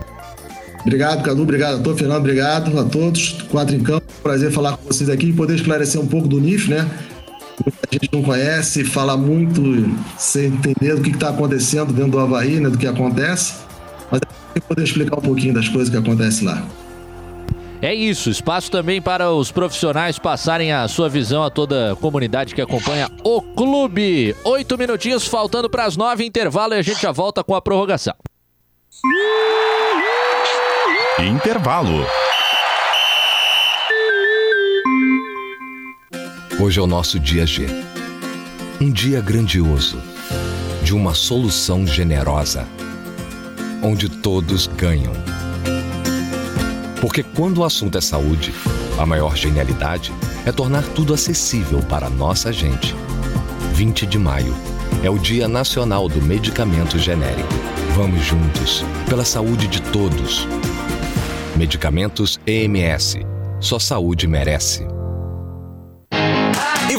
Obrigado, 0.81 1.23
Cadu. 1.23 1.41
Obrigado 1.41 1.83
todos, 1.83 1.99
Fernando. 1.99 2.19
Obrigado 2.19 2.79
a 2.79 2.83
todos. 2.85 3.41
Quatro 3.49 3.75
em 3.75 3.81
campo. 3.81 4.05
Prazer 4.23 4.51
falar 4.51 4.77
com 4.77 4.85
vocês 4.87 5.09
aqui 5.09 5.27
e 5.27 5.33
poder 5.33 5.55
esclarecer 5.55 5.99
um 5.99 6.07
pouco 6.07 6.27
do 6.27 6.39
NIF, 6.39 6.69
né? 6.69 6.89
Muita 7.63 7.87
gente 7.91 8.09
não 8.13 8.21
conhece, 8.21 8.83
fala 8.83 9.17
muito 9.17 9.61
sem 10.17 10.45
entender 10.45 10.95
do 10.95 11.01
que 11.01 11.09
está 11.09 11.29
acontecendo 11.29 11.91
dentro 11.91 12.11
do 12.11 12.19
Havaí, 12.19 12.59
né? 12.59 12.69
Do 12.69 12.77
que 12.77 12.87
acontece. 12.87 13.55
Mas 14.11 14.21
eu 14.55 14.61
poder 14.61 14.83
explicar 14.83 15.17
um 15.17 15.21
pouquinho 15.21 15.53
das 15.53 15.67
coisas 15.67 15.89
que 15.89 15.97
acontecem 15.97 16.47
lá. 16.47 16.63
É 17.81 17.93
isso, 17.93 18.29
espaço 18.29 18.71
também 18.71 18.99
para 18.99 19.31
os 19.31 19.51
profissionais 19.51 20.17
passarem 20.17 20.71
a 20.71 20.87
sua 20.87 21.07
visão 21.07 21.43
a 21.43 21.49
toda 21.49 21.93
a 21.93 21.95
comunidade 21.95 22.55
que 22.55 22.61
acompanha 22.61 23.07
o 23.23 23.39
clube. 23.39 24.35
Oito 24.43 24.77
minutinhos 24.77 25.27
faltando 25.27 25.69
para 25.69 25.85
as 25.85 25.95
nove, 25.95 26.25
intervalo 26.25 26.73
e 26.73 26.77
a 26.77 26.81
gente 26.81 27.01
já 27.01 27.11
volta 27.11 27.43
com 27.43 27.53
a 27.53 27.61
prorrogação. 27.61 28.15
Intervalo. 31.19 32.05
Hoje 36.59 36.79
é 36.79 36.81
o 36.81 36.87
nosso 36.87 37.19
dia 37.19 37.45
G. 37.45 37.67
Um 38.81 38.91
dia 38.91 39.21
grandioso, 39.21 40.01
de 40.81 40.95
uma 40.95 41.13
solução 41.13 41.85
generosa, 41.85 42.67
onde 43.83 44.09
todos 44.09 44.65
ganham. 44.67 45.13
Porque 46.99 47.21
quando 47.21 47.59
o 47.59 47.63
assunto 47.63 47.97
é 47.97 48.01
saúde, 48.01 48.53
a 48.97 49.05
maior 49.05 49.35
genialidade 49.35 50.11
é 50.45 50.51
tornar 50.51 50.83
tudo 50.95 51.13
acessível 51.13 51.83
para 51.83 52.09
nossa 52.09 52.51
gente. 52.51 52.95
20 53.73 54.07
de 54.07 54.17
maio 54.17 54.55
é 55.03 55.09
o 55.09 55.19
Dia 55.19 55.47
Nacional 55.47 56.09
do 56.09 56.21
Medicamento 56.21 56.97
Genérico. 56.97 57.76
Vamos 57.97 58.29
juntos, 58.29 58.85
pela 59.09 59.25
saúde 59.25 59.67
de 59.67 59.81
todos. 59.91 60.47
Medicamentos 61.57 62.39
EMS. 62.45 63.17
Só 63.59 63.79
saúde 63.79 64.27
merece. 64.27 64.96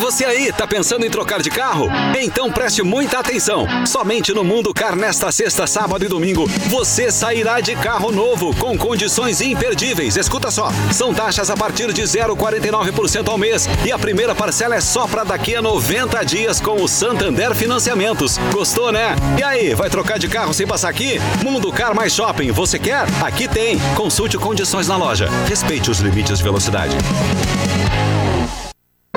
Você 0.09 0.25
aí, 0.25 0.51
tá 0.51 0.67
pensando 0.67 1.05
em 1.05 1.11
trocar 1.11 1.43
de 1.43 1.51
carro? 1.51 1.87
Então 2.19 2.51
preste 2.51 2.83
muita 2.83 3.19
atenção. 3.19 3.67
Somente 3.87 4.33
no 4.33 4.43
Mundo 4.43 4.73
Car 4.73 4.97
nesta 4.97 5.31
sexta, 5.31 5.67
sábado 5.67 6.03
e 6.03 6.09
domingo, 6.09 6.47
você 6.71 7.11
sairá 7.11 7.61
de 7.61 7.77
carro 7.77 8.11
novo 8.11 8.57
com 8.57 8.77
condições 8.79 9.43
imperdíveis. 9.43 10.17
Escuta 10.17 10.51
só, 10.51 10.71
são 10.91 11.13
taxas 11.13 11.51
a 11.51 11.57
partir 11.59 11.93
de 11.93 12.01
0,49% 12.01 13.29
ao 13.29 13.37
mês 13.37 13.69
e 13.85 13.93
a 13.93 13.99
primeira 13.99 14.35
parcela 14.35 14.77
é 14.77 14.81
só 14.81 15.07
para 15.07 15.25
daqui 15.25 15.55
a 15.55 15.61
90 15.61 16.25
dias 16.25 16.59
com 16.59 16.83
o 16.83 16.89
Santander 16.89 17.55
Financiamentos. 17.55 18.39
Gostou, 18.51 18.91
né? 18.91 19.15
E 19.39 19.43
aí, 19.43 19.75
vai 19.75 19.91
trocar 19.91 20.19
de 20.19 20.27
carro 20.27 20.55
sem 20.55 20.67
passar 20.67 20.89
aqui? 20.89 21.21
Mundo 21.45 21.71
Car 21.71 21.95
mais 21.95 22.15
Shopping, 22.15 22.51
você 22.51 22.79
quer? 22.79 23.05
Aqui 23.23 23.47
tem. 23.47 23.79
Consulte 23.95 24.39
condições 24.39 24.89
na 24.89 24.97
loja. 24.97 25.29
Respeite 25.47 25.91
os 25.91 25.99
limites 25.99 26.39
de 26.39 26.45
velocidade. 26.45 26.97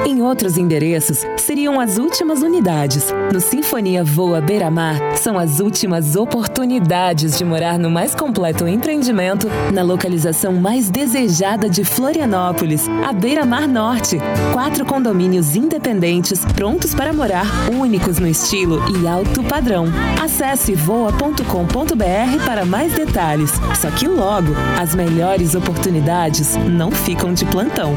Em 0.04 0.20
outros 0.22 0.58
endereços, 0.58 1.20
seriam 1.38 1.80
as 1.80 2.00
últimas 2.00 2.42
unidades. 2.42 3.14
No 3.32 3.40
Sinfonia 3.40 4.04
Voa 4.04 4.42
Beira-Mar, 4.42 5.16
são 5.16 5.38
as 5.38 5.60
últimas 5.60 6.16
oportunidades 6.16 7.38
de 7.38 7.46
morar 7.46 7.78
no 7.78 7.90
mais 7.90 8.16
completo 8.16 8.68
empreendimento, 8.68 9.48
na 9.72 9.84
localização 9.84 10.54
mais 10.54 10.90
desejada 10.90 11.70
de 11.70 11.84
Florianópolis, 11.84 12.90
a 13.08 13.14
Beira-Mar 13.14 13.68
Norte. 13.68 14.18
Quatro 14.54 14.86
condomínios 14.86 15.56
independentes, 15.56 16.44
prontos 16.56 16.96
para 16.96 17.14
morar, 17.14 17.46
únicos 17.72 18.18
no 18.18 18.28
estilo 18.28 18.82
e 19.00 19.08
alto 19.08 19.44
padrão. 19.44 19.86
Acesse 20.22 20.74
voa.com.br 20.74 22.46
para 22.46 22.66
mais 22.66 22.94
detalhes. 22.94 23.52
Só 23.80 23.92
que 23.92 24.08
logo, 24.08 24.52
as 24.80 24.96
melhores 24.96 25.54
oportunidades 25.54 26.56
não 26.58 26.90
ficam 26.92 27.34
de 27.34 27.46
plantão. 27.46 27.94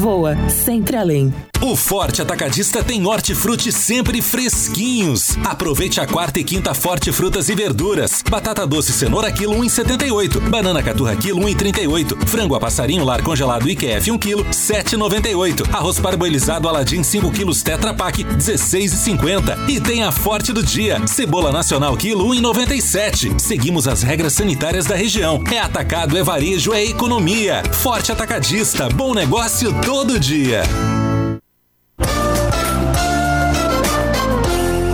Voa 0.00 0.36
sempre 0.48 0.96
além. 0.96 1.32
O 1.64 1.76
Forte 1.76 2.20
Atacadista 2.20 2.82
tem 2.82 3.06
hortifruti 3.06 3.70
sempre 3.70 4.20
fresquinhos. 4.20 5.38
Aproveite 5.44 6.00
a 6.00 6.06
quarta 6.08 6.40
e 6.40 6.44
quinta 6.44 6.74
Forte 6.74 7.12
Frutas 7.12 7.48
e 7.48 7.54
Verduras. 7.54 8.20
Batata 8.28 8.66
doce 8.66 8.92
cenoura 8.92 9.30
quilo 9.30 9.54
1,78. 9.54 10.40
Banana 10.50 10.82
caturra 10.82 11.14
quilo 11.14 11.40
1,38. 11.42 12.26
Frango 12.26 12.56
a 12.56 12.60
passarinho 12.60 13.04
lar 13.04 13.22
congelado 13.22 13.70
IQF 13.70 14.10
1 14.10 14.18
quilo 14.18 14.44
7,98. 14.46 15.72
Arroz 15.72 16.00
parboilizado 16.00 16.68
Aladim 16.68 17.04
5 17.04 17.30
quilos 17.30 17.62
Tetra 17.62 17.94
Pak 17.94 18.24
16,50. 18.24 19.56
E 19.68 19.80
tem 19.80 20.02
a 20.02 20.10
Forte 20.10 20.52
do 20.52 20.64
dia. 20.64 21.06
Cebola 21.06 21.52
nacional 21.52 21.96
quilo 21.96 22.26
1,97. 22.26 23.38
Seguimos 23.38 23.86
as 23.86 24.02
regras 24.02 24.32
sanitárias 24.32 24.86
da 24.86 24.96
região. 24.96 25.40
É 25.48 25.60
atacado, 25.60 26.18
é 26.18 26.24
varejo, 26.24 26.72
é 26.72 26.84
economia. 26.84 27.62
Forte 27.70 28.10
Atacadista. 28.10 28.88
Bom 28.88 29.14
negócio 29.14 29.72
todo 29.80 30.18
dia. 30.18 30.64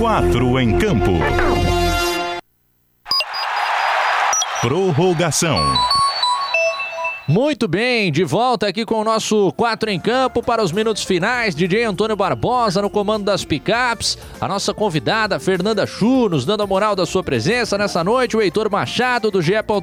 Quatro 0.09 0.59
em 0.59 0.79
campo. 0.79 1.13
Prorrogação. 4.63 5.59
Muito 7.29 7.69
bem, 7.69 8.11
de 8.11 8.25
volta 8.25 8.67
aqui 8.67 8.87
com 8.87 9.03
o 9.03 9.05
nosso 9.05 9.53
4 9.53 9.91
em 9.91 10.01
campo 10.01 10.43
para 10.43 10.65
os 10.65 10.73
minutos 10.73 11.05
finais. 11.05 11.55
DJ 11.55 11.85
Antônio 11.85 12.17
Barbosa 12.17 12.81
no 12.81 12.89
comando 12.89 13.27
das 13.27 13.45
picapes. 13.45 14.17
A 14.41 14.49
nossa 14.49 14.73
convidada, 14.73 15.39
Fernanda 15.39 15.87
Chu, 15.87 16.31
nos 16.31 16.47
dando 16.47 16.63
a 16.63 16.67
moral 16.67 16.97
da 16.97 17.05
sua 17.05 17.23
presença 17.23 17.77
nessa 17.77 18.03
noite. 18.03 18.35
O 18.35 18.41
Heitor 18.41 18.71
Machado, 18.71 19.31
do. 19.31 19.43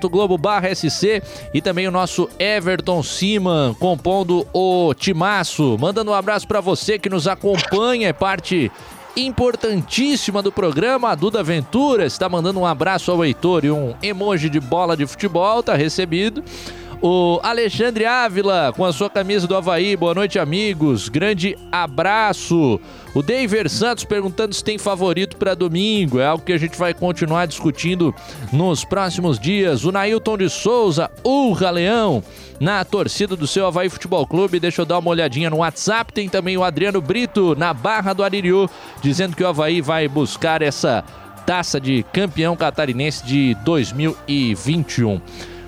Globo 0.10 0.40
barra 0.40 0.74
SC. 0.74 1.22
E 1.54 1.62
também 1.62 1.88
o 1.88 1.92
nosso 1.92 2.28
Everton 2.40 3.04
Siman, 3.04 3.76
compondo 3.76 4.48
o 4.52 4.92
Timaço. 4.96 5.78
Mandando 5.80 6.10
um 6.10 6.16
abraço 6.16 6.48
para 6.48 6.62
você 6.62 6.98
que 6.98 7.10
nos 7.10 7.28
acompanha, 7.28 8.08
é 8.08 8.14
parte 8.14 8.72
importantíssima 9.16 10.42
do 10.42 10.52
programa. 10.52 11.10
A 11.10 11.16
Duda 11.16 11.44
Ventura 11.44 12.06
está 12.06 12.28
mandando 12.28 12.60
um 12.60 12.66
abraço 12.66 13.12
ao 13.12 13.24
Heitor 13.24 13.66
e 13.66 13.72
um 13.72 13.96
emoji 14.02 14.50
de 14.50 14.60
bola 14.60 14.96
de 14.96 15.06
futebol, 15.06 15.64
tá 15.64 15.76
recebido. 15.76 16.44
O 17.02 17.40
Alexandre 17.44 18.06
Ávila 18.06 18.74
com 18.76 18.86
a 18.86 18.94
sua 18.94 19.10
camisa 19.10 19.46
do 19.46 19.56
Havaí. 19.56 19.96
Boa 19.96 20.14
noite, 20.14 20.40
amigos. 20.40 21.10
Grande 21.10 21.58
abraço. 21.72 22.80
O 23.14 23.22
David 23.22 23.70
Santos 23.70 24.04
perguntando 24.04 24.54
se 24.54 24.64
tem 24.64 24.78
favorito 24.78 25.38
para 25.38 25.54
domingo. 25.54 26.20
É 26.20 26.26
algo 26.26 26.44
que 26.44 26.54
a 26.54 26.58
gente 26.58 26.78
vai 26.78 26.94
continuar 26.94 27.46
discutindo 27.46 28.14
nos 28.52 28.84
próximos 28.84 29.38
dias. 29.38 29.84
O 29.84 29.92
Nailton 29.92 30.38
de 30.38 30.50
Souza, 30.50 31.12
Urra 31.24 31.70
Leão, 31.70 32.24
na 32.60 32.84
torcida 32.84 33.36
do 33.36 33.46
seu 33.46 33.68
Havaí 33.68 33.90
Futebol 33.90 34.26
Clube. 34.26 34.60
Deixa 34.60 34.82
eu 34.82 34.86
dar 34.86 35.00
uma 35.00 35.12
olhadinha 35.12 35.50
no 35.50 35.58
WhatsApp. 35.58 36.14
Tem 36.14 36.30
também 36.30 36.58
o 36.58 36.64
Adriano 36.64 37.02
Brito, 37.02 37.56
na 37.56 37.74
Barra 37.74 38.14
do 38.14 38.24
Aririu, 38.24 38.70
dizendo 39.02 39.36
que 39.36 39.44
o 39.44 39.48
Havaí 39.48 39.82
vai 39.82 40.08
buscar 40.08 40.62
essa 40.62 41.04
taça 41.46 41.80
de 41.80 42.04
campeão 42.12 42.56
catarinense 42.56 43.24
de 43.24 43.54
2021 43.64 45.22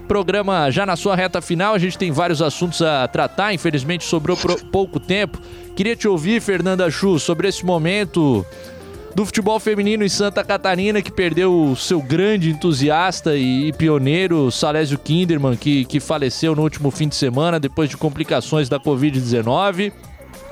programa 0.08 0.72
já 0.72 0.86
na 0.86 0.96
sua 0.96 1.16
reta 1.16 1.42
final, 1.42 1.74
a 1.74 1.78
gente 1.78 1.98
tem 1.98 2.12
vários 2.12 2.42
assuntos 2.42 2.82
a 2.82 3.08
tratar, 3.08 3.54
infelizmente 3.54 4.04
sobrou 4.04 4.38
pouco 4.72 5.00
tempo. 5.00 5.40
Queria 5.76 5.96
te 5.96 6.08
ouvir, 6.08 6.42
Fernanda 6.42 6.90
Chu, 6.90 7.20
sobre 7.20 7.48
esse 7.48 7.66
momento 7.66 8.46
do 9.14 9.26
futebol 9.26 9.60
feminino 9.60 10.04
em 10.04 10.10
Santa 10.10 10.44
Catarina, 10.44 11.02
que 11.02 11.12
perdeu 11.12 11.72
o 11.72 11.76
seu 11.76 12.02
grande 12.02 12.52
entusiasta 12.52 13.36
e 13.36 13.74
pioneiro, 13.74 14.52
Salésio 14.52 14.98
Kinderman, 14.98 15.56
que, 15.56 15.86
que 15.86 16.00
faleceu 16.00 16.56
no 16.56 16.62
último 16.62 16.92
fim 16.92 17.08
de 17.08 17.16
semana 17.16 17.60
depois 17.60 17.90
de 17.90 17.98
complicações 17.98 18.70
da 18.70 18.80
Covid-19. 18.80 19.92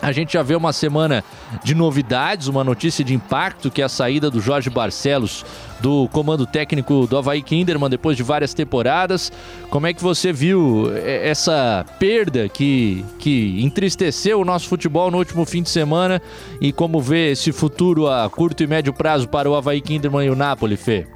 A 0.05 0.11
gente 0.11 0.33
já 0.33 0.43
vê 0.43 0.55
uma 0.55 0.71
semana 0.71 1.23
de 1.63 1.73
novidades, 1.73 2.45
uma 2.45 2.63
notícia 2.63 3.03
de 3.03 3.15
impacto, 3.15 3.71
que 3.71 3.81
é 3.81 3.85
a 3.85 3.89
saída 3.89 4.29
do 4.29 4.39
Jorge 4.39 4.69
Barcelos 4.69 5.43
do 5.79 6.07
comando 6.09 6.45
técnico 6.45 7.07
do 7.07 7.17
Havaí 7.17 7.41
Kinderman 7.41 7.89
depois 7.89 8.15
de 8.15 8.21
várias 8.21 8.53
temporadas. 8.53 9.31
Como 9.67 9.87
é 9.87 9.95
que 9.95 10.03
você 10.03 10.31
viu 10.31 10.91
é, 10.95 11.27
essa 11.27 11.83
perda 11.97 12.47
que, 12.47 13.03
que 13.17 13.59
entristeceu 13.63 14.39
o 14.39 14.45
nosso 14.45 14.69
futebol 14.69 15.09
no 15.09 15.17
último 15.17 15.43
fim 15.43 15.63
de 15.63 15.71
semana 15.71 16.21
e 16.61 16.71
como 16.71 17.01
vê 17.01 17.31
esse 17.31 17.51
futuro 17.51 18.07
a 18.07 18.29
curto 18.29 18.61
e 18.61 18.67
médio 18.67 18.93
prazo 18.93 19.27
para 19.27 19.49
o 19.49 19.55
Havaí 19.55 19.81
Kinderman 19.81 20.27
e 20.27 20.29
o 20.29 20.35
Napoli, 20.35 20.77
Fê? 20.77 21.07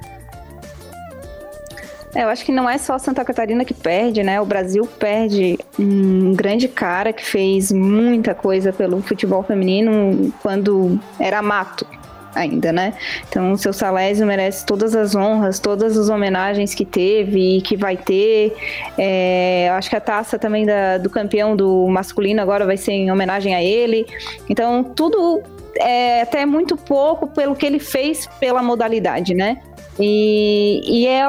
É, 2.14 2.24
eu 2.24 2.28
acho 2.28 2.44
que 2.44 2.52
não 2.52 2.68
é 2.68 2.76
só 2.76 2.98
Santa 2.98 3.24
Catarina 3.24 3.64
que 3.64 3.74
perde, 3.74 4.22
né? 4.22 4.40
O 4.40 4.44
Brasil 4.44 4.86
perde 4.86 5.58
um 5.78 6.34
grande 6.34 6.66
cara 6.66 7.12
que 7.12 7.24
fez 7.24 7.70
muita 7.70 8.34
coisa 8.34 8.72
pelo 8.72 9.00
futebol 9.00 9.42
feminino 9.42 10.32
quando 10.42 10.98
era 11.18 11.40
mato 11.40 11.86
ainda, 12.34 12.72
né? 12.72 12.94
Então 13.28 13.52
o 13.52 13.58
seu 13.58 13.72
Salésio 13.72 14.26
merece 14.26 14.64
todas 14.64 14.94
as 14.94 15.14
honras, 15.14 15.58
todas 15.58 15.96
as 15.96 16.08
homenagens 16.08 16.74
que 16.74 16.84
teve 16.84 17.58
e 17.58 17.60
que 17.60 17.76
vai 17.76 17.96
ter. 17.96 18.56
É, 18.98 19.70
acho 19.74 19.88
que 19.88 19.96
a 19.96 20.00
taça 20.00 20.38
também 20.38 20.66
da, 20.66 20.98
do 20.98 21.10
campeão 21.10 21.56
do 21.56 21.86
masculino 21.88 22.40
agora 22.40 22.66
vai 22.66 22.76
ser 22.76 22.92
em 22.92 23.10
homenagem 23.10 23.54
a 23.54 23.62
ele. 23.62 24.06
Então 24.48 24.82
tudo 24.82 25.42
é 25.76 26.22
até 26.22 26.44
muito 26.44 26.76
pouco 26.76 27.26
pelo 27.28 27.54
que 27.54 27.64
ele 27.64 27.78
fez 27.78 28.26
pela 28.38 28.62
modalidade, 28.62 29.34
né? 29.34 29.58
E, 30.00 30.80
e 30.84 31.06
é, 31.06 31.22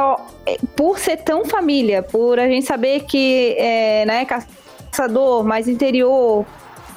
é 0.45 0.57
por 0.76 0.97
ser 0.97 1.17
tão 1.17 1.45
família, 1.45 2.01
por 2.01 2.39
a 2.39 2.47
gente 2.47 2.65
saber 2.65 3.01
que 3.01 3.55
é 3.57 4.05
né, 4.05 4.26
caçador, 4.26 5.43
mais 5.43 5.67
interior, 5.67 6.45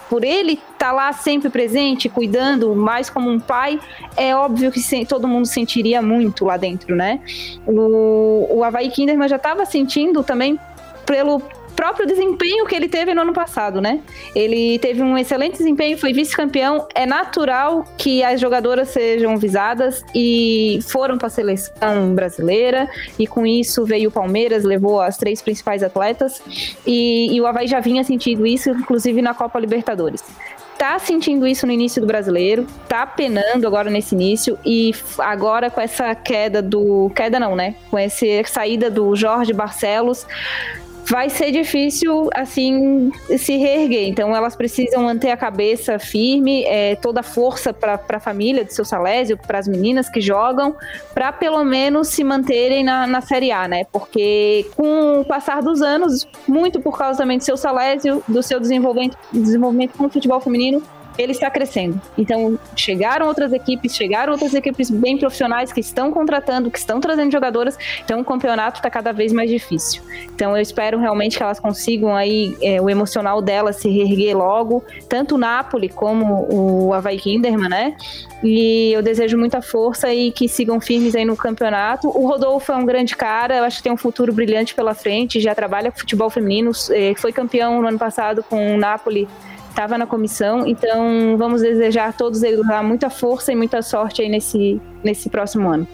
por 0.08 0.22
ele 0.22 0.52
estar 0.52 0.76
tá 0.78 0.92
lá 0.92 1.12
sempre 1.12 1.50
presente, 1.50 2.08
cuidando, 2.08 2.74
mais 2.76 3.10
como 3.10 3.28
um 3.28 3.40
pai, 3.40 3.80
é 4.16 4.34
óbvio 4.36 4.70
que 4.70 5.06
todo 5.06 5.26
mundo 5.26 5.46
sentiria 5.46 6.00
muito 6.00 6.44
lá 6.44 6.56
dentro, 6.56 6.94
né? 6.94 7.20
O, 7.66 8.58
o 8.58 8.64
Havaí 8.64 8.90
Kinderman 8.90 9.28
já 9.28 9.36
estava 9.36 9.64
sentindo 9.64 10.22
também 10.22 10.58
pelo 11.04 11.42
próprio 11.74 12.06
desempenho 12.06 12.66
que 12.66 12.74
ele 12.74 12.88
teve 12.88 13.14
no 13.14 13.22
ano 13.22 13.32
passado, 13.32 13.80
né? 13.80 14.00
Ele 14.34 14.78
teve 14.78 15.02
um 15.02 15.16
excelente 15.18 15.58
desempenho, 15.58 15.98
foi 15.98 16.12
vice-campeão. 16.12 16.86
É 16.94 17.06
natural 17.06 17.84
que 17.98 18.22
as 18.22 18.40
jogadoras 18.40 18.88
sejam 18.88 19.36
visadas 19.36 20.04
e 20.14 20.78
foram 20.88 21.18
para 21.18 21.26
a 21.26 21.30
seleção 21.30 22.14
brasileira. 22.14 22.88
E 23.18 23.26
com 23.26 23.46
isso 23.46 23.84
veio 23.84 24.08
o 24.08 24.12
Palmeiras, 24.12 24.64
levou 24.64 25.00
as 25.00 25.16
três 25.16 25.42
principais 25.42 25.82
atletas. 25.82 26.42
E, 26.86 27.34
e 27.34 27.40
o 27.40 27.46
Havaí 27.46 27.66
já 27.66 27.80
vinha 27.80 28.04
sentindo 28.04 28.46
isso, 28.46 28.70
inclusive 28.70 29.20
na 29.20 29.34
Copa 29.34 29.58
Libertadores 29.58 30.22
tá 30.76 30.98
sentindo 30.98 31.46
isso 31.46 31.66
no 31.66 31.72
início 31.72 32.00
do 32.00 32.06
brasileiro, 32.06 32.66
tá 32.88 33.06
penando 33.06 33.66
agora 33.66 33.88
nesse 33.88 34.14
início 34.14 34.58
e 34.64 34.92
agora 35.18 35.70
com 35.70 35.80
essa 35.80 36.14
queda 36.14 36.60
do. 36.60 37.10
Queda 37.14 37.38
não, 37.38 37.54
né? 37.54 37.76
Com 37.90 37.96
essa 37.96 38.26
saída 38.46 38.90
do 38.90 39.14
Jorge 39.14 39.52
Barcelos, 39.52 40.26
vai 41.06 41.28
ser 41.28 41.50
difícil, 41.50 42.30
assim, 42.34 43.12
se 43.38 43.56
reerguer. 43.56 44.08
Então, 44.08 44.34
elas 44.34 44.56
precisam 44.56 45.02
manter 45.02 45.30
a 45.30 45.36
cabeça 45.36 45.98
firme, 45.98 46.64
é, 46.64 46.96
toda 46.96 47.20
a 47.20 47.22
força 47.22 47.72
para 47.72 48.00
a 48.08 48.20
família 48.20 48.64
de 48.64 48.74
seu 48.74 48.84
Salésio, 48.84 49.36
para 49.36 49.58
as 49.58 49.68
meninas 49.68 50.08
que 50.08 50.20
jogam, 50.20 50.74
para 51.12 51.32
pelo 51.32 51.62
menos 51.64 52.08
se 52.08 52.24
manterem 52.24 52.82
na, 52.82 53.06
na 53.06 53.20
Série 53.20 53.52
A, 53.52 53.68
né? 53.68 53.84
Porque 53.92 54.66
com 54.76 55.20
o 55.20 55.24
passar 55.24 55.62
dos 55.62 55.82
anos, 55.82 56.26
muito 56.46 56.80
por 56.80 56.96
causa 56.96 57.18
também 57.18 57.38
do 57.38 57.44
seu 57.44 57.56
Salésio, 57.56 58.22
do 58.26 58.42
seu 58.42 58.58
desenvolvimento, 58.58 59.16
desenvolvimento 59.32 59.96
com 59.96 60.06
o 60.06 60.10
futebol 60.10 60.40
feminino, 60.40 60.82
ele 61.16 61.32
está 61.32 61.50
crescendo. 61.50 62.00
Então, 62.16 62.58
chegaram 62.76 63.26
outras 63.26 63.52
equipes, 63.52 63.94
chegaram 63.94 64.32
outras 64.32 64.54
equipes 64.54 64.90
bem 64.90 65.16
profissionais 65.18 65.72
que 65.72 65.80
estão 65.80 66.10
contratando, 66.10 66.70
que 66.70 66.78
estão 66.78 67.00
trazendo 67.00 67.30
jogadoras. 67.30 67.78
Então, 68.04 68.20
o 68.20 68.24
campeonato 68.24 68.78
está 68.78 68.90
cada 68.90 69.12
vez 69.12 69.32
mais 69.32 69.50
difícil. 69.50 70.02
Então, 70.34 70.56
eu 70.56 70.62
espero 70.62 70.98
realmente 70.98 71.36
que 71.36 71.42
elas 71.42 71.60
consigam 71.60 72.14
aí 72.14 72.56
é, 72.60 72.80
o 72.80 72.90
emocional 72.90 73.40
delas 73.40 73.76
se 73.76 73.88
reerguer 73.88 74.36
logo, 74.36 74.84
tanto 75.08 75.36
o 75.36 75.38
Napoli 75.38 75.88
como 75.88 76.46
o 76.50 76.92
Havaí 76.92 77.18
Kinderman, 77.18 77.68
né? 77.68 77.96
E 78.42 78.92
eu 78.92 79.02
desejo 79.02 79.38
muita 79.38 79.62
força 79.62 80.12
e 80.12 80.30
que 80.30 80.48
sigam 80.48 80.80
firmes 80.80 81.14
aí 81.14 81.24
no 81.24 81.36
campeonato. 81.36 82.08
O 82.08 82.26
Rodolfo 82.26 82.72
é 82.72 82.76
um 82.76 82.84
grande 82.84 83.16
cara, 83.16 83.56
eu 83.56 83.64
acho 83.64 83.78
que 83.78 83.84
tem 83.84 83.92
um 83.92 83.96
futuro 83.96 84.32
brilhante 84.32 84.74
pela 84.74 84.94
frente, 84.94 85.40
já 85.40 85.54
trabalha 85.54 85.90
com 85.90 85.98
futebol 85.98 86.28
feminino, 86.28 86.70
é, 86.90 87.14
foi 87.16 87.32
campeão 87.32 87.80
no 87.80 87.88
ano 87.88 87.98
passado 87.98 88.42
com 88.42 88.74
o 88.74 88.76
Napoli 88.76 89.28
estava 89.74 89.98
na 89.98 90.06
comissão, 90.06 90.64
então 90.64 91.36
vamos 91.36 91.60
desejar 91.60 92.08
a 92.08 92.12
todos 92.12 92.44
eles 92.44 92.64
lá 92.64 92.80
muita 92.80 93.10
força 93.10 93.52
e 93.52 93.56
muita 93.56 93.82
sorte 93.82 94.22
aí 94.22 94.28
nesse, 94.28 94.80
nesse 95.02 95.28
próximo 95.28 95.68
ano. 95.68 95.86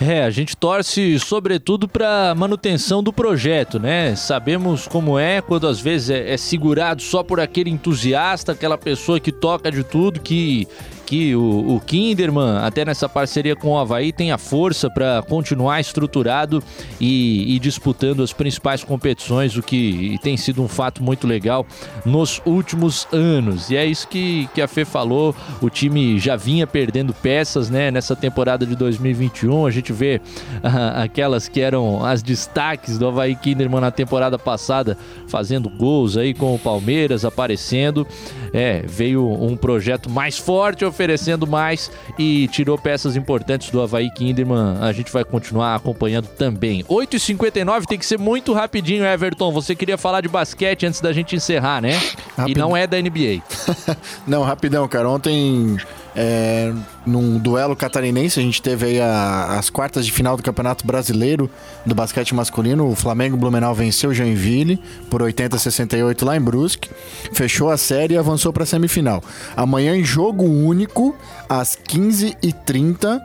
É, 0.00 0.24
a 0.24 0.30
gente 0.30 0.56
torce 0.56 1.18
sobretudo 1.18 1.88
para 1.88 2.34
manutenção 2.34 3.02
do 3.02 3.12
projeto, 3.12 3.78
né? 3.78 4.16
Sabemos 4.16 4.86
como 4.86 5.18
é 5.18 5.40
quando 5.40 5.66
às 5.66 5.80
vezes 5.80 6.10
é, 6.10 6.34
é, 6.34 6.36
segurado 6.36 7.00
só 7.00 7.22
por 7.22 7.40
aquele 7.40 7.70
entusiasta, 7.70 8.52
aquela 8.52 8.76
pessoa 8.76 9.20
que 9.20 9.30
toca 9.30 9.70
de 9.70 9.84
tudo, 9.84 10.20
que 10.20 10.66
aqui, 11.12 11.36
o, 11.36 11.76
o 11.76 11.80
Kinderman, 11.80 12.56
até 12.62 12.86
nessa 12.86 13.06
parceria 13.06 13.54
com 13.54 13.72
o 13.72 13.78
Havaí, 13.78 14.12
tem 14.12 14.32
a 14.32 14.38
força 14.38 14.88
para 14.88 15.22
continuar 15.22 15.78
estruturado 15.78 16.64
e, 16.98 17.54
e, 17.54 17.58
disputando 17.58 18.22
as 18.22 18.32
principais 18.32 18.82
competições, 18.82 19.54
o 19.56 19.62
que 19.62 20.18
tem 20.22 20.38
sido 20.38 20.62
um 20.62 20.68
fato 20.68 21.02
muito 21.02 21.26
legal 21.26 21.66
nos 22.06 22.40
últimos 22.46 23.06
anos. 23.12 23.70
E 23.70 23.76
é 23.76 23.84
isso 23.84 24.08
que, 24.08 24.48
que 24.54 24.62
a 24.62 24.66
Fê 24.66 24.86
falou, 24.86 25.36
o 25.60 25.68
time 25.68 26.18
já 26.18 26.34
vinha 26.34 26.66
perdendo 26.66 27.12
peças 27.12 27.68
né, 27.68 27.90
nessa 27.90 28.16
temporada 28.16 28.64
de 28.64 28.74
2021. 28.74 29.66
A 29.66 29.70
gente 29.70 29.92
vê 29.92 30.18
uh, 30.64 31.02
aquelas 31.02 31.46
que 31.46 31.60
eram 31.60 32.04
as 32.04 32.22
destaques 32.22 32.96
do 32.96 33.06
Havaí 33.06 33.36
Kinderman 33.36 33.82
na 33.82 33.90
temporada 33.90 34.38
passada, 34.38 34.96
fazendo 35.28 35.68
gols 35.68 36.16
aí 36.16 36.32
com 36.32 36.54
o 36.54 36.58
Palmeiras, 36.58 37.24
aparecendo. 37.24 38.06
É, 38.54 38.82
veio 38.86 39.26
um 39.26 39.56
projeto 39.56 40.10
mais 40.10 40.38
forte, 40.38 40.84
oferecendo 40.84 41.01
oferecendo 41.02 41.46
mais 41.46 41.90
e 42.16 42.46
tirou 42.48 42.78
peças 42.78 43.16
importantes 43.16 43.70
do 43.70 43.80
Havaí 43.80 44.08
Kinderman. 44.10 44.78
A 44.80 44.92
gente 44.92 45.12
vai 45.12 45.24
continuar 45.24 45.74
acompanhando 45.74 46.28
também. 46.28 46.84
8h59 46.84 47.86
tem 47.86 47.98
que 47.98 48.06
ser 48.06 48.18
muito 48.18 48.52
rapidinho, 48.52 49.04
Everton. 49.04 49.50
Você 49.52 49.74
queria 49.74 49.98
falar 49.98 50.20
de 50.20 50.28
basquete 50.28 50.86
antes 50.86 51.00
da 51.00 51.12
gente 51.12 51.34
encerrar, 51.34 51.82
né? 51.82 52.00
E 52.46 52.54
não 52.54 52.76
é 52.76 52.86
da 52.86 53.00
NBA. 53.00 53.42
não, 54.26 54.42
rapidão, 54.42 54.86
cara. 54.86 55.08
Ontem 55.08 55.76
é, 56.14 56.72
num 57.06 57.38
duelo 57.38 57.74
catarinense, 57.74 58.38
a 58.38 58.42
gente 58.42 58.60
teve 58.60 58.86
aí 58.86 59.00
a, 59.00 59.58
as 59.58 59.70
quartas 59.70 60.04
de 60.04 60.12
final 60.12 60.36
do 60.36 60.42
Campeonato 60.42 60.86
Brasileiro 60.86 61.50
do 61.86 61.94
basquete 61.94 62.34
masculino. 62.34 62.88
O 62.88 62.94
Flamengo 62.94 63.36
Blumenau 63.36 63.74
venceu 63.74 64.12
Joinville 64.12 64.78
por 65.08 65.22
80 65.22 65.56
a 65.56 65.58
68 65.58 66.24
lá 66.24 66.36
em 66.36 66.40
Brusque. 66.40 66.90
Fechou 67.32 67.70
a 67.70 67.76
série 67.76 68.14
e 68.14 68.18
avançou 68.18 68.52
para 68.52 68.64
a 68.64 68.66
semifinal. 68.66 69.22
Amanhã 69.56 69.96
em 69.96 70.04
jogo 70.04 70.44
único, 70.44 71.16
às 71.48 71.76
15h30, 71.76 73.20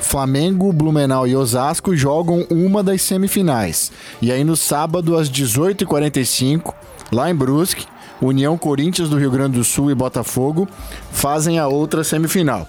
Flamengo, 0.00 0.72
Blumenau 0.72 1.26
e 1.26 1.36
Osasco 1.36 1.94
jogam 1.94 2.46
uma 2.50 2.82
das 2.82 3.02
semifinais. 3.02 3.92
E 4.22 4.32
aí 4.32 4.42
no 4.42 4.56
sábado, 4.56 5.16
às 5.16 5.30
18h45, 5.30 6.72
lá 7.12 7.30
em 7.30 7.34
Brusque, 7.34 7.86
União 8.22 8.56
Corinthians 8.56 9.08
do 9.08 9.18
Rio 9.18 9.30
Grande 9.30 9.58
do 9.58 9.64
Sul 9.64 9.90
e 9.90 9.94
Botafogo 9.94 10.68
fazem 11.10 11.58
a 11.58 11.66
outra 11.66 12.04
semifinal. 12.04 12.66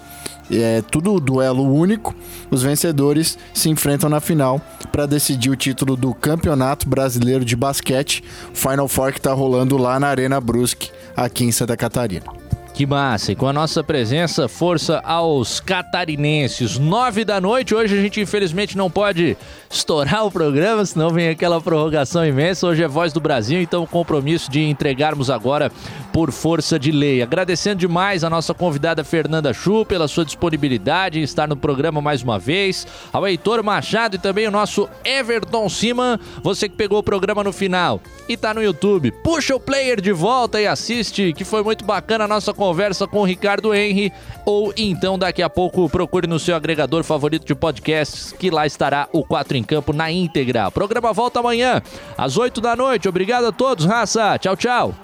É 0.50 0.82
tudo 0.82 1.18
duelo 1.20 1.62
único. 1.62 2.14
Os 2.50 2.62
vencedores 2.62 3.38
se 3.54 3.70
enfrentam 3.70 4.10
na 4.10 4.20
final 4.20 4.60
para 4.92 5.06
decidir 5.06 5.50
o 5.50 5.56
título 5.56 5.96
do 5.96 6.12
Campeonato 6.12 6.88
Brasileiro 6.88 7.44
de 7.44 7.56
Basquete. 7.56 8.22
Final 8.52 8.88
Four 8.88 9.12
que 9.12 9.18
está 9.18 9.32
rolando 9.32 9.76
lá 9.76 9.98
na 9.98 10.08
Arena 10.08 10.40
Brusque, 10.40 10.90
aqui 11.16 11.44
em 11.44 11.52
Santa 11.52 11.76
Catarina. 11.76 12.43
Que 12.74 12.86
massa! 12.86 13.30
E 13.30 13.36
com 13.36 13.46
a 13.46 13.52
nossa 13.52 13.84
presença, 13.84 14.48
força 14.48 14.98
aos 15.04 15.60
catarinenses. 15.60 16.76
Nove 16.76 17.24
da 17.24 17.40
noite, 17.40 17.72
hoje 17.72 17.96
a 17.96 18.02
gente 18.02 18.20
infelizmente 18.20 18.76
não 18.76 18.90
pode 18.90 19.36
estourar 19.70 20.26
o 20.26 20.30
programa, 20.30 20.84
senão 20.84 21.10
vem 21.10 21.28
aquela 21.28 21.60
prorrogação 21.60 22.26
imensa. 22.26 22.66
Hoje 22.66 22.82
é 22.82 22.88
Voz 22.88 23.12
do 23.12 23.20
Brasil, 23.20 23.62
então 23.62 23.84
o 23.84 23.86
compromisso 23.86 24.50
de 24.50 24.60
entregarmos 24.60 25.30
agora 25.30 25.70
por 26.12 26.32
força 26.32 26.76
de 26.76 26.90
lei. 26.90 27.22
Agradecendo 27.22 27.78
demais 27.78 28.24
a 28.24 28.30
nossa 28.30 28.52
convidada 28.52 29.04
Fernanda 29.04 29.52
Chu 29.52 29.86
pela 29.86 30.08
sua 30.08 30.24
disponibilidade 30.24 31.20
em 31.20 31.22
estar 31.22 31.46
no 31.46 31.56
programa 31.56 32.00
mais 32.00 32.24
uma 32.24 32.40
vez, 32.40 32.88
ao 33.12 33.24
Heitor 33.24 33.62
Machado 33.62 34.16
e 34.16 34.18
também 34.18 34.48
o 34.48 34.50
nosso 34.50 34.88
Everton 35.04 35.68
Siman, 35.68 36.18
você 36.42 36.68
que 36.68 36.74
pegou 36.74 36.98
o 36.98 37.04
programa 37.04 37.44
no 37.44 37.52
final 37.52 38.00
e 38.28 38.36
tá 38.36 38.52
no 38.52 38.62
YouTube. 38.62 39.12
Puxa 39.22 39.54
o 39.54 39.60
player 39.60 40.00
de 40.00 40.10
volta 40.10 40.60
e 40.60 40.66
assiste, 40.66 41.32
que 41.32 41.44
foi 41.44 41.62
muito 41.62 41.84
bacana 41.84 42.24
a 42.24 42.28
nossa 42.28 42.52
conversa 42.52 42.63
conversa 42.64 43.06
com 43.06 43.20
o 43.20 43.24
Ricardo 43.24 43.74
Henry, 43.74 44.10
ou 44.46 44.72
então 44.74 45.18
daqui 45.18 45.42
a 45.42 45.50
pouco 45.50 45.86
procure 45.90 46.26
no 46.26 46.38
seu 46.38 46.56
agregador 46.56 47.04
favorito 47.04 47.46
de 47.46 47.54
podcasts, 47.54 48.32
que 48.32 48.50
lá 48.50 48.66
estará 48.66 49.06
o 49.12 49.22
4 49.22 49.58
em 49.58 49.62
Campo 49.62 49.92
na 49.92 50.10
íntegra. 50.10 50.68
O 50.68 50.72
programa 50.72 51.12
volta 51.12 51.40
amanhã, 51.40 51.82
às 52.16 52.38
8 52.38 52.62
da 52.62 52.74
noite. 52.74 53.06
Obrigado 53.06 53.48
a 53.48 53.52
todos, 53.52 53.84
raça. 53.84 54.38
Tchau, 54.38 54.56
tchau. 54.56 54.94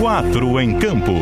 4 0.00 0.60
em 0.60 0.78
Campo. 0.78 1.12